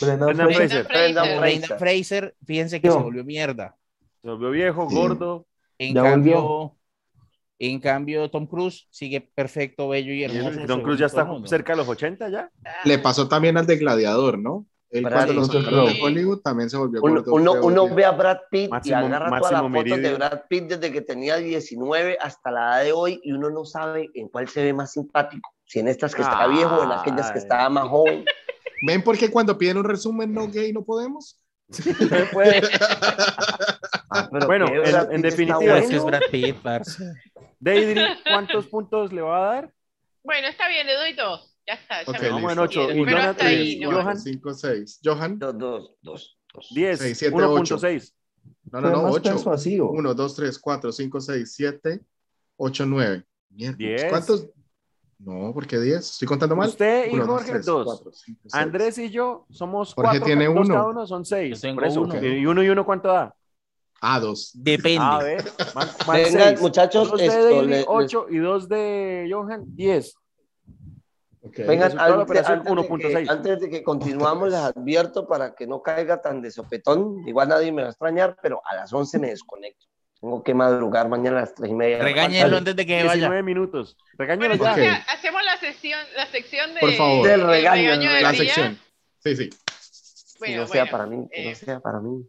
[0.00, 0.86] Brendan Brendan Fraser.
[0.86, 2.22] Fraser.
[2.22, 2.94] Brendan fíjense que Yo.
[2.94, 3.76] se volvió mierda.
[4.22, 4.94] Se volvió viejo, Sí.
[4.96, 5.46] gordo,
[5.78, 6.76] En Ya cambio, volvió.
[7.58, 10.60] en cambio, Tom Cruise sigue perfecto, bello y hermoso.
[10.66, 12.50] Según Cruz ya está el cerca de los 80 ya.
[12.84, 14.66] Le pasó también al de Gladiador, ¿no?
[14.90, 16.02] Él Brad cuando lo Russell sacaron de.
[16.02, 17.32] Hollywood también se volvió Uno, gordo.
[17.34, 20.14] uno, uno ve a Brad Pitt y Máximo- agarra todas las fotos de.
[20.14, 24.10] Brad Pitt desde que tenía 19 hasta la edad de hoy y uno no sabe
[24.14, 25.48] en cuál se ve más simpático.
[25.64, 28.24] Si en estas que está viejo o en aquellas que estaba más joven.
[28.86, 31.36] ¿Ven por qué cuando piden un resumen no gay no podemos?
[32.32, 32.68] Pues,
[34.10, 36.04] ah, Bueno, en- en definitiva, Es que es.
[36.04, 37.04] Brad Pitt, parce.
[37.60, 39.72] Deidre, ¿cuántos puntos le va a dar?
[40.24, 41.49] Bueno, está bien, le doy dos.
[41.70, 42.02] Ya está.
[42.04, 42.62] ya Ok, me- vamos en listo.
[42.62, 42.86] ocho.
[42.86, 43.00] quiero.
[43.00, 43.90] Y Pero Johan, hasta ahí, tres.
[43.90, 44.02] no.
[44.02, 44.20] Johan.
[44.20, 45.00] 5, 6.
[45.04, 45.38] Johan.
[45.38, 46.66] Dos, dos, dos, dos.
[46.74, 48.12] 10, Seis, siete, 1.6.
[48.72, 49.30] No, no, no, más 8.
[49.34, 49.90] persuasivo.
[49.92, 52.00] 1, 2, 3, 4, 5, 6, 7,
[52.56, 53.24] 8, 9.
[53.48, 54.04] Diez.
[54.10, 54.48] ¿Cuántos?
[55.18, 55.98] No, ¿por qué 10?
[56.12, 56.68] ¿Estoy contando mal?
[56.68, 57.84] Usted y Uno, dos, Jorge, tres, dos.
[57.84, 58.54] cuatro, cinco, seis.
[58.54, 60.24] Andrés y yo somos Jorge cuatro.
[60.26, 60.74] tiene dos uno.
[60.74, 61.56] cada uno son seis.
[61.56, 62.24] Yo tengo Por eso, uno.
[62.26, 63.34] ¿Y uno y uno cuánto da?
[64.00, 64.52] Ah, 2.
[64.54, 64.98] Depende.
[64.98, 65.44] A ver,
[65.74, 66.60] van, van Vengan, seis.
[66.62, 70.14] muchachos, Dos de esto, Deidre, le- les- ocho, y dos de Johan, 10.
[71.50, 71.66] Okay.
[71.66, 73.30] Vengan, antes, antes de que, 1.6.
[73.30, 77.26] antes de que continuamos, les advierto para que no caiga tan de sopetón.
[77.26, 79.86] Igual nadie me va a extrañar, pero a las 11 me desconecto.
[80.20, 81.98] Tengo que madrugar mañana a las 3 y media.
[82.02, 82.56] mañana.
[82.58, 83.12] antes de que vaya.
[83.14, 83.96] 19 minutos.
[84.18, 84.72] Regáñalo Bueno, ya.
[84.72, 84.78] Ok.
[84.78, 87.26] entonces, hacemos la sección, la sección de, Por favor.
[87.26, 88.44] Del regaño, del del La día.
[88.44, 88.78] sección.
[89.24, 89.48] Sí, sí.
[89.50, 89.56] Que
[90.38, 92.22] Bueno, no sea bueno, para mí, que no eh, sea para mí.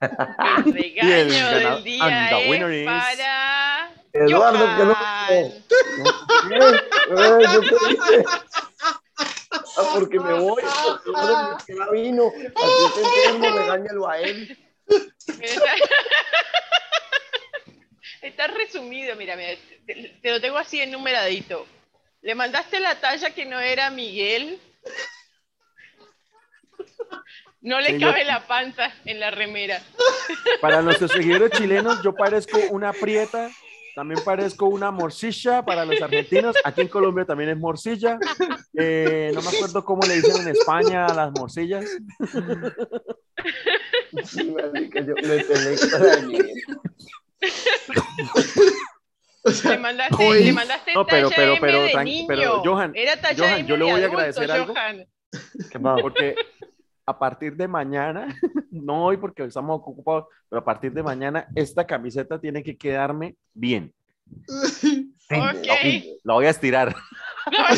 [0.00, 4.94] El regaño el del día and the winner es is- para Eduardo, que no.
[4.94, 5.52] Johan.
[6.48, 6.80] Eh,
[7.10, 8.24] eh, ¿yo qué hice?
[9.50, 9.62] Ah,
[9.94, 10.62] porque me voy.
[11.04, 12.32] porque me queda vino.
[12.54, 14.58] Así está enfermo, regáñalo a él.
[18.22, 19.50] Está, resumido, mira, mira,
[19.86, 21.66] te, te lo tengo así enumeradito.
[22.22, 24.60] Le mandaste la talla que no era Miguel.
[27.60, 29.80] No le Sí, yo- cabe la panza en la remera.
[30.60, 33.50] Para nuestros seguidores chilenos, yo parezco una prieta,
[33.96, 36.54] también parezco una morcilla para los argentinos.
[36.64, 38.18] Aquí en Colombia también es morcilla.
[38.78, 41.82] Eh, no me acuerdo cómo le dicen en España a las morcillas.
[44.24, 45.44] Sí, marica, yo me peleé
[45.78, 46.62] con la de Miguel.
[49.44, 52.24] O sea, Le mandaste, hoy- le mandaste No, pero- pero- pero de niño.
[52.28, 54.74] pero, Johan, Era yo le voy a adulto, agradecer algo.
[54.74, 55.06] Johan.
[56.02, 56.34] Porque
[57.06, 58.26] a partir de mañana,
[58.70, 63.36] no hoy porque estamos ocupados, pero a partir de mañana esta camiseta tiene que quedarme
[63.54, 63.92] bien.
[65.28, 65.66] Ok.
[66.22, 66.94] La voy a estirar.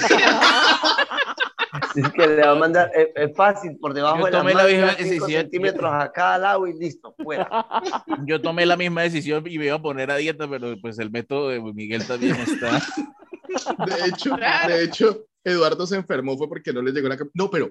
[1.96, 4.54] Es que le va a mandar, es, es fácil, por debajo Yo de la tomé
[4.54, 5.30] la manga, misma 5 decisión.
[5.42, 7.66] centímetros a cada lado y listo, fuera.
[8.26, 11.10] Yo tomé la misma decisión y me iba a poner a dieta, pero pues el
[11.10, 12.80] método de Miguel también está.
[13.86, 14.36] De hecho,
[14.66, 17.70] de hecho, Eduardo se enfermó fue porque no le llegó la cam- No, pero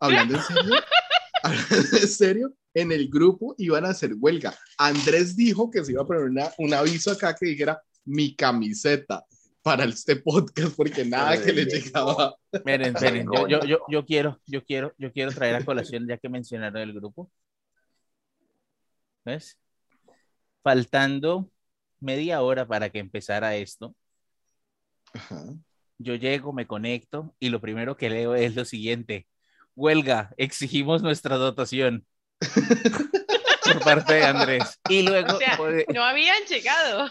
[0.00, 0.74] hablando en serio,
[1.42, 4.54] hablando en serio, en el grupo iban a hacer huelga.
[4.78, 9.24] Andrés dijo que se iba a poner una- un aviso acá que dijera mi camiseta.
[9.64, 12.34] para este podcast porque nada que le llegaba.
[12.64, 16.18] Miren, miren, yo, yo, yo, yo quiero, yo quiero, yo quiero traer a colación ya
[16.18, 17.30] que mencionaron el grupo.
[19.24, 19.56] ¿Ves?
[20.64, 21.48] Faltando
[22.00, 23.94] media hora para que empezara esto,
[25.14, 25.44] Ajá.
[25.98, 29.28] yo llego, me conecto y lo primero que leo es lo siguiente.
[29.74, 32.06] Huelga, exigimos nuestra dotación.
[33.64, 34.78] Por parte de Andrés.
[34.88, 37.10] Y luego O sea, pone- no habían llegado.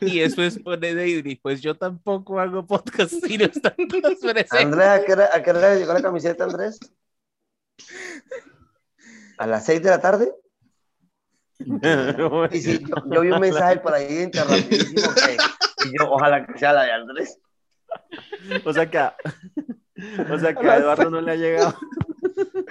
[0.00, 4.52] y después pone Deidre, pues yo tampoco hago podcast si no están presentes.
[4.52, 6.78] Andrés, ¿a qué, hora, ¿a qué hora llegó la camiseta, Andrés?
[9.38, 10.32] ¿A las 6 de la tarde?
[12.52, 14.38] Y sí, yo, yo vi un mensaje por ahí que
[15.84, 17.38] y yo, ojalá que sea la de Andrés.
[18.64, 18.98] O sea que
[20.30, 21.74] o sea que a Eduardo no le ha llegado.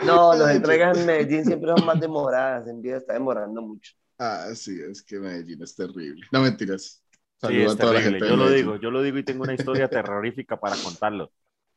[0.06, 3.94] No, las entregas en Medellín siempre son más demoradas, en vida está demorando mucho.
[4.18, 6.26] Ah, sí, es que Medellín es terrible.
[6.32, 7.03] No mentiras.
[7.14, 8.28] Sí, Saludos es a toda la terrible.
[8.30, 11.32] Yo lo digo, yo lo digo y tengo una historia terrorífica para contarlo.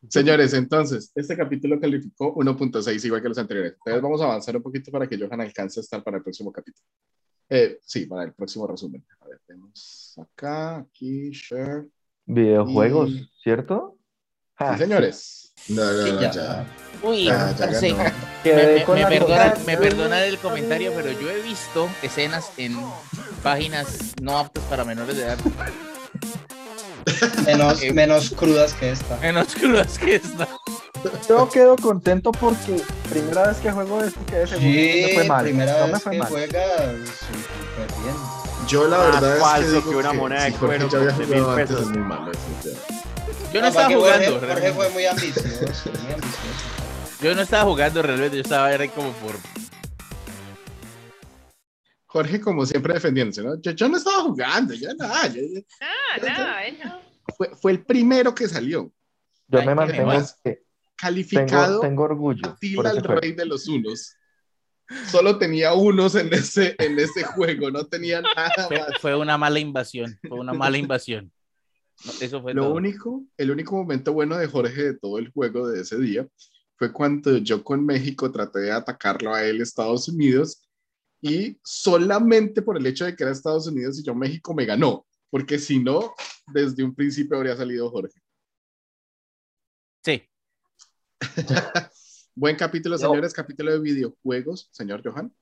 [0.08, 3.72] Señores, entonces, este capítulo calificó 1.6, igual que los anteriores.
[3.74, 6.50] Entonces, vamos a avanzar un poquito para que Johan alcance a estar para el próximo
[6.52, 6.86] capítulo.
[7.48, 9.04] Eh, sí, para el próximo resumen.
[9.20, 11.86] A ver, tenemos acá, aquí, share.
[12.26, 13.96] Videojuegos, Y- ¿cierto?
[13.98, 15.43] Sí, Ah, señores.
[15.68, 16.30] No, no, Sí, no, ya.
[16.32, 16.66] ya.
[17.02, 17.90] Uy, Ya, ya sí.
[17.92, 18.10] ganó.
[18.44, 22.78] Me, me- me perdonan, me perdonan el comentario, pero yo he visto escenas en
[23.42, 23.86] páginas
[24.20, 25.38] no aptas para menores de edad
[27.46, 29.16] Menos, menos crudas que esta.
[29.18, 30.48] menos crudas que esta.
[31.28, 34.70] Yo quedo contento porque primera vez que juego esto quedé segundo.
[34.72, 35.44] Sí, no me fue mal.
[35.44, 36.28] primera no me vez fue que mal.
[36.28, 38.16] juega súper bien.
[38.66, 40.98] Yo la Más verdad es falso que, digo que una que moneda de cuero ya
[40.98, 41.82] había con 10.000 jugado antes, pesos.
[41.82, 42.93] es muy malo eso.
[43.54, 44.40] Yo no estaba jugando.
[44.40, 47.20] Jorge, fue muy ambicioso, muy ambicioso.
[47.22, 49.36] Yo no estaba jugando realmente, yo estaba era como por.
[52.06, 53.60] Jorge, como siempre, defendiéndose, ¿no?
[53.62, 55.28] Yo, yo no estaba jugando, ya nada.
[55.28, 57.00] yo- yo- Ah, no, él no.
[57.36, 58.92] fue, fue el primero que salió.
[59.46, 60.12] Yo Ay, me mantengo
[60.96, 62.48] Calificado tengo, tengo orgullo.
[62.48, 63.20] Atila el juego.
[63.20, 64.16] rey de los unos.
[65.10, 68.68] Solo tenía unos en ese, en ese juego, no tenía nada
[69.00, 70.18] fue una mala invasión.
[70.28, 71.32] Fue una mala invasión.
[72.02, 72.74] No, Eso fue Lo todo.
[72.74, 76.26] único, el único momento bueno de Jorge de todo el juego de ese día
[76.76, 80.68] fue cuando yo con México traté de atacarlo a él, Estados Unidos,
[81.22, 85.06] y solamente por el hecho de que era Estados Unidos y yo México me ganó,
[85.30, 86.14] porque si no,
[86.52, 88.20] desde un principio habría salido Jorge.
[90.04, 90.22] Sí.
[92.34, 93.00] Buen capítulo, No.
[93.00, 95.32] señores, capítulo de videojuegos, señor Johan.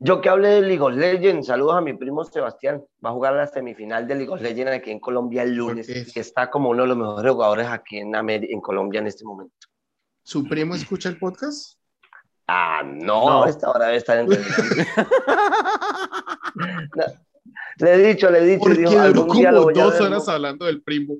[0.00, 2.84] Yo que hablé de League of Legends, saludos a mi primo Sebastián.
[3.04, 5.88] Va a jugar la semifinal de League of Legends aquí en Colombia el lunes.
[5.88, 9.08] Es- Y está como uno de los mejores jugadores aquí en, Ameri- en Colombia en
[9.08, 9.54] este momento.
[10.22, 11.76] ¿Su primo escucha el podcast?
[12.46, 13.44] Ah, no, No.
[13.46, 14.54] esta hora debe estar entrenando.
[16.54, 17.04] No,
[17.86, 20.26] Le he dicho, le he dicho, Porque dijo, duró algún día lo como dos horas
[20.26, 20.32] ¿no?
[20.32, 21.14] hablando del primo.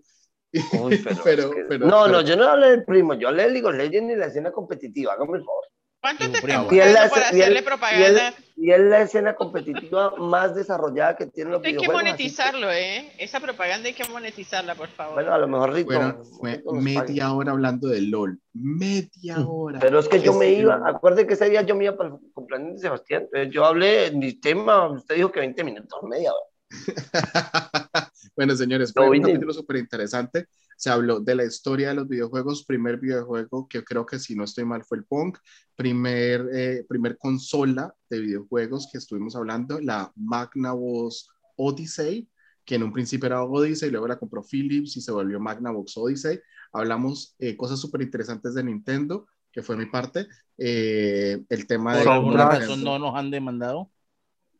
[0.83, 3.29] Uy, pero, Pero- es que- pero- no, pero- no, yo no hablé del primo, yo
[3.29, 5.65] hablé de League of Legends y la escena competitiva, hágame el favor.
[6.01, 8.29] ¿Cuánto te están Y él- hacerle propaganda?
[8.29, 12.03] es, y es la escena competitiva más desarrollada que tienen los Hay que videojuegos.
[12.03, 13.13] así monetizarlo, ¿eh?
[13.19, 15.15] Esa propaganda hay que monetizarla, por favor.
[15.15, 15.87] Bueno, a lo mejor Rito.
[15.89, 18.39] Fueron, fue media hora hablando de LOL.
[18.53, 19.81] Media hora.
[19.81, 22.17] Pero es que yo me iba, acuérdate que ese día yo me iba para el
[22.33, 23.23] cumpleaños de Sebastián.
[23.25, 26.45] Entonces yo hablé, mi tema, usted dijo que 20 minutos, media hora.
[28.37, 30.47] bueno, señores, fue un capítulo súper interesante.
[30.79, 32.65] Se habló de la historia de los videojuegos.
[32.65, 35.37] Primer videojuego que creo que, si no estoy mal, fue el Pong.
[35.75, 42.29] Primer, eh, primer consola de videojuegos que estuvimos hablando, la Magnavox Odyssey,
[42.65, 46.39] que en un principio era Odyssey, luego la compró Philips y se volvió Magnavox Odyssey.
[46.73, 50.29] Hablamos eh, cosas súper interesantes de Nintendo, que fue mi parte.
[50.57, 53.91] Eh, el tema de Por alguna razón no nos han demandado.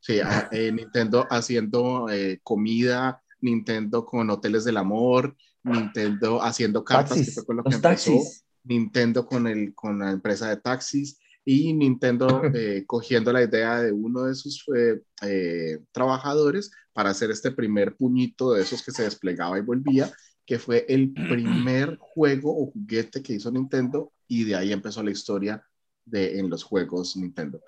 [0.01, 7.13] Sí, a- eh, Nintendo haciendo eh, comida, Nintendo con hoteles del amor, Nintendo haciendo cartas,
[7.13, 8.45] que Taxis, fue con lo que los empezó, taxis.
[8.65, 11.19] Nintendo con, el, con la empresa de taxis
[11.49, 17.31] y Nintendo eh, cogiendo la idea de uno de sus eh, eh, trabajadores para hacer
[17.31, 20.13] este primer puñito de esos que se desplegaba y volvía,
[20.45, 25.11] que fue el primer juego o juguete que hizo Nintendo y de ahí empezó la
[25.11, 25.65] historia
[26.05, 27.63] de, en los juegos Nintendo.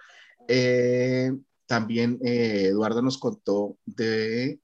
[1.67, 4.61] También Eduardo nos contó de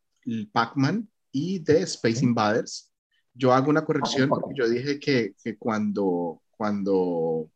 [0.53, 2.91] Pac-Man y de Space Invaders.
[3.37, 7.51] Yo hago una corrección porque yo dije que, que cuando, cuando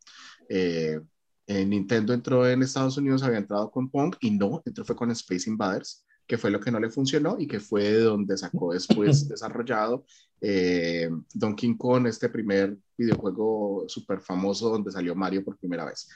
[0.49, 1.01] eh,
[1.47, 5.11] eh, Nintendo entró en Estados Unidos había entrado con Pong y no, entró fue con
[5.11, 8.73] Space Invaders, que fue lo que no le funcionó y que fue de donde sacó
[8.73, 10.05] después desarrollado
[10.41, 16.09] eh, Donkey Kong, este primer videojuego súper famoso donde salió Mario por primera vez.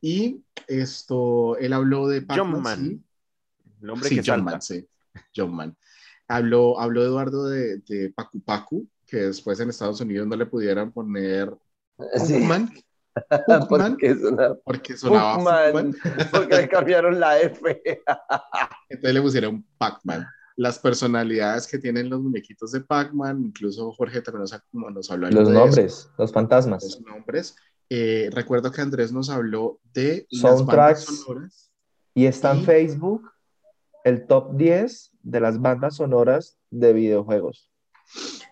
[0.00, 2.84] Y esto, él habló de Pac-Man, Jumpman.
[2.84, 3.02] sí.
[3.82, 4.50] El hombre Sí, que John salta.
[4.50, 4.86] Man, sí.
[5.34, 5.76] John Man.
[6.28, 10.92] Habló, habló Eduardo de, de Pacu Pacu, que después en Estados Unidos no le pudieran
[10.92, 11.54] poner
[12.24, 12.34] Sí.
[12.34, 12.70] Hookman,
[13.48, 16.28] Hookman, Porque sonaba porque sonaba Hookman, Hookman.
[16.30, 17.82] porque le cambiaron la F.
[18.90, 20.26] Entonces le pusieron Pac-Man.
[20.56, 25.30] Las personalidades que tienen los muñequitos de Pac-Man, incluso Jorge también nos, como nos habló
[25.30, 26.82] Los de nombres, los fantasmas.
[26.84, 27.56] los nombres.
[27.88, 31.04] Eh, recuerdo que Andrés nos habló de las bandas Soundtracks.
[31.24, 31.70] sonoras.
[32.14, 33.30] Y está en Y- Facebook
[34.04, 37.70] el top 10 de las bandas sonoras de videojuegos.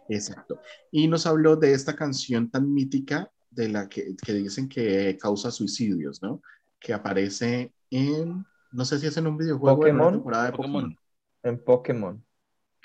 [0.09, 0.61] Exacto.
[0.91, 5.51] Y nos habló de esta canción tan mítica de la que, que dicen que causa
[5.51, 6.43] suicidios, ¿no?
[6.79, 10.13] Que aparece en, no sé si es en un videojuego en una Pokémon.
[10.15, 10.83] temporada de Pokémon.
[10.83, 10.99] Pokémon.
[11.43, 12.25] En Pokémon.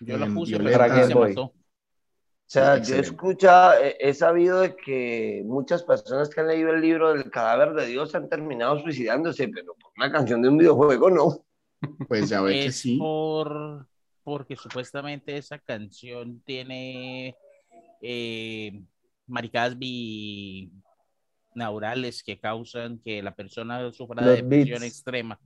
[0.01, 0.77] Yo la En puse, Violeta.
[0.79, 1.41] pero Game se mató.
[1.43, 1.53] O
[2.51, 3.07] sea, yo Excelente.
[3.07, 7.73] escucha, he, he sabido de que muchas personas que han leído el libro del cadáver
[7.73, 11.45] de Dios han terminado suicidándose, pero por una canción de un videojuego no.
[12.07, 12.97] Pues ya ve que Es sí.
[12.97, 13.87] por,
[14.23, 17.35] porque supuestamente esa canción tiene
[18.01, 18.81] eh,
[19.27, 20.73] maricadas binaurales
[22.23, 24.93] que causan que la persona sufra de depresión beats.
[24.93, 25.39] extrema.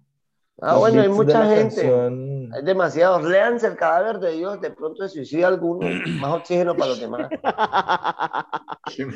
[0.65, 1.75] Ah, bueno, hay mucha gente.
[1.81, 3.23] canción- Hay demasiados.
[3.23, 5.79] Léanse el cadáver de Dios, de pronto se suicida alguno.
[6.21, 7.27] Más oxígeno para los demás.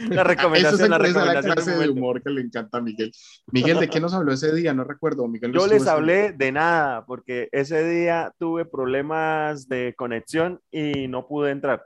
[0.09, 3.11] La recomendación, Esa la es la recomendación clase de humor que le encanta a Miguel.
[3.51, 4.73] Miguel, ¿de qué nos habló ese día?
[4.73, 5.27] No recuerdo.
[5.27, 11.07] Miguel no Yo les hablé de nada, porque ese día tuve problemas de conexión y
[11.07, 11.85] no pude entrar.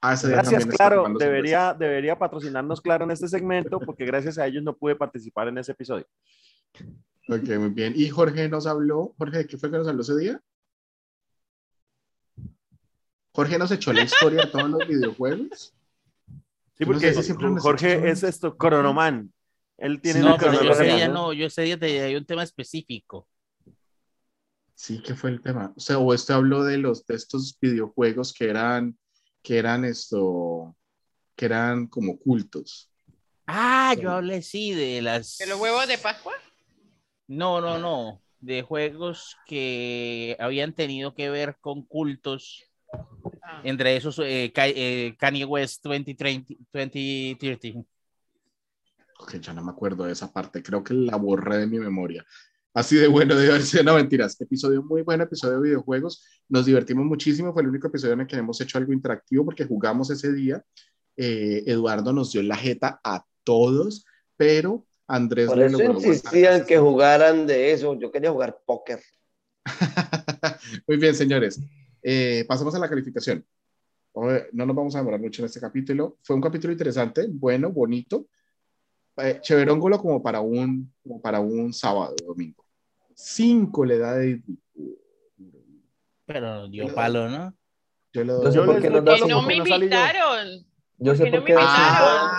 [0.00, 1.06] Ah, Gracias, Claro.
[1.18, 5.58] Debería, debería patrocinarnos Claro en este segmento, porque gracias a ellos no pude participar en
[5.58, 6.06] ese episodio.
[7.28, 7.92] Ok, muy bien.
[7.96, 9.14] ¿Y Jorge nos habló?
[9.18, 10.40] Jorge, ¿de qué fue que nos habló ese día?
[13.32, 15.74] Jorge nos echó la historia de todos los videojuegos.
[16.76, 19.32] Sí, Yo no porque sé si siempre nos Jorge es esto, cronoman.
[19.76, 21.14] Él tiene No, pero yo ese día ¿no?
[21.14, 23.28] no, yo ese día tenía un tema específico.
[24.74, 25.72] Sí, ¿qué fue el tema?
[25.76, 28.96] O sea, o este habló de los de estos videojuegos que eran,
[29.42, 30.76] que eran esto,
[31.34, 32.90] que eran como cultos.
[33.46, 35.38] Ah, yo hablé sí de las.
[35.38, 36.34] ¿De los huevos de Pascua?
[37.28, 38.22] No, no, no.
[38.40, 42.64] De juegos que habían tenido que ver con cultos.
[43.42, 43.60] Ah.
[43.64, 47.80] Entre esos, eh, eh, Kanye West 2030, 2030.
[49.18, 50.62] Ok, ya no me acuerdo de esa parte.
[50.62, 52.24] Creo que la borré de mi memoria.
[52.74, 53.82] Así de bueno debe haber sido.
[53.84, 54.38] No, mentiras.
[54.40, 56.22] Episodio muy bueno, episodio de videojuegos.
[56.48, 57.52] Nos divertimos muchísimo.
[57.52, 60.62] Fue el único episodio en el que hemos hecho algo interactivo porque jugamos ese día.
[61.16, 64.04] Eh, Eduardo nos dio la jeta a todos,
[64.36, 67.98] pero Andrés Por eso insistían que jugaran de eso.
[67.98, 69.00] Yo quería jugar póker.
[70.86, 71.60] Muy bien, señores.
[72.02, 73.44] Eh, pasamos a la calificación.
[74.52, 76.16] No nos vamos a demorar mucho en este capítulo.
[76.22, 78.26] Fue un capítulo interesante, bueno, bonito.
[79.18, 82.64] Eh, Cheveróngolo como para un, como para un sábado, domingo.
[83.14, 84.42] Cinco le da de...
[86.24, 87.54] Pero nos dio palo, ¿no?
[88.12, 90.66] Yo le Yo sé Porque no me no invitaron.
[90.98, 92.30] Yo sé por no qué invitaron.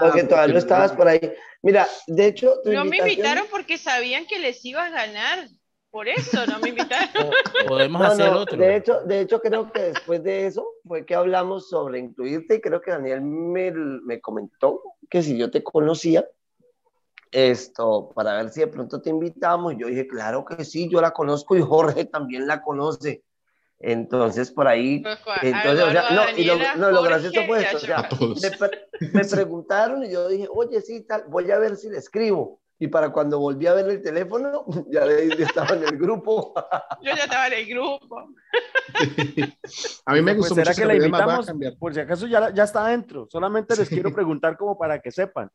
[0.00, 1.32] Porque todavía no estabas por ahí.
[1.62, 5.48] Mira, de hecho, No me invitaron porque sabían que les iba a ganar.
[5.90, 7.30] Por eso no me invitaron.
[7.68, 8.56] Podemos No, hacer no, otro.
[8.56, 12.60] De hecho, de hecho, creo que después de eso fue que hablamos sobre incluirte y
[12.62, 16.26] creo que Daniel me, me comentó que si yo te conocía,
[17.32, 19.74] esto, para ver si de pronto te invitamos.
[19.78, 23.22] Yo dije, claro que sí, yo la conozco y Jorge también la conoce.
[23.82, 27.78] Entonces, por ahí, Pues, entonces, o sea, no, y lo, no, lo gracioso fue esto,
[27.78, 28.08] o sea,
[28.40, 31.98] me, pre- me preguntaron y yo dije, oye, sí, tal, voy a ver si le
[31.98, 32.60] escribo.
[32.78, 36.52] Y para cuando volví a ver el teléfono, ya estaba en el grupo.
[37.00, 38.28] Yo ya estaba en el grupo.
[40.06, 41.46] A mí me Pues, gustó ¿será mucho que ese la invitamos?
[41.46, 41.76] cambiar.
[41.78, 43.28] Por si acaso ya, ya está adentro.
[43.30, 45.50] Solamente les quiero preguntar como para que sepan.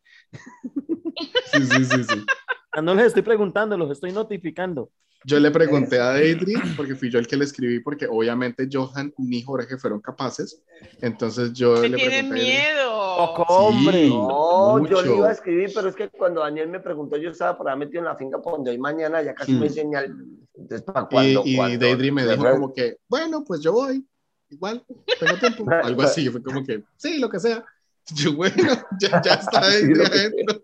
[1.51, 2.25] Sí, sí, sí, sí.
[2.71, 4.89] Ah, No les estoy preguntando, los estoy notificando.
[5.25, 9.11] Yo le pregunté a Deidre, porque fui yo el que le escribí, porque obviamente Johan
[9.17, 10.61] ni Jorge fueron capaces.
[11.01, 12.39] Entonces yo Me le tienen pregunté.
[12.45, 12.73] Deidre.
[12.73, 13.15] miedo.
[13.17, 13.77] Poco, Sí.
[13.77, 14.09] hombre.
[14.09, 15.15] No, yo le mucho.
[15.17, 17.99] iba a escribir, pero es que cuando Daniel me preguntó, yo estaba por ahí metido
[17.99, 19.57] en la finca por donde hoy mañana, ya casi Mm.
[19.57, 20.15] no hay señal.
[20.55, 21.43] Entonces, para Y, cuando.
[21.45, 24.05] y Deidre me dijo como que, bueno, pues yo voy,
[24.49, 24.85] igual,
[25.19, 27.65] tengo tiempo, algo así, fue como que, sí, lo que sea.
[28.15, 28.55] Yo, bueno,
[29.01, 30.61] ya, ya está Deidre adentro.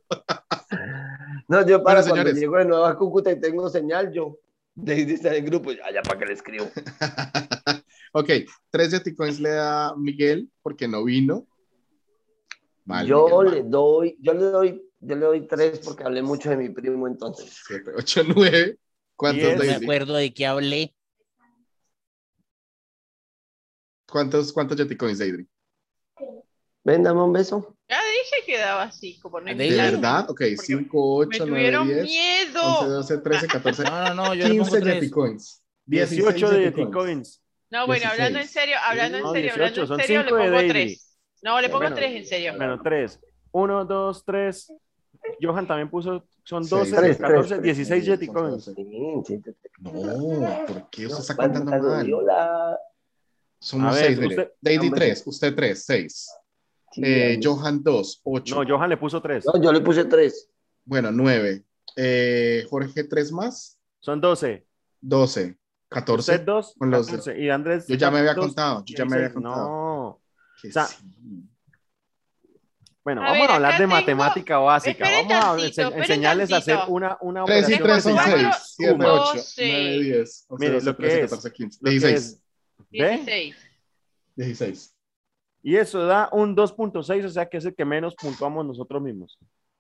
[1.54, 2.42] No, yo para Bueno, cuando señores.
[2.42, 4.40] llego de nuevo a Cúcuta y tengo señal, yo.
[4.74, 6.66] Deidre está en el grupo, ya, ya para que le escribo.
[8.14, 8.30] ok,
[8.72, 11.48] tres Yeticoins le da Miguel porque no vino.
[12.86, 16.50] Vale, yo Miguel, le doy, yo le doy, yo le doy tres porque hablé mucho
[16.50, 17.62] de mi primo entonces.
[17.68, 18.80] 7, 8, 9.
[19.16, 19.56] ¿Cuántos.
[19.56, 20.96] No me acuerdo de qué hablé.
[24.10, 25.46] ¿Cuántos, cuántos Yeticoins, Deidre?
[26.84, 27.76] Ven, dame un beso.
[27.90, 30.02] Ya dije que daba así, como no ¿De ¿De invitaron.
[30.02, 30.22] verdad?
[30.24, 32.62] Ok, Porque 5, Me 8, 9, tuvieron 10, miedo.
[32.80, 34.94] 11, 12, 13, 14, No, no, no, yo le pongo 15 tres.
[34.96, 35.64] Yeticoins.
[35.86, 36.70] 18 de.
[36.72, 37.42] Bitcoins.
[37.70, 38.12] No, bueno, 16.
[38.12, 40.70] hablando en serio, hablando en No, serio, 18, hablando son en serio, le pongo Daily.
[40.70, 41.18] tres.
[41.42, 42.54] No, le pongo Bueno, tres, en serio.
[42.58, 43.20] Bueno, tres.
[43.52, 44.72] Uno, dos, tres.
[45.42, 46.92] Johan también puso, son Seis.
[46.92, 48.68] 12, Tres, 14, tres, 16 Sí, Jetty son Coins.
[49.80, 52.06] No, ¿por qué usted está ¿Cuánto contando mal?
[52.06, 52.78] dio la-
[53.60, 54.36] Somos A ver, seis, mire.
[54.36, 55.00] usted- Lady hombre.
[55.00, 56.30] 3, usted 3, 6.
[56.94, 57.40] Sí, Eh.
[57.42, 58.56] Johan 2, 8.
[58.64, 59.46] No, Johan le puso tres.
[59.46, 60.50] No, yo le puse tres.
[60.86, 61.64] Bueno, 9.
[61.96, 64.66] Eh, Jorge 3 más, Son 12.
[65.02, 65.58] 12.
[65.90, 66.32] 14.
[66.34, 67.40] Usted dos, con los- 14.
[67.40, 67.86] Y Andrés.
[67.88, 69.34] Yo ya me había dos, contado, yo ya me había 16.
[69.44, 69.68] contado.
[69.70, 70.22] No.
[70.62, 70.96] Que o sea, sí.
[73.04, 75.04] Bueno, A vamos ver, a hablar de tengo- matemática básica.
[75.06, 78.34] Espere Vamos a tantito, enseñarles a hacer una, una 3 y operación 3 son Cuatro,
[78.54, 78.74] 6.
[78.78, 79.14] 7, suma.
[79.14, 79.68] 8, doce.
[79.68, 80.46] 9, 10.
[80.48, 81.80] 11, Mire, 12, lo que 13, es, 14, 15.
[81.82, 82.16] lo que 16.
[82.18, 82.42] es,
[82.92, 83.10] ¿Ve?
[83.18, 83.56] 16.
[84.36, 84.93] 16.
[85.64, 89.40] Y eso da un 2.6, o sea que es el que menos puntuamos nosotros mismos.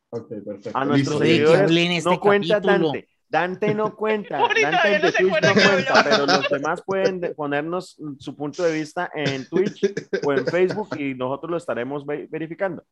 [0.10, 0.72] Ok, perfecto.
[0.77, 1.51] A nuestros Listo.
[1.51, 2.88] seguidores este no cuenta capítulo.
[2.91, 3.10] Dante.
[3.30, 4.38] Dante no cuenta.
[4.39, 8.72] Ahorita Dante no se no cuenta, pero los demás pueden de- ponernos su punto de
[8.73, 9.93] vista en Twitch
[10.23, 12.85] o en Facebook y nosotros lo estaremos ve- verificando.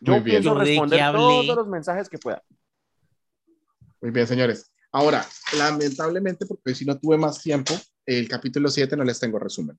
[0.00, 0.42] Yo Muy bien.
[0.42, 2.42] pienso responder todos los mensajes que pueda.
[4.00, 4.70] Muy bien, señores.
[4.90, 5.24] Ahora,
[5.56, 7.72] lamentablemente, porque hoy sí no tuve más tiempo,
[8.04, 9.78] el capítulo 7 no les tengo resumen.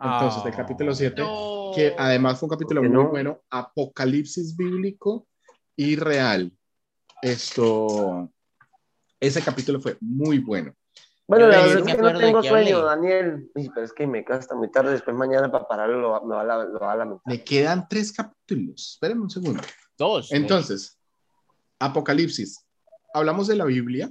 [0.00, 0.56] Entonces, el Ah.
[0.56, 1.72] capítulo 7, No.
[1.74, 3.10] que además fue un capítulo ¿Por muy no?
[3.10, 5.26] bueno, apocalipsis bíblico
[5.76, 6.52] y real.
[7.22, 8.30] Esto,
[9.20, 10.72] ese capítulo fue muy bueno.
[11.28, 12.88] Bueno, la verdad es me que no tengo sueño, hablé.
[13.10, 13.50] Daniel.
[13.54, 14.90] Uy, pero es que me queda hasta muy tarde.
[14.90, 17.22] Después mañana para pararlo lo, va- me va a la- lo va a lamentar.
[17.32, 18.92] Le quedan tres capítulos.
[18.94, 19.62] Espérenme un segundo.
[19.96, 20.32] Dos.
[20.32, 20.96] Entonces,
[21.78, 22.66] Apocalipsis.
[23.14, 24.10] Hablamos de la Biblia.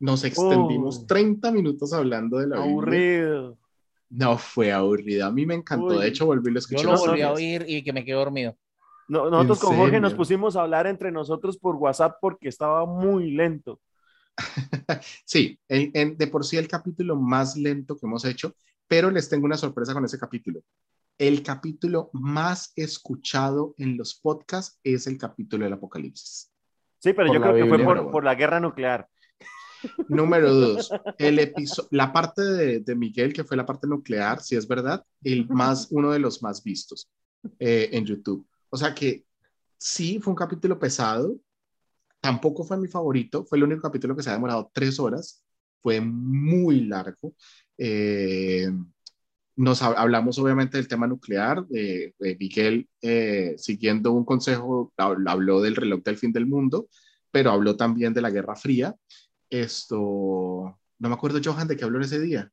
[0.00, 1.06] Nos extendimos Oh.
[1.06, 2.72] 30 minutos hablando de la Biblia.
[2.72, 3.58] Aburrido.
[4.16, 5.26] No fue aburrido.
[5.26, 5.86] A mí me encantó.
[5.86, 5.98] Uy.
[6.02, 8.56] De hecho, volví yo lo los volví a oír y que me quedé dormido.
[9.08, 12.86] No- nosotros ¿En con Jorge nos pusimos a hablar entre nosotros por WhatsApp porque estaba
[12.86, 13.80] muy lento.
[15.24, 18.54] Sí, en- de por sí el capítulo más lento que hemos hecho,
[18.86, 20.60] pero les tengo una sorpresa con ese capítulo.
[21.18, 26.52] El capítulo más escuchado en los podcasts es el capítulo del Apocalipsis.
[26.98, 29.08] Sí, pero Por yo creo que fue por, por la guerra nuclear.
[30.08, 34.56] Número dos, el episodio, la parte de, de Miguel, que fue la parte nuclear, si
[34.56, 37.08] es verdad, el más, uno de los más vistos
[37.58, 38.46] eh, en YouTube.
[38.70, 39.24] O sea que
[39.78, 41.36] sí, fue un capítulo pesado,
[42.20, 45.42] tampoco fue mi favorito, fue el único capítulo que se ha demorado tres horas,
[45.82, 47.34] fue muy largo.
[47.76, 48.70] Eh,
[49.56, 55.22] nos hab- hablamos obviamente del tema nuclear, de, de Miguel eh, siguiendo un consejo, hab-
[55.30, 56.88] habló del reloj del fin del mundo,
[57.30, 58.94] pero habló también de la Guerra Fría.
[59.62, 62.50] Esto, no me acuerdo, Johan, de qué habló en ese día.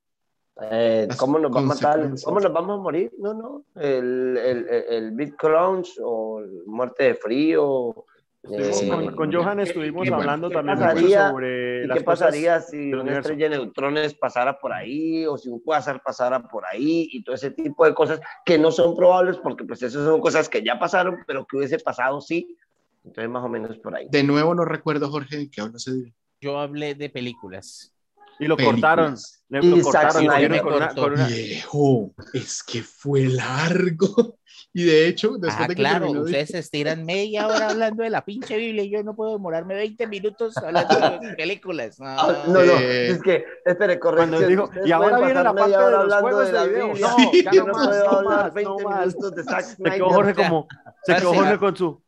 [0.61, 2.11] Eh, ¿Cómo nos va a matar?
[2.23, 3.11] ¿Cómo nos vamos a morir?
[3.17, 3.63] No, no.
[3.75, 8.05] El, el, el, Big Crunch o muerte de frío.
[8.43, 12.03] Eh, con, con Johan estuvimos y bueno, hablando ¿qué también pasaría- sobre ¿Y las qué
[12.03, 16.41] pasaría cosas si una estrella de neutrones pasara por ahí o si un quasar pasara
[16.47, 20.03] por ahí y todo ese tipo de cosas que no son probables porque pues esas
[20.05, 22.55] son cosas que ya pasaron pero que hubiese pasado sí.
[23.03, 24.07] Entonces más o menos por ahí.
[24.11, 26.13] De nuevo, no recuerdo, Jorge, de qué habló ese día.
[26.41, 27.93] Yo hablé de películas.
[28.39, 28.81] Y lo Películas.
[28.81, 29.15] cortaron.
[29.49, 30.11] Le, Y lo cortaron.
[30.11, 30.49] Zack lo Snyder.
[30.51, 31.01] dieron con una- cortó.
[31.03, 34.37] con una- Viejo, es que fue largo.
[34.73, 38.03] Y de hecho, después Ah, de que claro, terminó ustedes se estiran media hora hablando
[38.03, 41.99] de la pinche Biblia y yo no puedo demorarme 20 minutos hablando de películas.
[41.99, 44.49] No, Ah, no, no, Eh, es que, espere, Cuando corrección.
[44.49, 46.63] dijo, ustedes y ahora viene la parte de los hablando juegos de de la.
[46.85, 47.07] Biblia.
[47.07, 49.07] No, Sí, ya no no más, puedo no hablar más, 20 no más.
[49.07, 49.93] minutos de Zack Se Snyder.
[49.93, 50.67] quedó Jorge O sea, como,
[51.03, 51.59] se quedó Jorge ah.
[51.59, 52.03] con su,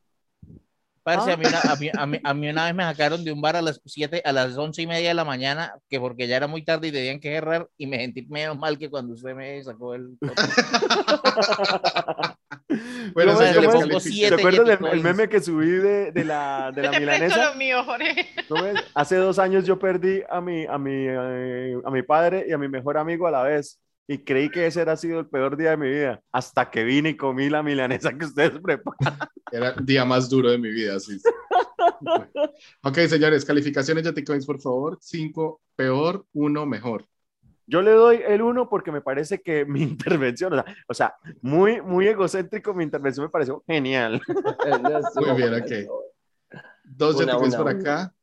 [1.04, 1.34] Parce, Ah.
[1.34, 3.42] a, mí una, a, mí, a mí- a mí una vez me sacaron de un
[3.42, 6.38] bar a las 7, a las 11 y media de la mañana, que porque ya
[6.38, 9.36] era muy tarde y tenían que cerrar, y me sentí menos mal que cuando usted
[9.36, 10.18] me sacó el...
[13.14, 16.82] Bueno, le pongo siete ¿Se acuerdan del el meme que subí de, de la, de
[16.82, 17.52] la te milanesa?
[17.52, 18.28] lo mío, Jorge.
[18.48, 18.80] ¿Cómo es?
[18.96, 22.58] Hace dos años yo perdí a mi, a, mi, eh, a mi padre y a
[22.58, 23.80] mi mejor amigo a la vez.
[24.08, 26.22] Y creí que ese era sido el peor día de mi vida.
[26.32, 29.18] Hasta que vine y comí la milanesa que ustedes preparan.
[29.52, 31.22] Era el día más duro de mi vida, sí.
[32.84, 34.98] ok, señores, calificaciones de Coins, por favor.
[35.00, 37.08] 5 peor, 1 mejor.
[37.66, 41.16] Yo le doy el uno porque me parece que mi intervención, o sea, o sea,
[41.42, 44.22] muy, muy egocéntrico, mi intervención me pareció genial.
[45.16, 45.72] Muy bien, ok.
[46.84, 48.14] Dos una, por acá.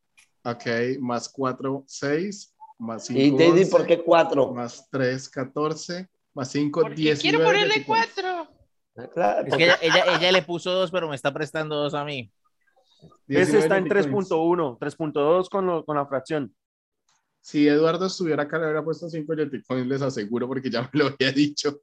[0.44, 2.49] Ok, más 4, 6.
[2.80, 4.52] Más 5, Y Daisy, ¿por qué cuatro?
[4.54, 6.08] Más 3, 14.
[6.32, 7.20] Más 5, Porque 19.
[7.20, 8.06] quiero ponerle Jetty Coins.
[8.14, 8.48] cuatro.
[9.14, 12.04] Claro, Es que ella, ella, ella le puso dos, pero me está prestando dos a
[12.04, 12.32] mí.
[13.28, 14.30] Ese 19 está en Jetty Coins.
[14.30, 16.54] 3.1, 3.2 con, lo- con la fracción.
[17.42, 19.34] Si Eduardo estuviera acá, le habría puesto 5
[19.68, 21.80] Coins, les aseguro, porque ya me lo había dicho.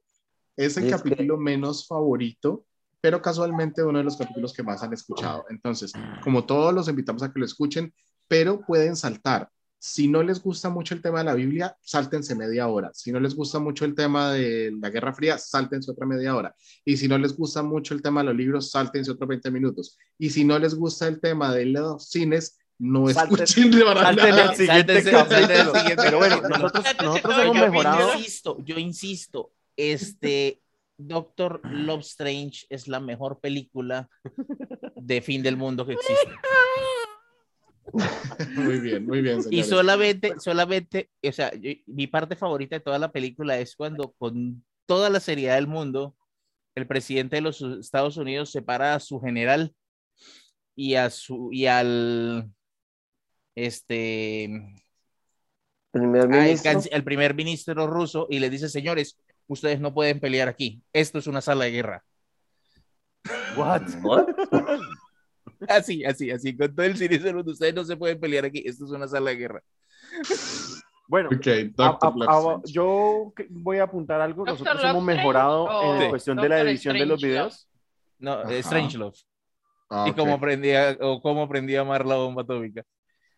[0.56, 2.64] Es el Es que- capítulo menos favorito,
[3.00, 5.44] pero casualmente uno de los capítulos que más han escuchado.
[5.50, 5.92] Entonces,
[6.24, 7.94] como todos, los invitamos a que lo escuchen,
[8.26, 9.48] pero pueden saltar.
[9.80, 12.90] Si no les gusta mucho el tema de la Biblia, sáltense media hora.
[12.94, 16.54] Si no les gusta mucho el tema de la Guerra Fría, sáltense otra media hora.
[16.84, 19.96] Y si no les gusta mucho el tema de los libros, sáltense otros 20 minutos.
[20.18, 24.56] Y si no les gusta el tema de los cines, no Salten- escuchen de el
[24.56, 25.72] siguiente capítulo.
[26.02, 27.98] Pero bueno, nosotros, nosotros todo hemos el mejorado.
[28.12, 30.60] Yo insisto, yo insisto, este
[30.96, 34.08] Doctor Love Strange es la mejor película
[34.96, 36.32] de fin del mundo que existe.
[38.54, 39.68] Muy bien, muy bien, Y señores.
[39.68, 44.64] solamente, solamente, o sea, yo- mi parte favorita de toda la película es cuando con
[44.86, 46.16] toda la seriedad del mundo,
[46.74, 49.74] el presidente de los Estados Unidos separa a su general
[50.76, 52.50] y a su y al
[53.54, 54.50] este
[55.90, 56.80] Primer ministro.
[56.92, 60.82] al primer ministro ruso y le dice, señores, ustedes no pueden pelear aquí.
[60.92, 62.04] Esto es una sala de guerra.
[63.56, 63.82] What?
[64.02, 64.26] What?
[65.66, 68.62] Así, así, así, con todo el del mundo, ustedes no se pueden pelear aquí.
[68.64, 69.62] Esto es una sala de guerra.
[71.10, 72.34] Bueno, Ok, a- Doctor a- Love a-
[72.66, 72.72] Strange.
[72.72, 74.44] yo voy a apuntar algo.
[74.44, 76.08] Doctor Nosotros Love hemos Strange mejorado o en la Sí.
[76.10, 77.46] cuestión de la Doctor edición de los Strange Love.
[77.48, 77.68] videos.
[78.18, 78.62] No, Ajá.
[78.62, 79.16] Strangelove.
[79.88, 80.16] Ah, Y ok.
[80.18, 82.84] cómo aprendía, o cómo aprendí a amar la bomba atómica.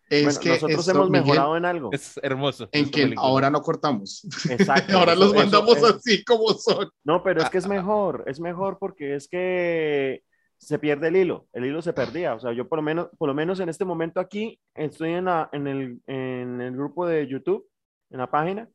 [0.08, 1.90] Es Bueno, que nosotros esto, hemos Miguel, mejorado en algo.
[1.92, 2.68] Es hermoso.
[2.72, 3.28] en que película.
[3.28, 4.24] ahora no cortamos.
[4.50, 4.98] Exacto.
[4.98, 6.90] ahora eso- los eso mandamos es- así como son.
[7.04, 10.24] No, pero es que es mejor, es mejor porque es que
[10.60, 12.34] se pierde el hilo, el hilo se perdía.
[12.34, 15.24] O sea, yo por lo menos, por lo menos en este momento aquí estoy en,
[15.24, 17.66] la- en, el, en el grupo de YouTube,
[18.10, 18.68] en la página,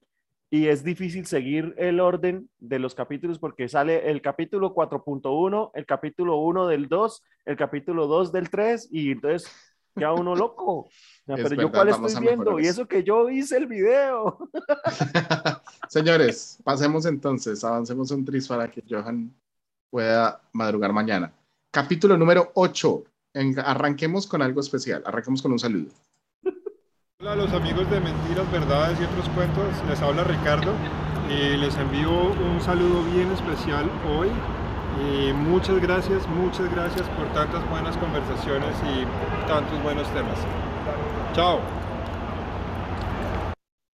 [0.49, 5.85] y es difícil seguir el orden de los capítulos porque sale el capítulo 4.1, el
[5.85, 9.49] capítulo 1 del 2, el capítulo 2 del 3, y entonces
[9.95, 10.71] ya uno loco.
[10.79, 10.89] O
[11.25, 12.81] sea, Es pero yo cuál estoy viendo, y eso.
[12.81, 14.39] eso que yo hice el video.
[15.89, 19.31] Señores, pasemos entonces, avancemos un tris para que Johan
[19.89, 21.33] pueda madrugar mañana.
[21.75, 23.03] Capítulo número 8.
[23.33, 25.91] En- arranquemos con algo especial, arranquemos con un saludo.
[27.19, 30.71] Hola a los amigos de Mentiras, Verdades y otros cuentos, les habla Ricardo
[31.29, 34.29] y les envío un saludo bien especial hoy
[35.03, 40.39] y muchas gracias, muchas gracias por tantas buenas conversaciones y tantos buenos temas.
[41.33, 41.59] Chao.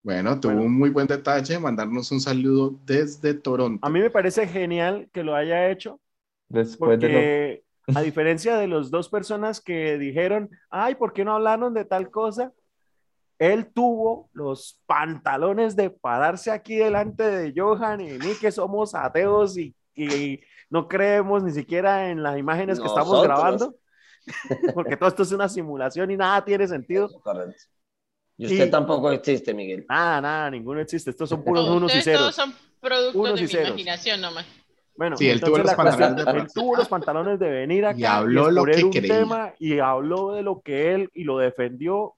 [0.04, 3.84] Bueno, tuvo un muy buen detalle, mandarnos un saludo desde Toronto.
[3.84, 6.00] A mí me parece genial que lo haya hecho,
[6.48, 7.71] Después de lo...
[7.96, 12.10] a diferencia de las dos personas que dijeron, ay, ¿por qué no hablaron de tal
[12.12, 12.52] cosa?
[13.40, 19.58] Él tuvo los pantalones de pararse aquí delante de Johan y mí que somos ateos
[19.58, 20.40] y, y
[20.70, 23.76] no creemos ni siquiera en las imágenes que estamos grabando,
[24.76, 27.10] porque todo esto es una simulación y nada tiene sentido.
[28.38, 29.86] Y usted Y- tampoco existe, Miguel.
[29.90, 31.10] Nada, nada, ninguno existe.
[31.10, 32.52] Estos son puros No, unos y ustedes todos ceros.
[32.54, 33.68] son productos Unos de mi ceros.
[33.70, 34.46] imaginación nomás.
[35.02, 37.86] Bueno, Sí, él tuvo entonces los cuestión- pantalones de él tuvo los pantalones de venir
[37.88, 39.18] acá Y habló lo exponer que un creía.
[39.20, 42.14] tema y habló de lo que él y lo defendió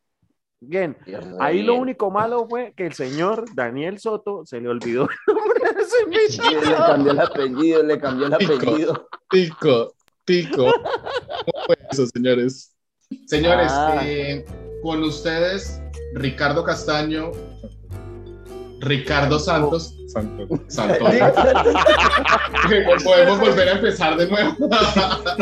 [0.59, 0.97] bien.
[1.05, 1.81] Y Ahí lo bien.
[1.81, 6.31] único malo fue que el señor Daniel Soto se le olvidó el nombre de ese
[6.33, 6.87] Sí, le invitado.
[6.93, 8.53] cambió el apellido, le cambió el Tico.
[8.53, 9.07] apellido.
[9.29, 9.93] Tico,
[10.25, 10.65] tico.
[10.65, 12.75] ¿Cómo fue eso, señores?
[13.27, 14.01] Señores, Ah.
[14.03, 14.43] eh,
[14.81, 15.81] con ustedes,
[16.15, 17.31] Ricardo Castaño,
[18.83, 19.95] Ricardo Santos.
[20.07, 20.47] Santos.
[20.67, 21.09] Santos.
[23.03, 24.55] Podemos volver a empezar de nuevo.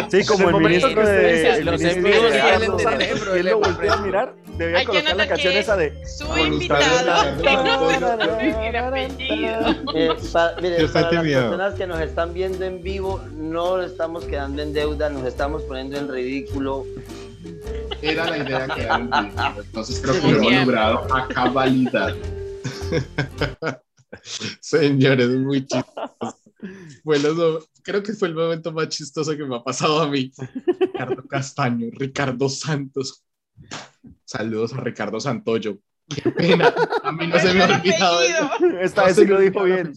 [0.09, 2.33] Sí, como En el el ministro momento que de el los envíos
[2.81, 6.37] cerebro, él lo volvió a mirar, debía Hay que colocar la canción esa de Su
[6.37, 7.91] invitado, que no.
[9.93, 10.09] Eh,
[10.61, 14.61] mire, Yo estoy para las personas que nos están viendo en vivo, no estamos quedando
[14.61, 16.85] en deuda, nos estamos poniendo en ridículo.
[18.01, 19.11] Era la idea que era un.
[19.57, 22.15] Entonces creo que lo hemos logrado a cabalidad.
[24.59, 26.37] Señores, muy chistoso.
[27.03, 30.31] Fue los- creo que fue el momento más chistoso que me ha pasado a mí.
[30.79, 33.23] Ricardo Castaño, Ricardo Santos.
[34.25, 35.79] Saludos a Ricardo Santoyo.
[36.07, 36.73] Qué pena.
[37.03, 38.49] A mí no se me ha olvidado eso.
[38.81, 39.93] esta No vez me lo dijo bien.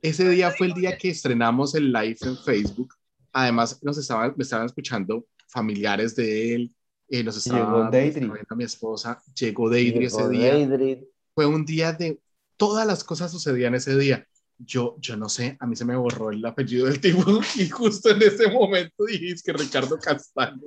[0.00, 2.94] Ese día fue el día que estrenamos el live en Facebook.
[3.32, 6.74] Además, nos estaban, me estaban escuchando familiares de él.
[7.08, 8.20] eh, nos Llegó estaba Deidre.
[8.20, 9.20] viendo mi esposa.
[9.38, 10.54] Llegó Deidre ese Llegó día.
[10.54, 11.08] Deidre.
[11.34, 12.20] Fue un día de
[12.56, 14.26] todas las cosas sucedían ese día.
[14.56, 17.24] Yo, yo no sé, a mí se me borró el apellido del tipo
[17.56, 20.62] y justo en ese momento dijiste que Ricardo Castaño.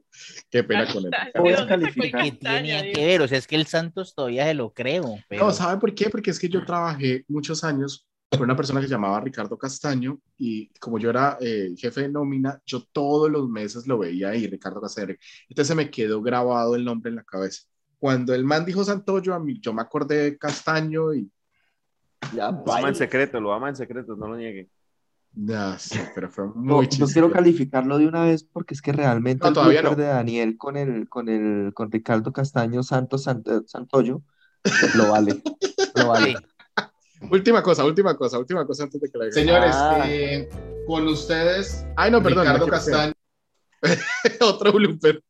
[0.50, 1.12] Qué pena con él.
[1.12, 2.24] Castaño, Voy a ¿dónde sacó el calificar.
[2.24, 2.96] ¿Qué tenía Dios?
[2.96, 3.22] que ver?
[3.22, 5.18] O sea, es que el Santos todavía se lo creo.
[5.30, 5.46] Pero...
[5.46, 6.10] No, ¿sabe por qué?
[6.10, 10.20] Porque es que yo trabajé muchos años con una persona que se llamaba Ricardo Castaño
[10.38, 14.48] y como yo era eh, jefe de nómina, yo todos los meses lo veía ahí,
[14.48, 15.16] Ricardo Castaño.
[15.48, 17.64] Entonces se me quedó grabado el nombre en la cabeza.
[18.00, 21.32] Cuando el man dijo Santoyo, a mí, yo me acordé de Castaño y
[22.34, 24.70] Ya, Lo ama en secreto, lo ama en secreto, no lo niegue.
[25.34, 27.14] ya, sí, pero fue No, muy yo chistoso.
[27.14, 29.96] quiero calificarlo de una vez porque es que realmente No, el todavía no.
[29.96, 34.22] de Daniel con el, con el, con Ricardo Castaño Santos Sant- Santoyo
[34.96, 35.42] Lo vale.
[35.96, 36.36] Lo vale.
[37.32, 40.04] Última cosa, última cosa, última cosa antes de que la Señores, Ah.
[40.08, 40.50] eh,
[40.86, 42.46] con ustedes, Ay, no, perdón.
[42.46, 43.14] Ricardo Castaño.
[44.42, 45.24] Otro blooper.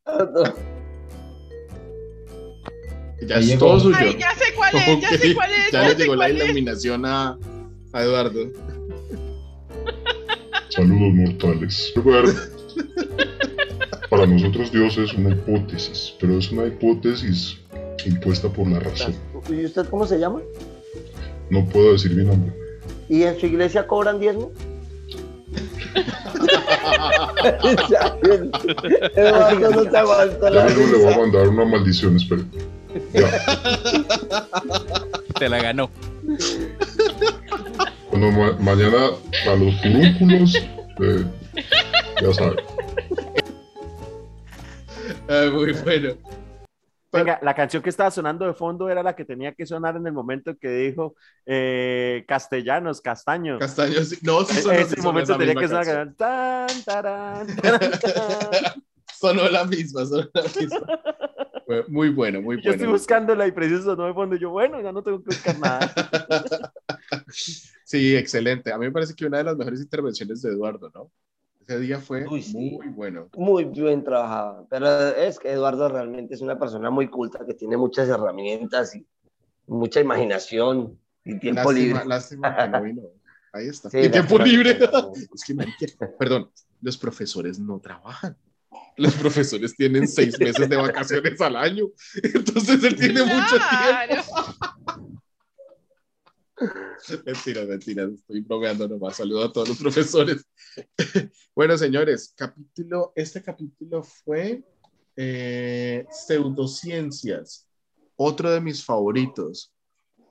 [3.22, 3.66] Ya es llegó.
[3.68, 3.96] todo suyo.
[4.00, 5.72] Ay, ya sé cuál es, ya sé cuál es.
[5.72, 7.38] Ya Ya le llegó la iluminación a,
[7.94, 8.48] a Eduardo.
[10.70, 11.94] Saludos mortales.
[14.10, 17.58] Para nosotros Dios es una hipótesis, pero es una hipótesis
[18.06, 19.16] impuesta por la razón.
[19.50, 20.40] ¿Y usted cómo se llama?
[21.50, 22.54] No puedo decir mi nombre.
[23.10, 24.52] ¿Y en su iglesia cobran diezmo?
[27.90, 28.18] Ya.
[29.16, 32.44] Eduardo no se aguantó Ya la mismo le voy a mandar una maldición, espere.
[35.40, 35.90] Te la ganó.
[38.10, 39.08] Cuando ma- mañana
[39.50, 41.26] a los furúnculos, eh,
[42.22, 42.58] ya saben.
[45.30, 46.14] Ay, muy bueno.
[47.12, 50.06] Venga, la canción que estaba sonando de fondo era la que tenía que sonar en
[50.06, 51.16] el momento que dijo
[51.46, 53.60] eh, castellanos, castaños.
[53.60, 54.18] Castaños, sí.
[54.24, 57.92] no, sí E- sonó, Ese sí sonó momento tenía misma que sonar tan, tarán, tarán,
[58.00, 58.52] tarán.
[59.20, 60.80] Sonó la misma, sonó la misma.
[61.88, 62.94] Muy bueno, muy Yo estoy bueno.
[62.94, 64.36] buscándola y preciso sonó de fondo.
[64.38, 65.94] Yo, bueno, ya no tengo que buscar nada.
[67.84, 68.72] Sí, excelente.
[68.72, 71.12] A mí me parece que una de las mejores intervenciones de Eduardo, ¿no?
[71.62, 72.72] Ese día fue Uy, sí.
[72.72, 73.30] muy bueno.
[73.36, 74.68] Muy bien trabajado.
[74.70, 79.06] Pero es que Eduardo realmente es una persona muy culta que tiene muchas herramientas y
[79.68, 82.06] mucha imaginación y tiempo Lástima, libre.
[82.06, 83.02] lástima que no vino.
[83.52, 83.90] Ahí está.
[83.92, 84.78] Sí, y tiempo libre.
[85.46, 85.64] que no.
[85.64, 86.50] es que, perdón,
[86.82, 88.38] los profesores no trabajan.
[88.98, 91.86] Los profesores tienen seis meses de vacaciones al año.
[92.24, 94.14] Entonces él tiene mucho Claro.
[94.14, 94.78] tiempo.
[97.26, 98.10] Mentiras, mentiras.
[98.12, 99.18] Estoy bromeando nomás.
[99.18, 100.46] Saludo a todos los profesores.
[101.56, 104.64] bueno, señores, capítulo, este capítulo fue
[105.16, 107.68] eh, pseudociencias.
[108.16, 109.72] Otro de mis favoritos.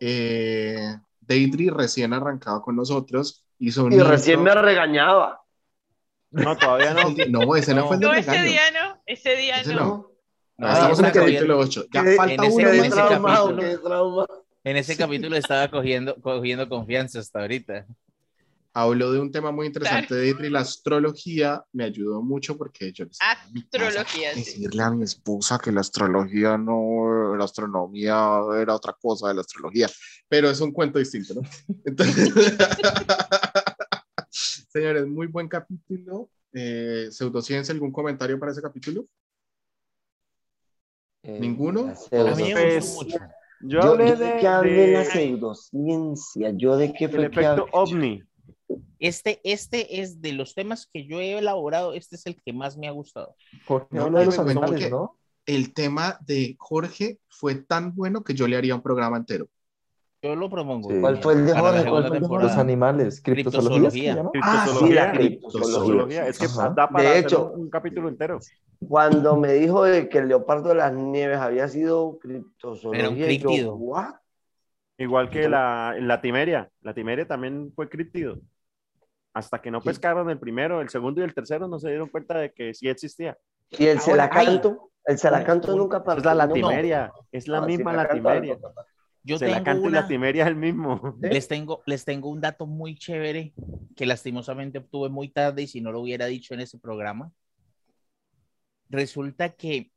[0.00, 5.40] Eh, Deidre recién arrancado con nosotros hizo Y recién me regañaba.
[6.36, 7.02] No, todavía no.
[7.28, 9.80] No, ese no, fue el del No, ese día no, ese día Ese no.
[9.80, 10.10] no.
[10.58, 11.84] No, Ah, estamos en el capítulo 8.
[11.92, 12.68] Ya falta en ese- uno.
[12.68, 14.28] en Quedé ese traumado, capítulo-.
[14.64, 17.86] En ese capítulo estaba cogiendo, cogiendo confianza hasta ahorita.
[18.72, 23.06] Habló de un tema muy interesante de y la astrología me ayudó mucho porque yo
[23.06, 24.40] les Astrología, sí.
[24.40, 28.14] decirle a mi esposa que la astrología no, la astronomía
[28.60, 29.88] era otra cosa de la astrología,
[30.28, 31.42] pero es un cuento distinto, ¿no?
[31.86, 32.34] Entonces,
[34.36, 36.30] señores, muy buen capítulo.
[36.52, 39.06] Eh, pseudociencia, ¿algún comentario para ese capítulo?
[41.22, 41.86] Eh, ¿Ninguno?
[41.86, 42.96] la pseudo- A mí me Pues.
[43.60, 46.50] Yo Yo, hablé yo de, de qué hablé de la pseudociencia.
[46.56, 47.70] Yo de qué fue que efecto hablé.
[47.72, 48.22] ovni.
[48.98, 52.76] Este, este es de los temas que yo he elaborado, este es el que más
[52.76, 53.34] me ha gustado.
[53.66, 55.18] Jorge No, habla de los animales, que- ¿no?
[55.46, 59.48] El tema de Jorge fue tan bueno que yo le haría un programa entero.
[60.26, 60.90] Yo lo propongo.
[60.90, 61.00] Sí.
[61.00, 61.88] ¿Cuál fue el de la Jorge?
[61.90, 62.28] ¿Cuál fue el de.
[62.28, 64.14] Los animales, criptozoología.
[64.14, 64.22] ¿se?
[64.42, 66.26] Ah, sí, la Criptozoología.
[66.26, 66.70] Es que Ajá.
[66.70, 68.38] da para De hacer hecho- un, un capítulo entero.
[68.88, 73.16] Cuando me dijo de que el leopardo de las nieves había sido criptozoología, Era un
[73.16, 73.74] yo, críptido.
[73.76, 74.14] ¿what?
[74.98, 76.70] Igual que la, la timeria.
[76.80, 78.38] La timeria también fue críptido.
[79.34, 82.38] Hasta que no pescaron el primero, el segundo y el tercero, no se dieron cuenta
[82.38, 83.36] de que sí existía.
[83.70, 87.12] Y el Ahora, celacanto, el celacanto un- nunca Esa es la no, latimeria.
[87.30, 88.58] Es la no, misma celacanto, latimeria.
[89.26, 91.16] Yo Se la tengo canta y una- la timeria es el mismo.
[91.20, 93.52] les tengo, les tengo un dato muy chévere
[93.96, 97.32] que lastimosamente obtuve muy tarde y si no lo hubiera dicho en ese programa.
[98.88, 99.90] Resulta que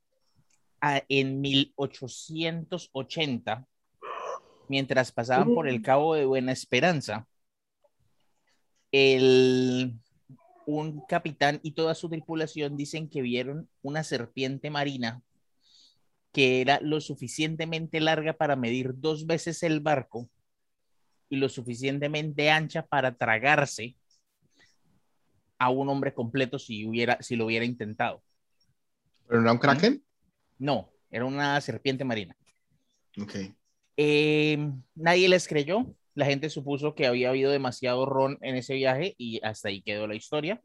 [0.82, 3.68] ah, en 1880,
[4.68, 7.28] mientras pasaban por el Cabo de Buena Esperanza,
[8.92, 9.94] el,
[10.66, 15.22] un capitán y toda su tripulación dicen que vieron una serpiente marina
[16.32, 20.30] que era lo suficientemente larga para medir dos veces el barco
[21.30, 23.96] y lo suficientemente ancha para tragarse
[25.58, 28.24] a un hombre completo si, hubiera, si lo hubiera intentado.
[29.28, 30.04] ¿Pero no era un kraken?
[30.58, 32.36] No, era una serpiente marina.
[33.22, 33.36] Ok.
[33.98, 35.94] Eh, nadie les creyó.
[36.16, 40.08] La gente supuso que había habido demasiado ron en ese viaje y hasta ahí quedó
[40.08, 40.62] la historia.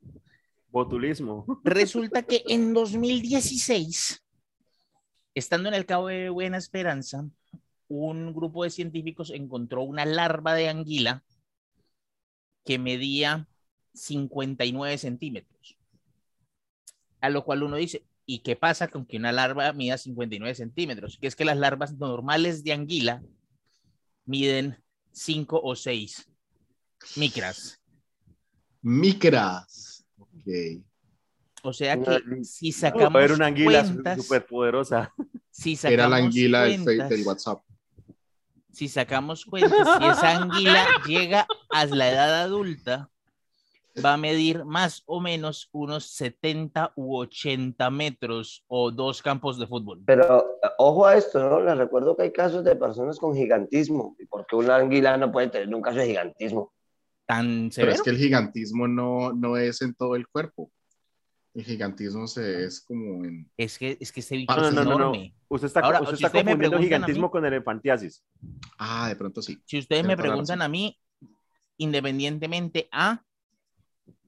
[0.68, 1.46] Botulismo.
[1.62, 4.23] Resulta que en 2016,
[5.34, 7.28] estando en el Cabo de Buena Esperanza,
[7.88, 11.22] un grupo de científicos encontró una larva de anguila
[12.64, 13.48] que medía
[13.92, 15.76] 59 centímetros.
[17.20, 21.18] A lo cual uno dice, ¿y qué pasa con que una larva mida 59 centímetros?
[21.18, 23.22] Que es que las larvas normales de anguila
[24.24, 24.82] miden
[25.12, 26.28] 5 o 6
[27.16, 27.80] micras.
[28.82, 30.04] Micras.
[30.18, 30.84] Ok.
[31.64, 35.12] O sea que si sacamos Era una anguila cuentas, súper poderosa.
[35.50, 37.62] si Era la anguila cuentas, del WhatsApp.
[38.70, 43.08] si sacamos cuentas, si esa anguila llega a la edad adulta,
[44.04, 49.66] va a medir más o menos unos 70 u 80 metros o dos campos de
[49.66, 50.02] fútbol.
[50.04, 50.44] Pero
[50.76, 51.60] ojo a esto, ¿no?
[51.60, 54.16] Les recuerdo que hay casos de personas con gigantismo.
[54.18, 56.72] ¿Y por qué una anguila no puede tener un caso de gigantismo?
[57.26, 57.92] Tan Pero severo.
[57.94, 60.70] es que el gigantismo no, no es en todo el cuerpo.
[61.54, 63.48] El gigantismo se, es como en...
[63.56, 65.34] Es que, es que este bicho No, es no, no, enorme.
[65.48, 68.24] Usted está, Ahora, usted si está ustedes me confundiendo gigantismo mí- con elefantiasis.
[68.76, 69.62] Ah, de pronto sí.
[69.64, 70.98] Si ustedes me preguntan a mí,
[71.76, 73.22] independientemente a,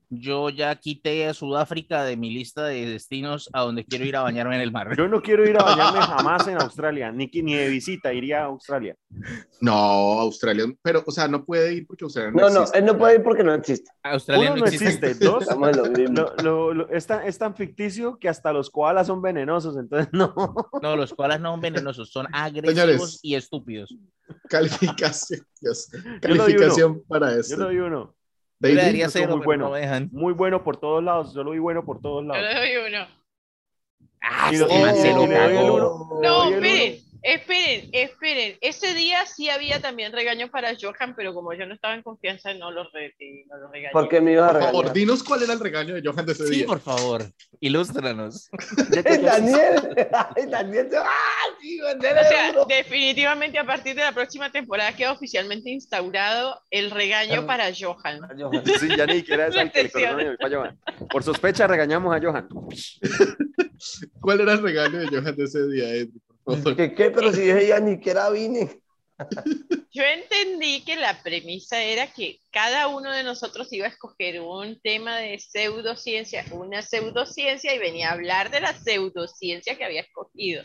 [0.09, 4.23] yo ya quité a Sudáfrica de mi lista de destinos a donde quiero ir a
[4.23, 4.97] bañarme en el mar.
[4.97, 8.45] Yo no quiero ir a bañarme jamás en Australia, ni, ni de visita, iría a
[8.47, 8.95] Australia.
[9.61, 12.79] No, Australia, pero, o sea, no puede ir porque Australia no, No, no, existe.
[12.79, 13.91] él no puede ir porque no existe.
[14.03, 15.07] Australia Uno no no existe.
[15.11, 15.47] existe, dos,
[16.13, 20.09] lo lo- lo- es, tan, es tan ficticio que hasta los koalas son venenosos, entonces
[20.13, 20.35] no.
[20.83, 23.19] No, los koalas no son venenosos, son agresivos Señores.
[23.23, 23.95] y estúpidos.
[24.49, 25.89] Calificación, Dios.
[25.93, 26.01] Yo.
[26.21, 27.57] Calificación para Yo esto.
[27.57, 28.15] le doy uno.
[28.61, 29.65] Yo daría estuvo cero, muy bueno.
[29.67, 30.09] no me dejan.
[30.13, 32.55] Muy bueno por todos lados, yo lo vi bueno por todos Yo lados.
[32.55, 33.07] le doy uno.
[34.23, 35.75] Ah, el cagó.
[35.75, 36.21] uno.
[36.23, 36.61] No, Oye, el
[37.27, 38.57] esperen, esperen.
[38.61, 42.55] Ese día sí había también regaño para Johan, pero como yo no estaba en confianza,
[42.55, 43.15] no lo, re-
[43.49, 43.93] no lo regañé.
[43.93, 44.93] ¿Por qué me ibas a por favor, regañar?
[44.95, 46.67] dinos cuál era el regaño de Johan de ese Sí, día.
[46.67, 47.25] por favor,
[47.61, 48.49] ilústranos.
[49.23, 49.97] Daniel,
[50.49, 51.11] Daniel, ¡ah!
[51.61, 57.41] Sí, O sea, definitivamente a partir de la próxima temporada queda oficialmente instaurado el regaño
[57.43, 57.47] Ah.
[57.47, 58.21] para Johan.
[58.81, 60.79] Sí, ya ni siquiera es al que le corresponde el para Johan.
[61.11, 62.49] Por sospecha regañamos a Johan.
[64.21, 66.23] ¿Cuál era el regaño de Johan de ese día, Edwin?
[66.47, 66.77] Favor.
[66.77, 67.11] ¿Qué, qué?
[67.11, 68.81] Pero si yo ya ni siquiera vine.
[69.91, 74.79] Yo entendí que la premisa era que cada uno de nosotros iba a escoger un
[74.81, 80.65] tema de pseudociencia, una pseudociencia, y venía a hablar de la pseudociencia que había escogido.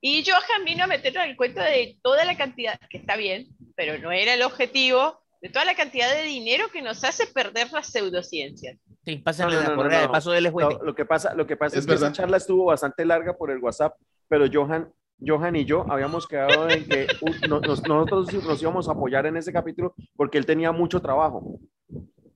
[0.00, 3.46] Y Johan vino a meternos en el cuento de toda la cantidad, que está bien,
[3.76, 7.70] pero no era el objetivo, de toda la cantidad de dinero que nos hace perder
[7.72, 8.76] la pseudociencia.
[9.04, 10.44] Sí, pásenle no, la no, no, correa de paso del
[10.84, 13.50] lo que pasa, lo que pasa Es es, que esa charla estuvo bastante larga por
[13.50, 13.96] el WhatsApp,
[14.28, 14.92] pero Johan,
[15.24, 19.26] Johan y yo habíamos quedado en que uh, no- nos- nosotros nos íbamos a apoyar
[19.26, 21.58] en ese capítulo porque él tenía mucho trabajo.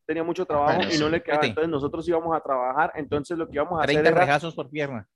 [0.06, 1.10] Tenía mucho trabajo Bueno, y no sí.
[1.12, 1.47] le quedaba.
[1.47, 2.93] Entonces nosotros íbamos a trabajar.
[2.94, 5.09] Entonces lo que íbamos a hacer 30 era regazos por pierna.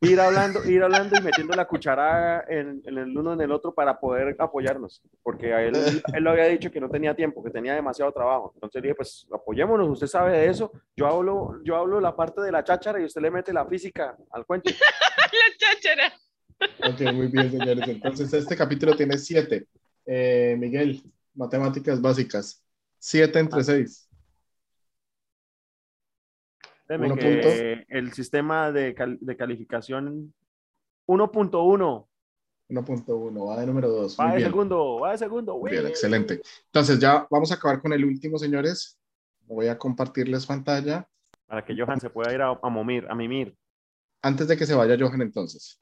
[0.00, 3.74] Ir hablando, ir hablando y metiendo la cuchara en, en el uno en el otro
[3.74, 5.74] para poder apoyarnos, porque a él,
[6.14, 8.52] él lo había dicho que no tenía tiempo, que tenía demasiado trabajo.
[8.54, 12.52] Entonces dije, pues apoyémonos, usted sabe de eso, yo hablo, yo hablo la parte de
[12.52, 14.70] la cháchara y usted le mete la física al cuento.
[15.30, 16.12] La cháchara.
[16.90, 17.86] Ok, muy bien, señores.
[17.86, 19.68] Entonces, este capítulo tiene siete.
[20.06, 21.02] Eh, Miguel,
[21.34, 22.64] matemáticas básicas.
[22.98, 24.07] Siete entre seis.
[26.88, 30.32] Deme Uno que el sistema de, cal- de calificación
[31.06, 32.06] 1.1
[32.70, 34.16] 1.1, va de número dos.
[34.20, 34.50] va Muy de bien.
[34.50, 35.62] segundo, va de segundo.
[35.62, 35.90] Bien, ¡Uy!
[35.90, 36.40] excelente.
[36.66, 38.98] Entonces, ya vamos a acabar con el último, señores.
[39.46, 41.08] Voy a compartirles pantalla.
[41.46, 43.56] Para que Johan se pueda ir a, a momir, a mimir.
[44.22, 45.80] Antes de que se vaya Johan, entonces.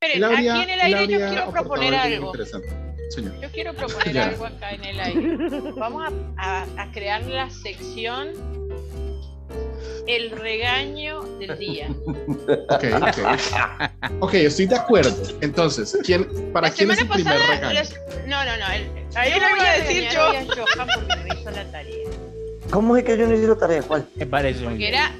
[0.00, 2.32] Habría- aquí en el aire yo quiero aportado proponer algo.
[3.10, 3.40] Señor.
[3.40, 5.36] Yo quiero proponer algo acá en el aire.
[5.76, 6.04] Vamos
[6.36, 8.28] a, a- a crear la sección
[10.06, 11.88] El regaño del día.
[12.68, 14.20] Ok, ok.
[14.20, 15.16] Ok, estoy de acuerdo.
[15.40, 17.80] Entonces, ¿quién, ¿para La quién es el semana primer pasada, regaño?
[17.80, 18.72] les- no, no, no.
[18.72, 20.28] el- Ahí lo le voy a decir yo.
[20.30, 22.08] hoy a Johan porque no hizo la tarea.
[22.70, 23.82] ¿Cómo es que yo no hice la tarea?
[23.82, 24.06] ¿Cuál?
[24.14, 24.94] Me parece muy Que bien.
[24.94, 25.12] era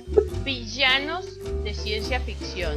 [0.44, 1.26] villanos
[1.64, 2.74] de ciencia ficción.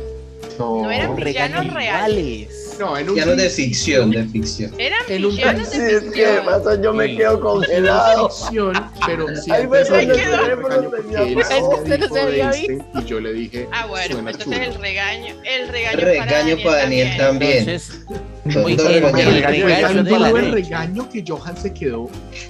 [0.58, 2.76] No, No eran villanos reales.
[2.80, 4.74] No, en un no de ficción, de ficción.
[4.78, 6.46] Eran En un villanos Sí, de es que de ficción.
[6.46, 7.18] paso yo me Sí.
[7.18, 8.30] quedo congelado.
[8.30, 8.74] ficción,
[9.06, 11.58] pero sí quedó un el teléfono, tenía él razón.
[11.60, 14.54] sí Usted no dijo se había Einstein y yo le dije Ah, bueno, suena entonces
[14.60, 14.66] chulo.
[14.76, 17.58] el regaño, el regaño, Regaño para Daniel también.
[17.70, 18.00] Entonces,
[18.46, 19.04] muy bien,
[20.36, 22.10] el regaño que Johan se quedó.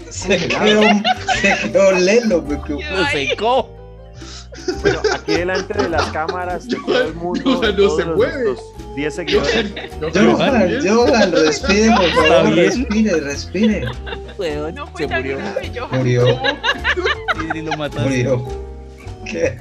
[0.09, 0.81] Se quedó,
[1.41, 3.78] se quedó lelo, me secó.
[4.81, 8.43] Bueno, aquí delante de las cámaras de todo el mundo, Johan no se mueve.
[8.45, 8.59] los
[8.95, 9.65] 10 seguidores.
[10.01, 13.85] Johan, Johan, respire, por favor, respire, respire.
[14.37, 15.37] Weón, No se fue murió.
[15.37, 15.97] grave, Johan.
[15.99, 16.39] Murió,
[17.55, 18.09] Y lo mataste.
[18.09, 18.47] murió.
[19.25, 19.57] ¿Qué?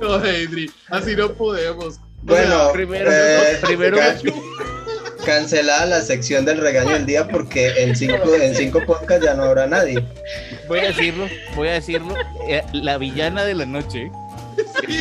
[0.00, 2.00] No, Adri, así no podemos.
[2.22, 3.96] Bueno, Primero, eh, primero
[5.24, 9.44] cancelada la sección del regaño del día porque en cinco, en cinco podcasts ya no
[9.44, 10.04] habrá nadie.
[10.68, 12.14] voy a decirlo, voy a decirlo.
[12.48, 14.10] eh, la villana de la noche
[14.88, 15.00] es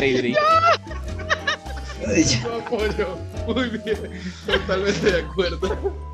[2.43, 3.17] apoyo.
[3.47, 3.97] Muy bien,
[4.45, 6.09] totalmente de acuerdo.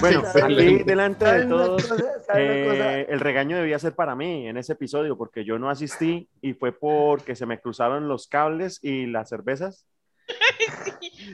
[0.00, 1.94] Bueno, aquí delante de ¿Sabes una todos,
[2.34, 6.54] eh, el regaño debía ser para mí en ese episodio porque yo no asistí y
[6.54, 9.86] fue porque se me cruzaron los cables y las cervezas.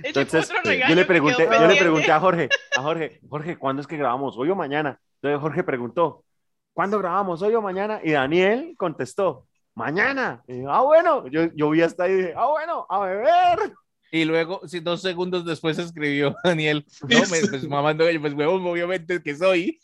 [0.03, 3.81] Entonces, otro regaño yo le pregunté, yo le pregunté a Jorge, a Jorge, Jorge, ¿cuándo
[3.83, 4.37] es que grabamos?
[4.37, 5.01] ¿Hoy o mañana?
[5.17, 6.25] Entonces Jorge preguntó,
[6.73, 7.43] ¿cuándo grabamos?
[7.43, 8.01] ¿Hoy o mañana?
[8.03, 10.43] Y Daniel contestó, mañana.
[10.47, 13.73] Y yo, ah, bueno, yo, yo vi hasta ahí y dije, ah, bueno, a beber.
[14.11, 19.23] Y luego, sí, dos segundos después escribió Daniel, no, me, pues mamando, pues huevón, obviamente
[19.23, 19.81] que soy.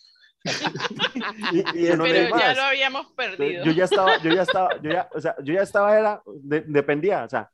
[1.53, 2.57] Y, y no Pero ya más.
[2.57, 3.65] lo habíamos perdido.
[3.65, 6.65] Yo ya estaba, yo ya estaba, yo ya, o sea, yo ya estaba, era, de-
[6.67, 7.51] dependía, o sea,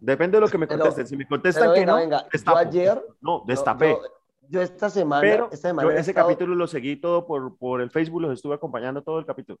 [0.00, 1.06] depende de lo que me Pero- contesten.
[1.06, 2.58] Si me contestan pero que venga, no, venga, yo destapo.
[2.58, 3.90] ayer- No, Yo- destapé.
[3.90, 4.00] Yo,
[4.48, 7.80] yo esta semana, pero esta semana yo ese estado- capítulo lo seguí todo por, por
[7.80, 9.58] el Facebook, los estuve acompañando todo el capítulo.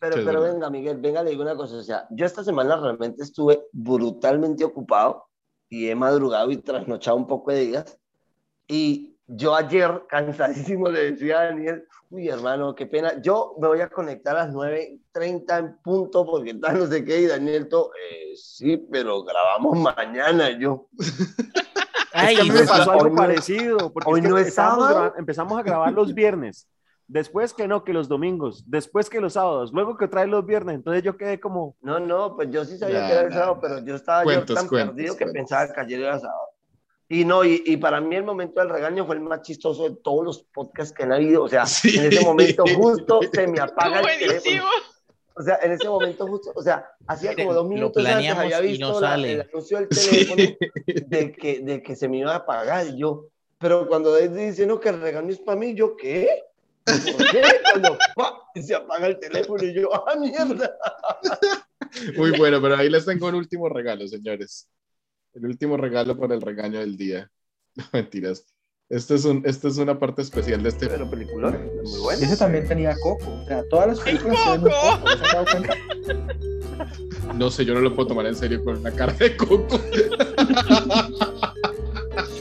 [0.00, 1.76] Pero, Sí, pero venga, Miguel, venga, le digo una cosa.
[1.76, 5.24] O sea, yo esta semana realmente estuve brutalmente ocupado
[5.68, 7.98] y he madrugado y trasnochado un poco de días.
[8.68, 13.20] Y yo ayer, cansadísimo, le decía a Daniel, uy, hermano, qué pena.
[13.20, 17.20] Yo me voy a conectar a las 9.30 en punto porque tal, no sé qué.
[17.20, 20.50] Y Daniel, todo, "Eh, sí, pero grabamos mañana.
[20.58, 20.88] Yo,
[22.14, 24.88] es que me pasó algo hoy no- parecido, porque hoy es que no es estábamos
[24.88, 25.14] sábado.
[25.18, 26.68] empezamos a grabar los viernes,
[27.06, 30.74] después que no, que los domingos, después que los sábados, luego que trae los viernes,
[30.76, 31.76] entonces yo quedé como...
[31.80, 34.48] No, no, pues yo sí sabía Ya, que era el sábado, pero yo estaba Cuentos,
[34.48, 36.48] yo tan cuentos, perdido que pensaba que ayer era sábado.
[37.10, 39.96] Y no, y, y para mí el momento del regaño fue el más chistoso de
[39.96, 41.42] todos los podcasts que han habido.
[41.44, 44.64] O sea, en ese momento justo se me apaga el teléfono.
[45.34, 48.68] O sea, en ese momento justo, o sea, hacía como dos minutos antes había y
[48.72, 49.32] visto no la- sale.
[49.32, 50.42] el anuncio del teléfono
[51.06, 52.88] de, que, de que se me iba a apagar.
[52.88, 53.26] Y yo,
[53.58, 56.42] pero cuando David dice no, que el regaño es para mí, yo, ¿qué?
[56.84, 57.42] ¿Por qué?
[57.72, 57.98] Cuando
[58.54, 60.76] se apaga el teléfono y yo, ¡ah, mierda!
[62.16, 64.68] Muy bueno, pero ahí les tengo un último regalo, señores.
[65.34, 67.30] El último regalo por el regaño del día.
[67.76, 68.44] No, mentiras.
[68.88, 70.88] Este es, un, este es una parte especial de este.
[70.88, 72.24] Pero película, muy bueno.
[72.24, 73.30] Ese también tenía coco.
[73.30, 74.98] O sea, todas las películas tienen un coco.
[75.04, 77.34] ¿no se han dado cuenta?
[77.34, 79.80] No sé, yo no lo puedo tomar en serio con una cara de coco.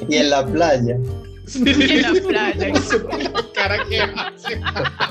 [0.09, 0.95] Y en la playa.
[1.53, 2.67] en la playa.
[3.33, 4.61] la cara que hace.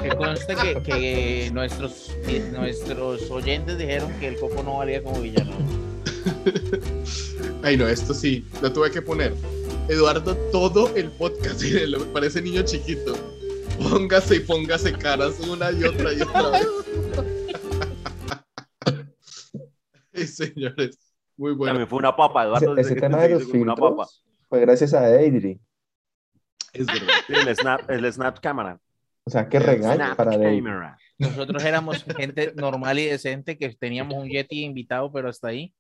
[0.02, 2.16] Que conste que, que nuestros,
[2.52, 5.52] nuestros oyentes dijeron que el coco no valía como villano.
[7.62, 9.34] Ay, no, esto sí, lo tuve que poner.
[9.88, 13.14] Eduardo, todo el podcast, mire, lo- parece niño chiquito.
[13.78, 16.66] Póngase y póngase caras una y otra y otra vez.
[20.14, 20.98] Ay, señores,
[21.36, 21.78] muy bueno.
[21.78, 22.72] Me fue una papa, Eduardo.
[22.72, 24.06] Ese, ese se- tema de los como una papa.
[24.06, 25.58] filtros fue gracias a Deidre.
[26.72, 27.08] Es verdad.
[27.28, 28.78] El snap, el snap cámara.
[29.24, 30.96] O sea, qué regaño Snap para camera.
[31.18, 35.74] Nosotros éramos gente normal y decente que teníamos un Yeti invitado, pero hasta ahí.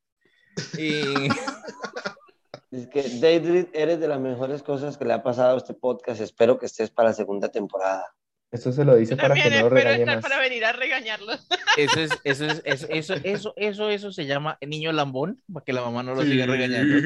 [0.78, 1.28] Y
[2.70, 6.20] Es que David, eres de las mejores cosas que le ha pasado a este podcast.
[6.20, 8.04] Espero que estés para la segunda temporada.
[8.50, 10.22] Esto se lo dice para que no lo regañe estar más.
[10.22, 11.46] para venir a regañarlos.
[11.76, 15.72] eso es, eso es, eso, eso, eso, eso, eso se llama niño lambón, para que
[15.72, 16.96] la mamá no lo siga regañando.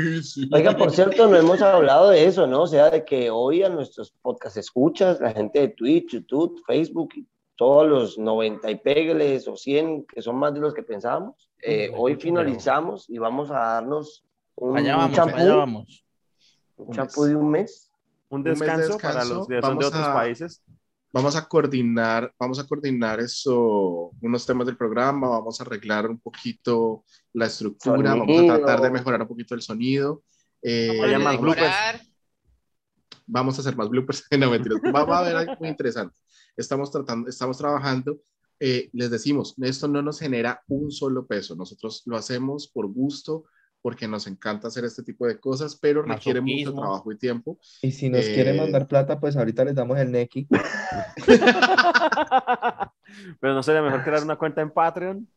[0.52, 2.62] Oiga, por cierto, no hemos hablado de eso, ¿no?
[2.62, 7.10] O sea, de que hoy a nuestros podcast escuchas, la gente de Twitch, YouTube, Facebook,
[7.16, 7.26] y
[7.60, 11.92] todos los 90 y pégueles o 100, que son más de los que pensábamos, eh,
[11.94, 14.24] hoy finalizamos y vamos a darnos
[14.54, 16.06] un Allá vamos, champú, allá vamos.
[16.78, 17.90] un champú de un mes.
[18.30, 19.34] Un mes de descanso, para descanso.
[19.34, 20.62] los que son de otros a- países.
[21.12, 26.18] Vamos a coordinar, vamos a coordinar eso, unos temas del programa, vamos a arreglar un
[26.18, 27.04] poquito
[27.34, 28.56] la estructura, vamos a Sonido.
[28.56, 30.22] tratar de mejorar un poquito el sonido.
[30.62, 31.42] eh, vamos-.
[31.56, 32.00] Decorar.
[33.26, 34.24] vamos a hacer más bloopers.
[34.38, 34.80] No, mentiras.
[34.94, 36.14] Va, va a haber algo muy interesante.
[36.60, 38.20] Estamos tratando, estamos trabajando.
[38.62, 41.56] eh, les decimos, esto no nos genera un solo peso.
[41.56, 43.44] Nosotros lo hacemos por gusto,
[43.80, 47.58] porque nos encanta hacer este tipo de cosas, pero requiere mucho trabajo y tiempo.
[47.80, 50.46] Y si nos Eh, quieren mandar plata, pues ahorita les damos el Neki.
[53.40, 55.28] Pero no sería mejor crear una cuenta en Patreon.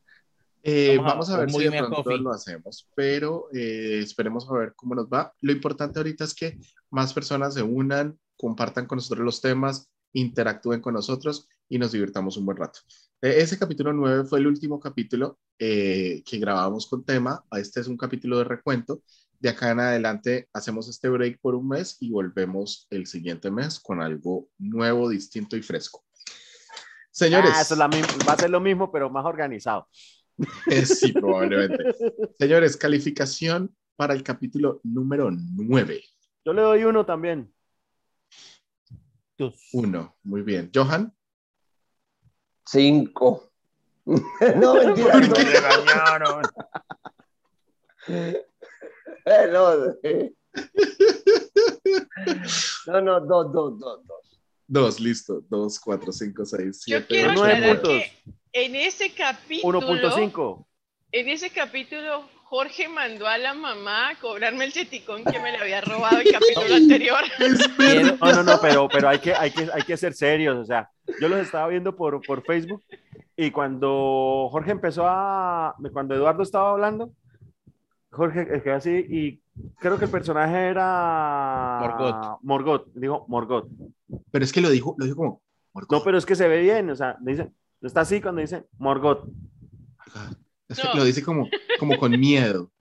[0.62, 2.18] Eh, Vamos a- a ver si de pronto coffee.
[2.20, 5.34] lo hacemos, pero eh, esperemos a ver cómo nos va.
[5.42, 6.58] Lo importante ahorita es que
[6.90, 12.38] más personas se unan, compartan con nosotros los temas, interactúen con nosotros y nos divirtamos
[12.38, 12.80] un buen rato.
[13.22, 17.44] Eh, ese capítulo 9 fue el último capítulo eh, que grabamos con tema.
[17.52, 19.02] Este es un capítulo de recuento.
[19.40, 23.80] De acá en adelante hacemos este break por un mes y volvemos el siguiente mes
[23.80, 26.06] con algo nuevo, distinto y fresco.
[27.12, 29.88] Señores, Ah, eso es la va a ser lo mismo, pero más organizado.
[30.68, 31.78] Eh, Sí, probablemente.
[32.40, 36.04] Señores, calificación para el capítulo número 9.
[36.46, 37.54] Yo le doy uno también.
[39.74, 40.70] Uno, muy bien.
[40.74, 41.14] Johan,
[42.66, 43.52] Cinco.
[44.06, 45.12] no, mentira.
[45.14, 45.34] ¿Por no.
[48.08, 48.44] qué?
[49.26, 50.34] Eh, no, eh.
[52.88, 54.40] no, no, dos, dos, dos, dos.
[54.68, 55.42] dos, listo.
[55.50, 58.02] Dos, cuatro, cinco, seis, Yo siete, quiero ocho, nueve puntos.
[58.52, 60.66] en ese capítulo, 1.5.
[61.14, 65.58] en ese capítulo, Jorge mandó a la mamá a cobrarme el cheticón que me le
[65.58, 67.24] había robado el capítulo anterior.
[68.22, 70.60] No, no, no, pero, pero hay, que, hay, que, hay que ser serios.
[70.60, 70.88] O sea,
[71.20, 72.84] yo los estaba viendo por, por Facebook
[73.36, 75.74] y cuando Jorge empezó a.
[75.92, 77.12] Cuando Eduardo estaba hablando,
[78.12, 79.42] Jorge quedó así y
[79.80, 81.80] creo que el personaje era.
[81.82, 82.40] Morgot.
[82.44, 83.68] Morgot, dijo Morgot.
[84.30, 85.42] Pero es que lo dijo, lo dijo como,
[85.90, 87.50] No, pero es que se ve bien, o sea, dice,
[87.82, 89.28] está así cuando dice Morgot.
[90.82, 91.48] Que lo dice como,
[91.80, 92.72] como con miedo.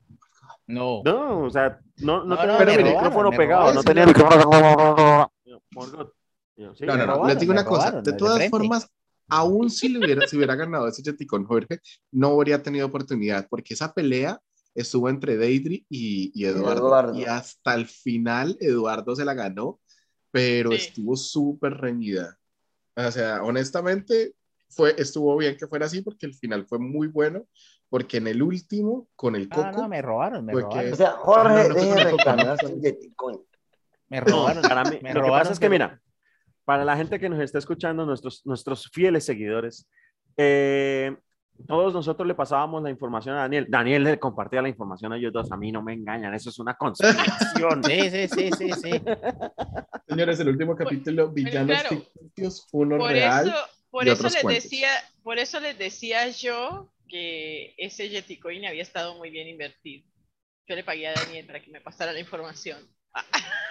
[0.67, 1.03] No.
[1.05, 4.03] No, o sea, no, no, No, tenía no, el robaron, micrófono pegado, robaron, no tenía
[4.05, 5.33] el micrófono.
[6.75, 7.07] Sí, No, no, no.
[7.07, 7.29] robaron.
[7.29, 7.87] Les digo una cosa.
[7.87, 8.51] robaron, De de todas frente.
[8.51, 8.89] formas,
[9.29, 13.75] aún si le hubiera, si hubiera ganado ese Jeticón Jorge, no habría tenido oportunidad, porque
[13.75, 14.39] esa pelea
[14.75, 17.15] estuvo entre Deidre y, y Eduardo, Eduardo.
[17.19, 19.81] Y hasta el final, Eduardo se la ganó,
[20.31, 20.77] pero Sí.
[20.77, 22.39] estuvo súper reñida.
[22.95, 24.35] O sea, honestamente,
[24.75, 27.45] fue, estuvo bien que fuera así, porque el final fue muy bueno,
[27.89, 29.63] porque en el último, con el coco.
[29.67, 30.85] Ah, no, me robaron, me robaron.
[30.87, 33.45] que- O sea, Jorge, no, no, deje no.
[34.09, 34.63] Me robaron.
[34.63, 36.01] para mí, me lo que robaron, pasa es que, pero- mira,
[36.65, 39.89] para la gente que nos está escuchando, nuestros, nuestros fieles seguidores,
[40.37, 41.17] eh,
[41.67, 43.67] todos nosotros le pasábamos la información a Daniel.
[43.69, 45.53] Daniel le compartía la información a ellos dos.
[45.53, 47.83] A mí no me engañan, eso es una conspiración.
[47.85, 48.91] Sí, sí, sí, sí, sí.
[50.09, 51.89] Señores, el último capítulo, Villanos claro.
[51.91, 53.49] Ficticios, uno Por real.
[53.49, 53.57] eso,
[53.93, 54.65] por eso les cuentos.
[54.65, 54.89] decía,
[55.23, 60.05] por eso les decía yo que ese Yeticoin había estado muy bien invertido.
[60.67, 62.89] Yo le pagué a Daniel para que me pasara la información.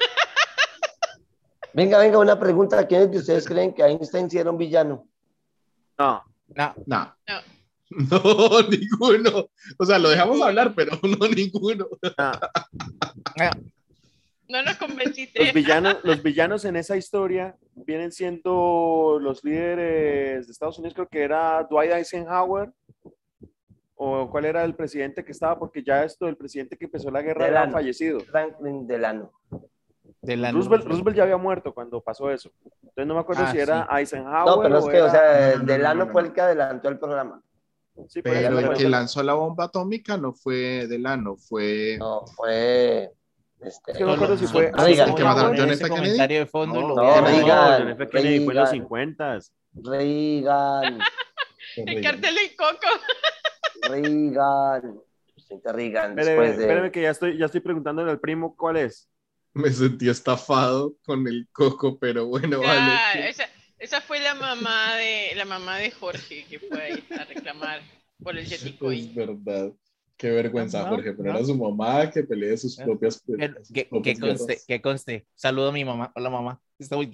[1.73, 2.85] Venga, venga, una pregunta.
[2.85, 5.07] ¿Quiénes de ustedes creen que Einstein sí era un villano?
[5.97, 7.15] No, No, No.
[7.27, 7.41] No.
[7.93, 9.49] No, ninguno.
[9.77, 11.87] O sea, lo dejamos hablar, pero no ninguno.
[12.01, 12.31] No
[14.63, 15.43] nos convenciste.
[15.45, 21.07] los villanos, los villanos en esa historia vienen siendo los líderes de Estados Unidos, creo
[21.07, 22.71] que era Dwight Eisenhower.
[23.95, 25.59] ¿O cuál era el presidente que estaba?
[25.59, 27.73] Porque ya esto, el presidente que empezó la guerra era Delano.
[27.73, 28.19] fallecido.
[28.21, 29.31] Franklin Delano.
[30.23, 32.51] de la Roosevelt, Roosevelt ya había muerto cuando pasó eso.
[32.81, 33.97] Entonces no me acuerdo Ah, si era sí.
[33.99, 36.11] Eisenhower No, pero es o que, o era- sea, No, no, no, Delano no, no,
[36.11, 36.27] fue no.
[36.27, 37.43] el que adelantó el programa.
[38.07, 41.97] Sí, Pero el que lanzó la bomba atómica no fue Delano, fue.
[41.99, 43.11] No, fue.
[43.63, 45.09] Este, Es que no me acuerdo si fue Reagan.
[45.09, 45.83] el que mataron John ese F.
[45.83, 46.01] Kennedy.
[46.01, 48.09] comentario de fondo No, lo no, hubiera- no, Reagan, John F.
[48.09, 48.71] Kennedy fue en los Reagan.
[48.71, 49.39] 50.
[49.73, 50.99] Reagan,
[51.77, 52.87] El cartel del coco.
[53.83, 54.99] Reagan.
[55.33, 56.63] Presidente Reagan, Espéreme, después de.
[56.63, 59.07] espéreme que ya estoy, ya estoy preguntándole al primo cuál es.
[59.53, 63.29] Me sentí estafado con el coco, pero bueno, vale.
[63.29, 63.45] esa,
[63.79, 67.81] esa fue la mamá de la mamá de Jorge que fue ahí a reclamar
[68.23, 68.51] por el.
[68.51, 69.71] Es verdad.
[70.21, 71.39] Qué vergüenza, No, Jorge, pero no.
[71.39, 73.19] era su mamá que pelee sus propias.
[73.25, 74.65] Que, sus que, que propias conste, guerras.
[74.67, 75.27] que conste.
[75.33, 76.11] Saludo a mi mamá.
[76.15, 76.61] Hola, mamá.
[76.77, 77.09] Está muy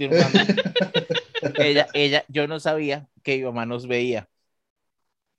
[1.57, 4.27] ella, ella, yo no sabía que mi mamá nos veía.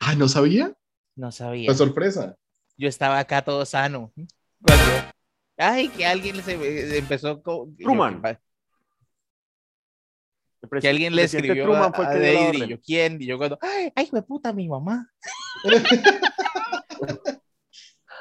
[0.01, 0.79] Ah, ¿no sabía?
[1.15, 1.69] No sabía.
[1.69, 2.39] La sorpresa.
[2.79, 4.15] Yo estaba acá todo sano.
[4.63, 4.85] Cuando,
[5.59, 7.77] ay, que alguien se empezó con.
[7.77, 8.23] Truman.
[10.63, 13.21] yo, Que alguien le escribió Truman a, fue a la Deidre, yo, ¿quién?
[13.21, 15.13] Y yo cuando, ay, ay, fue puta, mi mamá.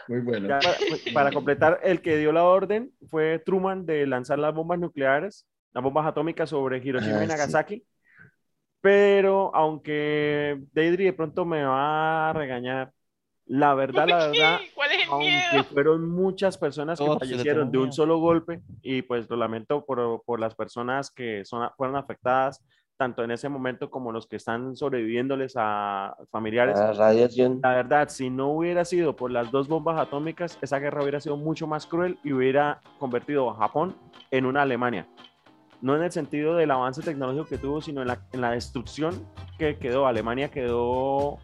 [0.08, 0.48] Muy bueno.
[0.48, 0.78] Ya para,
[1.14, 5.84] para completar, el que dio la orden fue Truman de lanzar las bombas nucleares, las
[5.84, 7.28] bombas atómicas sobre Hiroshima Ah, y sí.
[7.28, 7.84] Nagasaki.
[8.82, 12.92] Pero aunque Deidre de pronto me va a regañar,
[13.46, 15.64] la verdad, la verdad, ¿Cuál es el aunque miedo?
[15.66, 20.22] fueron muchas personas que Todos fallecieron de un solo golpe y pues lo lamento por,
[20.26, 22.64] por las personas que son, fueron afectadas
[22.98, 26.78] tanto en ese momento como los que están sobreviviéndoles a familiares.
[26.78, 27.60] La radiación.
[27.64, 31.38] La verdad, si no hubiera sido por las dos bombas atómicas, esa guerra hubiera sido
[31.38, 33.96] mucho más cruel y hubiera convertido a Japón
[34.32, 35.08] en una Alemania.
[35.80, 39.14] No en el sentido del avance tecnológico que tuvo, sino en la, en la destrucción
[39.60, 40.08] que quedó.
[40.08, 41.38] Alemania quedó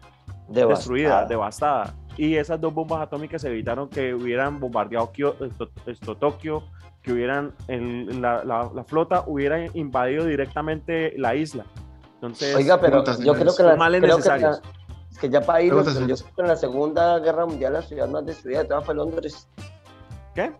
[0.48, 1.26] destruida, Devastada.
[1.28, 1.94] devastada.
[2.16, 6.64] Y esas dos bombas atómicas evitaron que hubieran bombardeado Kio- esto, esto, Tokio,
[7.04, 11.64] que hubieran, el- la, la- la flota hubiera invadido directamente la isla.
[12.14, 14.62] Entonces, Oiga, pero yo creo que, la, Males creo que, la- necesarios.
[15.12, 18.08] es que ya para ir, yo creo que en la Segunda Guerra Mundial la ciudad
[18.08, 19.48] más destruida de todas fue Londres.
[20.34, 20.52] ¿qué?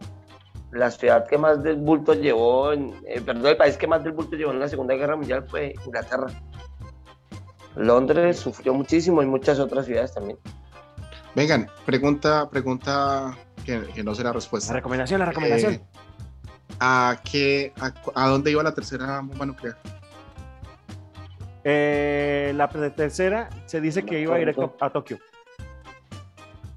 [0.73, 4.13] La ciudad que más del bulto llevó, en, eh, perdón, el país que más del
[4.13, 6.27] bulto llevó en la Segunda Guerra Mundial fue Inglaterra.
[7.77, 10.39] Londres sufrió muchísimo y muchas otras ciudades también.
[11.35, 14.73] Vengan, pregunta, pregunta que, que no será La respuesta.
[14.73, 15.73] recomendación, la recomendación.
[15.75, 15.83] Eh,
[16.81, 19.77] ¿a, qué, a, cu- ¿A dónde iba la tercera bomba nuclear?
[21.65, 25.19] Eh, la tercera se dice que iba directo a Tokio.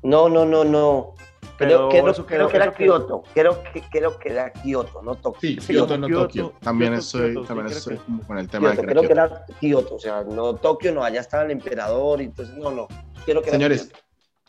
[0.03, 1.13] No, no, no, no.
[1.57, 3.23] Pero Creo, creo- eso creo quedó- que era Kioto.
[3.33, 5.41] Creo que, creo que era Kioto, no Tokio.
[5.41, 6.53] Sí, Sí, Kioto, no Tokio.
[6.61, 9.99] También estoy, también estoy que- como con el tema de creo que era Kioto, o
[9.99, 12.87] sea, no Tokio, no, allá estaba el emperador, y entonces no, no.
[13.25, 13.91] Quiero que Señores.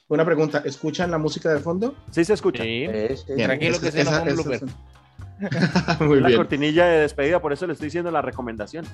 [0.09, 1.94] Una pregunta, ¿escuchan la música de fondo?
[2.10, 2.62] Sí se escucha.
[2.62, 2.86] Sí.
[3.36, 4.24] Tranquilo que sea esa-.
[6.01, 6.39] Muy la bien.
[6.39, 8.85] cortinilla de despedida, por eso le estoy diciendo la recomendación.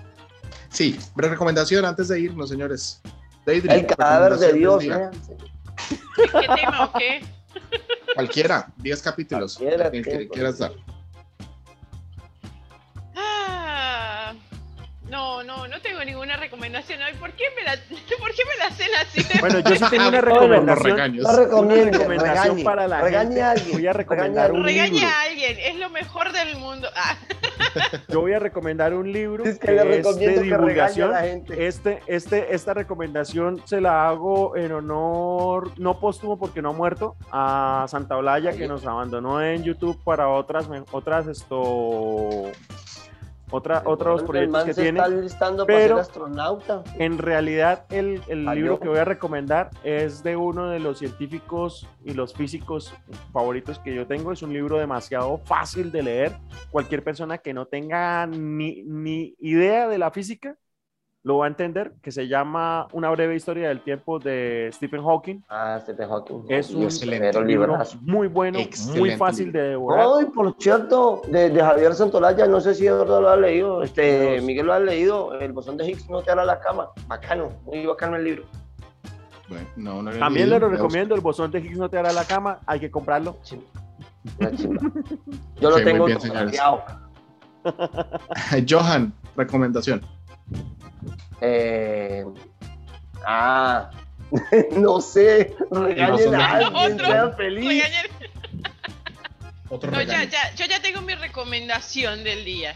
[0.69, 3.01] Sí, recomendación antes de irnos, señores.
[3.47, 4.85] Daydream, El cadáver de Dios.
[4.85, 5.11] ¿eh?
[6.17, 7.23] ¿Qué tema o qué?
[8.15, 9.57] Cualquiera, 10 capítulos.
[9.59, 10.73] Cualquiera, el que quieras dar.
[16.05, 17.15] Tengo ninguna recomendación hoy.
[17.19, 17.73] ¿Por qué me la,
[18.19, 19.23] ¿por qué me la hacen así?
[19.23, 21.17] de Bueno, yo sí tengo una recomendación.
[21.17, 23.43] No recomiende, Una recomendación regañe, para la regañe gente.
[23.43, 23.73] a alguien.
[23.73, 25.09] Voy a recomendar regañe un libro.
[25.09, 26.89] a alguien, es lo mejor del mundo.
[26.97, 27.17] Ah,
[28.09, 30.57] Yo voy a recomendar un libro Es que que le es recomiendo de que regañe
[30.57, 31.11] a divulgación.
[31.11, 31.67] la gente.
[31.67, 37.17] Este, este, esta recomendación se la hago en honor, no póstumo porque no ha muerto,
[37.33, 42.51] a Santa Olaya que nos abandonó en YouTube para otras, otras esto,
[43.55, 44.99] otra, otros proyectos que tiene.
[45.01, 46.83] está listando para pero- ser astronauta.
[46.99, 51.89] En realidad, el, el libro que voy a recomendar es de uno de los científicos
[52.05, 52.95] y los físicos
[53.33, 54.33] favoritos que yo tengo.
[54.33, 56.33] Es un libro demasiado fácil de leer.
[56.71, 60.57] Cualquier persona que no tenga ni, ni idea de la física
[61.25, 65.41] lo va a entender, que se llama Una breve historia del tiempo de Stephen Hawking.
[65.49, 66.45] Ah, Stephen Hawking.
[66.51, 67.43] Es un Excelente.
[67.43, 68.59] Libro muy bueno,
[68.95, 69.63] muy fácil libro.
[69.63, 70.07] de devorar.
[70.19, 74.43] Ay, por cierto, de, de Javier Santolaya, no sé si Eduardo lo ha leído, este.
[74.43, 76.91] Miguel lo ha leído, El bosón de Higgs no te hará la cama.
[77.07, 78.45] Bacano, muy bacano el libro.
[79.49, 81.89] Bueno, no, no lo he También leído, le lo recomiendo, el bosón de Higgs no
[81.89, 83.39] te hará la cama, hay que comprarlo.
[83.43, 83.65] Chimba.
[85.59, 86.19] Yo lo tengo bien.
[88.69, 90.03] Johan, recomendación.
[91.47, 92.25] Eh,
[93.27, 93.91] ah,
[94.77, 97.07] no sé, regañen a alguien, Otro.
[97.07, 98.07] sean regañar.
[99.69, 102.75] Otro No, ya, ya, yo ya tengo mi recomendación del día.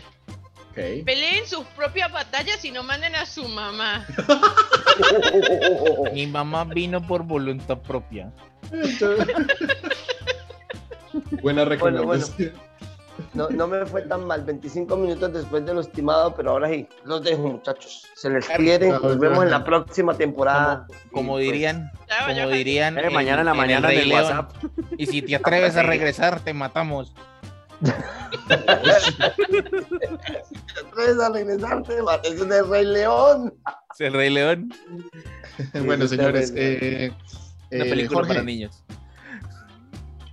[0.70, 1.04] Ok.
[1.04, 4.06] Peleen sus propias batallas y no manden a su mamá.
[6.12, 8.30] Mi mamá vino por voluntad propia.
[11.42, 12.52] Buena Bueno, recomendación.
[13.34, 16.88] No, no me fue tan mal, 25 minutos después de lo estimado, pero ahora sí,
[17.04, 18.06] los dejo muchachos.
[18.14, 20.86] Se les quiere, nos vemos en la próxima temporada.
[21.12, 21.90] Como pues, dirían,
[22.26, 22.98] como dirían.
[22.98, 24.22] Eh, mañana en la El mañana en el León.
[24.22, 24.52] WhatsApp.
[24.96, 27.12] Y si te atreves a regresar, te matamos.
[30.86, 33.54] Atreves a regresarte, es un Rey León.
[33.94, 34.72] Es el Rey León.
[35.84, 37.12] bueno, señores, eh,
[37.70, 38.82] Una eh, película Jorge, para niños.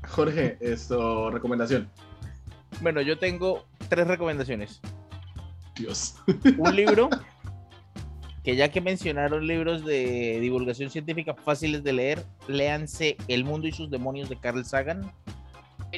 [0.07, 1.89] Jorge, esto, recomendación.
[2.81, 4.81] Bueno, yo tengo tres recomendaciones.
[5.75, 6.15] Dios.
[6.57, 7.09] Un libro,
[8.43, 13.71] que ya que mencionaron libros de divulgación científica fáciles de leer, léanse El mundo y
[13.71, 15.11] sus demonios de Carl Sagan.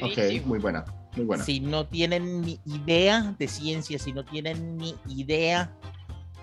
[0.02, 0.84] Ok, muy buena,
[1.16, 1.44] muy buena.
[1.44, 5.74] Si no tienen ni idea de ciencia, si no tienen ni idea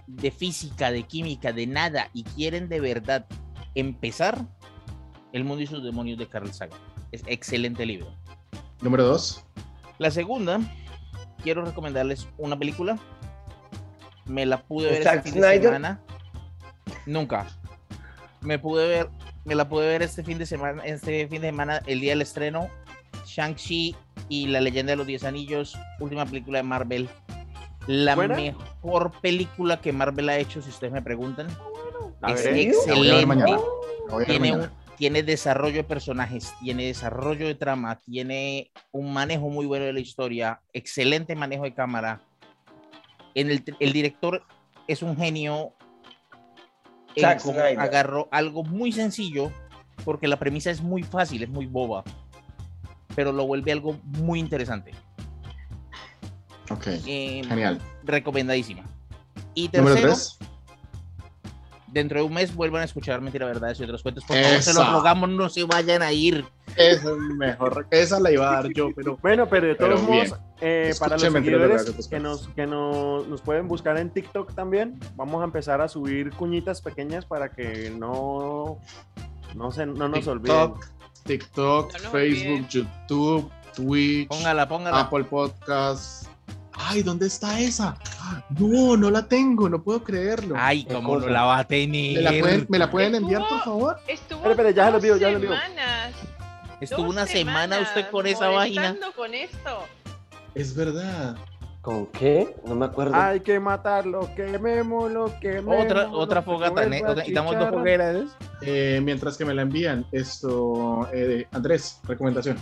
[0.07, 3.26] de física, de química, de nada, y quieren de verdad
[3.76, 4.45] empezar,
[5.34, 6.80] El mundo y sus demonios de Carl Sagan.
[7.12, 8.14] Es excelente libro.
[8.82, 9.44] Número dos.
[9.98, 10.60] La segunda,
[11.44, 12.98] quiero recomendarles una película.
[14.26, 16.00] Me la pude ¿De ver Zack este fin de semana.
[17.06, 17.48] Nunca.
[18.42, 19.10] Me pude ver,
[19.44, 22.22] me la pude ver este fin de semana, este fin de semana, el día del
[22.22, 22.68] estreno.
[23.26, 23.96] Shang-Chi
[24.30, 27.10] y la leyenda de los 10 anillos, última película de Marvel.
[27.88, 28.36] La ¿Buena?
[28.36, 31.48] mejor película que Marvel ha hecho, si ustedes me preguntan.
[32.22, 33.52] A Es ver, La voy a ver mañana.
[33.52, 34.72] excelente La voy a ver tiene, mañana.
[34.72, 39.94] un- tiene desarrollo de personajes, tiene desarrollo de trama, tiene un manejo muy bueno de
[39.94, 42.22] la historia, excelente manejo de cámara.
[43.34, 44.44] En el, el director
[44.88, 45.74] es un genio.
[47.78, 49.52] agarró algo muy sencillo,
[50.04, 52.04] porque la premisa es muy fácil, es muy boba,
[53.16, 54.92] pero lo vuelve algo muy interesante.
[56.72, 57.80] Ok, Eh, genial.
[58.04, 58.84] recomendadísima.
[59.54, 60.38] Y Número tercero, tres.
[61.96, 64.26] Dentro de un mes vuelvan a escuchar Mentira, Verdades y otros cuentos.
[64.26, 66.46] Por favor, se los rogamos, no se vayan a ir.
[66.76, 67.88] Esa es mejor.
[67.90, 71.22] Esa la iba a dar yo, pero Bueno, pero de todos modos, eh, para los
[71.22, 75.88] seguidores que, nos, que nos, nos pueden buscar en TikTok también, vamos a empezar a
[75.88, 78.78] subir cuñitas pequeñas para que no,
[79.56, 80.74] no, se, no nos olviden.
[80.74, 80.86] TikTok,
[81.24, 85.00] TikTok, No nos Facebook, YouTube, Twitch, Póngala, póngala.
[85.00, 86.28] Apple Podcast.
[86.74, 87.98] Ay, ¿dónde está esa?
[88.49, 90.56] No, no la tengo, no puedo creerlo.
[90.57, 92.15] Ay, ¿Qué cómo no la va a tener.
[92.18, 93.97] ¿Me la pueden, me la pueden enviar, por favor?
[94.07, 95.56] Estuvo Espere, espere, ya se lo envío, ya lo
[96.81, 98.95] Estuvo una semana usted con esa vaina.
[99.15, 99.80] con esto.
[100.53, 101.35] Es verdad.
[101.85, 102.56] ¿Con qué?
[102.65, 103.14] No me acuerdo.
[103.14, 105.84] Hay que matarlo, quemémoslo, quemémoslo.
[105.84, 108.26] Otra, otra que fogata, otra- necesitamos dos fogueras.
[108.64, 112.57] Eh, mientras que me la envían, esto, eh, Andrés, recomendación.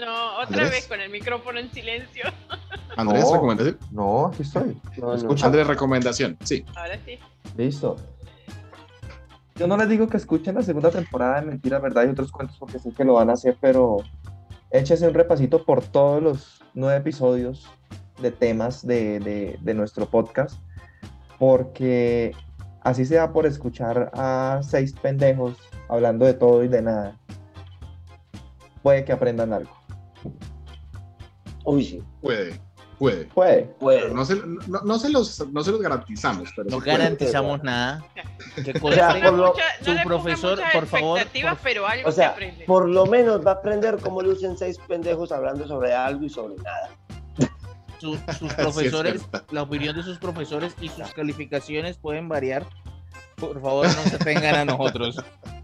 [0.00, 0.70] No, otra Andrés.
[0.70, 2.24] vez con el micrófono en silencio.
[2.96, 3.32] Andrés, No.
[3.34, 3.78] recomendación.
[3.90, 4.80] No, aquí estoy.
[4.98, 5.14] No, no.
[5.14, 5.46] Escucha.
[5.46, 6.36] Andrés, recomendación.
[6.44, 6.64] Sí.
[6.74, 7.18] Ahora sí.
[7.56, 7.96] Listo.
[9.56, 12.56] Yo no les digo que escuchen la segunda temporada de Mentiras, Verdad y otros cuentos
[12.58, 13.98] porque sé que lo van a hacer, pero
[14.70, 17.68] échese un repasito por todos los nueve episodios
[18.22, 20.58] de temas de, de- de nuestro podcast,
[21.38, 22.34] porque
[22.82, 25.58] así sea por escuchar a seis pendejos
[25.88, 27.16] hablando de todo y de nada,
[28.82, 29.70] puede que aprendan algo.
[31.64, 32.02] Uy, sí.
[32.20, 32.60] Puede,
[32.98, 33.24] puede.
[33.26, 33.62] Puede.
[33.78, 34.14] Puede.
[34.14, 36.98] No se, no, no se los, no se los garantizamos, pero No sí puede.
[36.98, 38.04] garantizamos nada.
[38.56, 42.16] ¿Qué O sea, lo, Mucha- no ponga profesor, por favor, por- pero algo o se
[42.16, 42.64] sea, aprende.
[42.64, 46.56] por lo menos va a aprender cómo lucen seis pendejos hablando sobre algo y sobre
[46.56, 46.90] nada.
[47.98, 52.66] Su- sus es profesores, la opinión de sus profesores y sus calificaciones pueden variar.
[53.36, 55.16] Por favor, no se tengan a nosotros.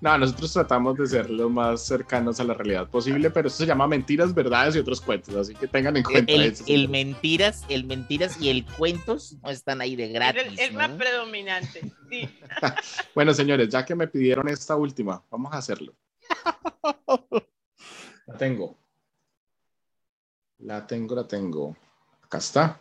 [0.00, 3.66] No, nosotros tratamos de ser lo más cercanos a la realidad posible, pero eso se
[3.66, 6.64] llama mentiras, verdades y otros cuentos, así que tengan en cuenta El, eso.
[6.66, 10.72] el mentiras, el mentiras y el cuentos no están ahí de Es gratis.
[10.72, 10.78] ¿no?
[10.78, 11.80] más predominante.
[12.10, 12.28] Sí.
[13.14, 15.94] Bueno, señores, ya que me pidieron esta última, vamos a hacerlo.
[18.26, 18.76] La tengo.
[20.58, 21.76] La tengo, la tengo.
[22.22, 22.80] Acá está.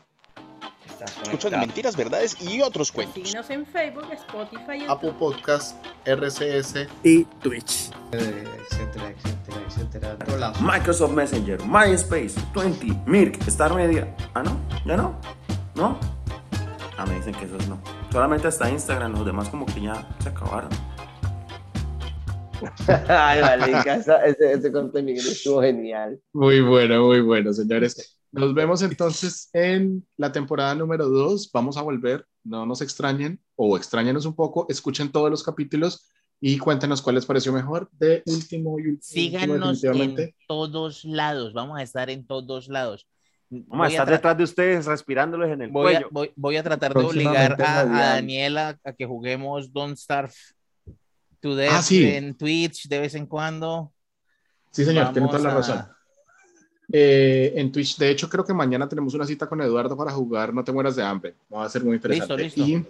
[1.23, 3.15] Escucho de mentiras, verdades y otros cuentos.
[3.27, 4.89] Síguenos en Facebook, Spotify, YouTube.
[4.91, 6.87] Apple Podcast, RCS.
[7.03, 7.91] Y Twitch.
[8.11, 10.17] etcétera, etcétera, etcétera.
[10.21, 10.53] Otro lado.
[10.61, 14.15] Microsoft Messenger, MySpace, 20, Mirk, Star Media.
[14.33, 15.19] Ah, no, ya no.
[15.75, 15.99] ¿No?
[16.97, 17.77] Ah, me dicen que esos no.
[18.11, 20.69] Solamente hasta Instagram, los demás como que ya se acabaron.
[23.09, 26.19] Ay, esa- ese, ese corte de Miguel estuvo genial.
[26.33, 28.14] Muy bueno, muy bueno, señores.
[28.35, 31.49] Nos vemos entonces en la temporada número 2.
[31.53, 32.25] Vamos a volver.
[32.43, 34.65] No nos extrañen o extrañenos un poco.
[34.69, 37.89] Escuchen todos los capítulos y cuéntenos cuál les pareció mejor.
[37.93, 41.53] De último y último, Síganos en todos lados.
[41.53, 43.07] Vamos a estar en todos lados.
[43.49, 46.09] Vamos a Voy a estar detrás de ustedes respirándoles en el Voy a, cuello.
[46.11, 47.85] voy, voy a tratar de obligar a, a.
[48.15, 50.33] Daniela a que juguemos Don't Starve
[51.39, 52.03] to Death Ah, sí.
[52.05, 53.93] en Twitch de vez en cuando.
[54.71, 55.87] Sí, señor, tiene toda la Vamos razón.
[56.97, 60.53] Eh, en Twitch, de hecho, creo que mañana tenemos una cita con Eduardo para jugar
[60.53, 61.35] No te mueras de hambre.
[61.53, 62.43] Va a ser muy interesante.
[62.43, 62.71] Listo, listo.
[62.71, 62.85] Y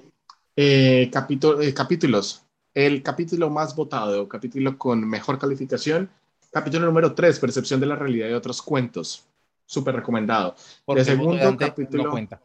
[0.55, 2.43] eh, capítulo- eh, capítulos.
[2.75, 6.07] El capítulo más votado, capítulo con mejor calificación.
[6.51, 9.25] Capítulo número 3, Percepción de la realidad y otros cuentos.
[9.65, 10.55] Súper recomendado.
[10.85, 12.03] Porque el segundo capítulo.
[12.03, 12.41] no cuenta.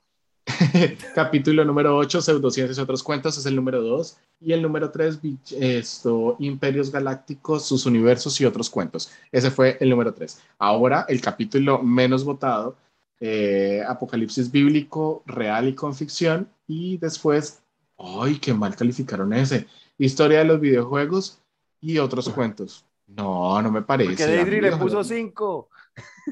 [1.14, 4.16] capítulo número 8, Pseudociencias y otros cuentos, es el número 2.
[4.40, 5.18] Y el número 3,
[5.59, 9.10] esto, Imperios Galácticos, sus universos y otros cuentos.
[9.31, 10.40] Ese fue el número 3.
[10.59, 12.77] Ahora, el capítulo menos votado,
[13.20, 16.48] eh, Apocalipsis Bíblico, Real y con ficción.
[16.66, 17.60] Y después,
[17.98, 19.66] ¡ay, qué mal calificaron ese!
[19.98, 21.39] Historia de los videojuegos
[21.81, 22.85] y otros cuentos.
[23.06, 24.10] No, no me parece.
[24.10, 25.68] Porque Deidre le puso 5.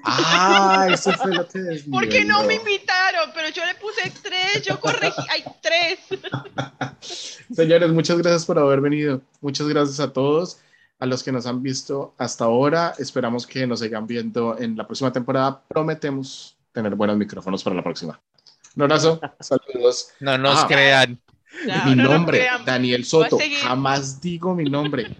[0.04, 1.90] Ah, eso fue lo que desniveló.
[2.00, 3.30] ¿Por qué no me invitaron?
[3.34, 5.98] Pero yo le puse tres, yo corregí, hay tres.
[7.54, 9.20] Señores, muchas gracias por haber venido.
[9.40, 10.58] Muchas gracias a todos,
[10.98, 12.94] a los que nos han visto hasta ahora.
[12.98, 15.60] Esperamos que nos sigan viendo en la próxima temporada.
[15.68, 18.20] Prometemos tener buenos micrófonos para la próxima.
[18.76, 20.10] Un abrazo, saludos.
[20.20, 21.20] No nos Ah, crean.
[21.64, 22.46] Mi no nombre.
[22.64, 23.38] Daniel Soto.
[23.62, 25.16] Jamás digo mi nombre.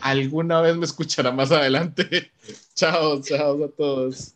[0.00, 2.32] Alguna vez me escuchará más adelante.
[2.74, 4.34] chao, chao a todos.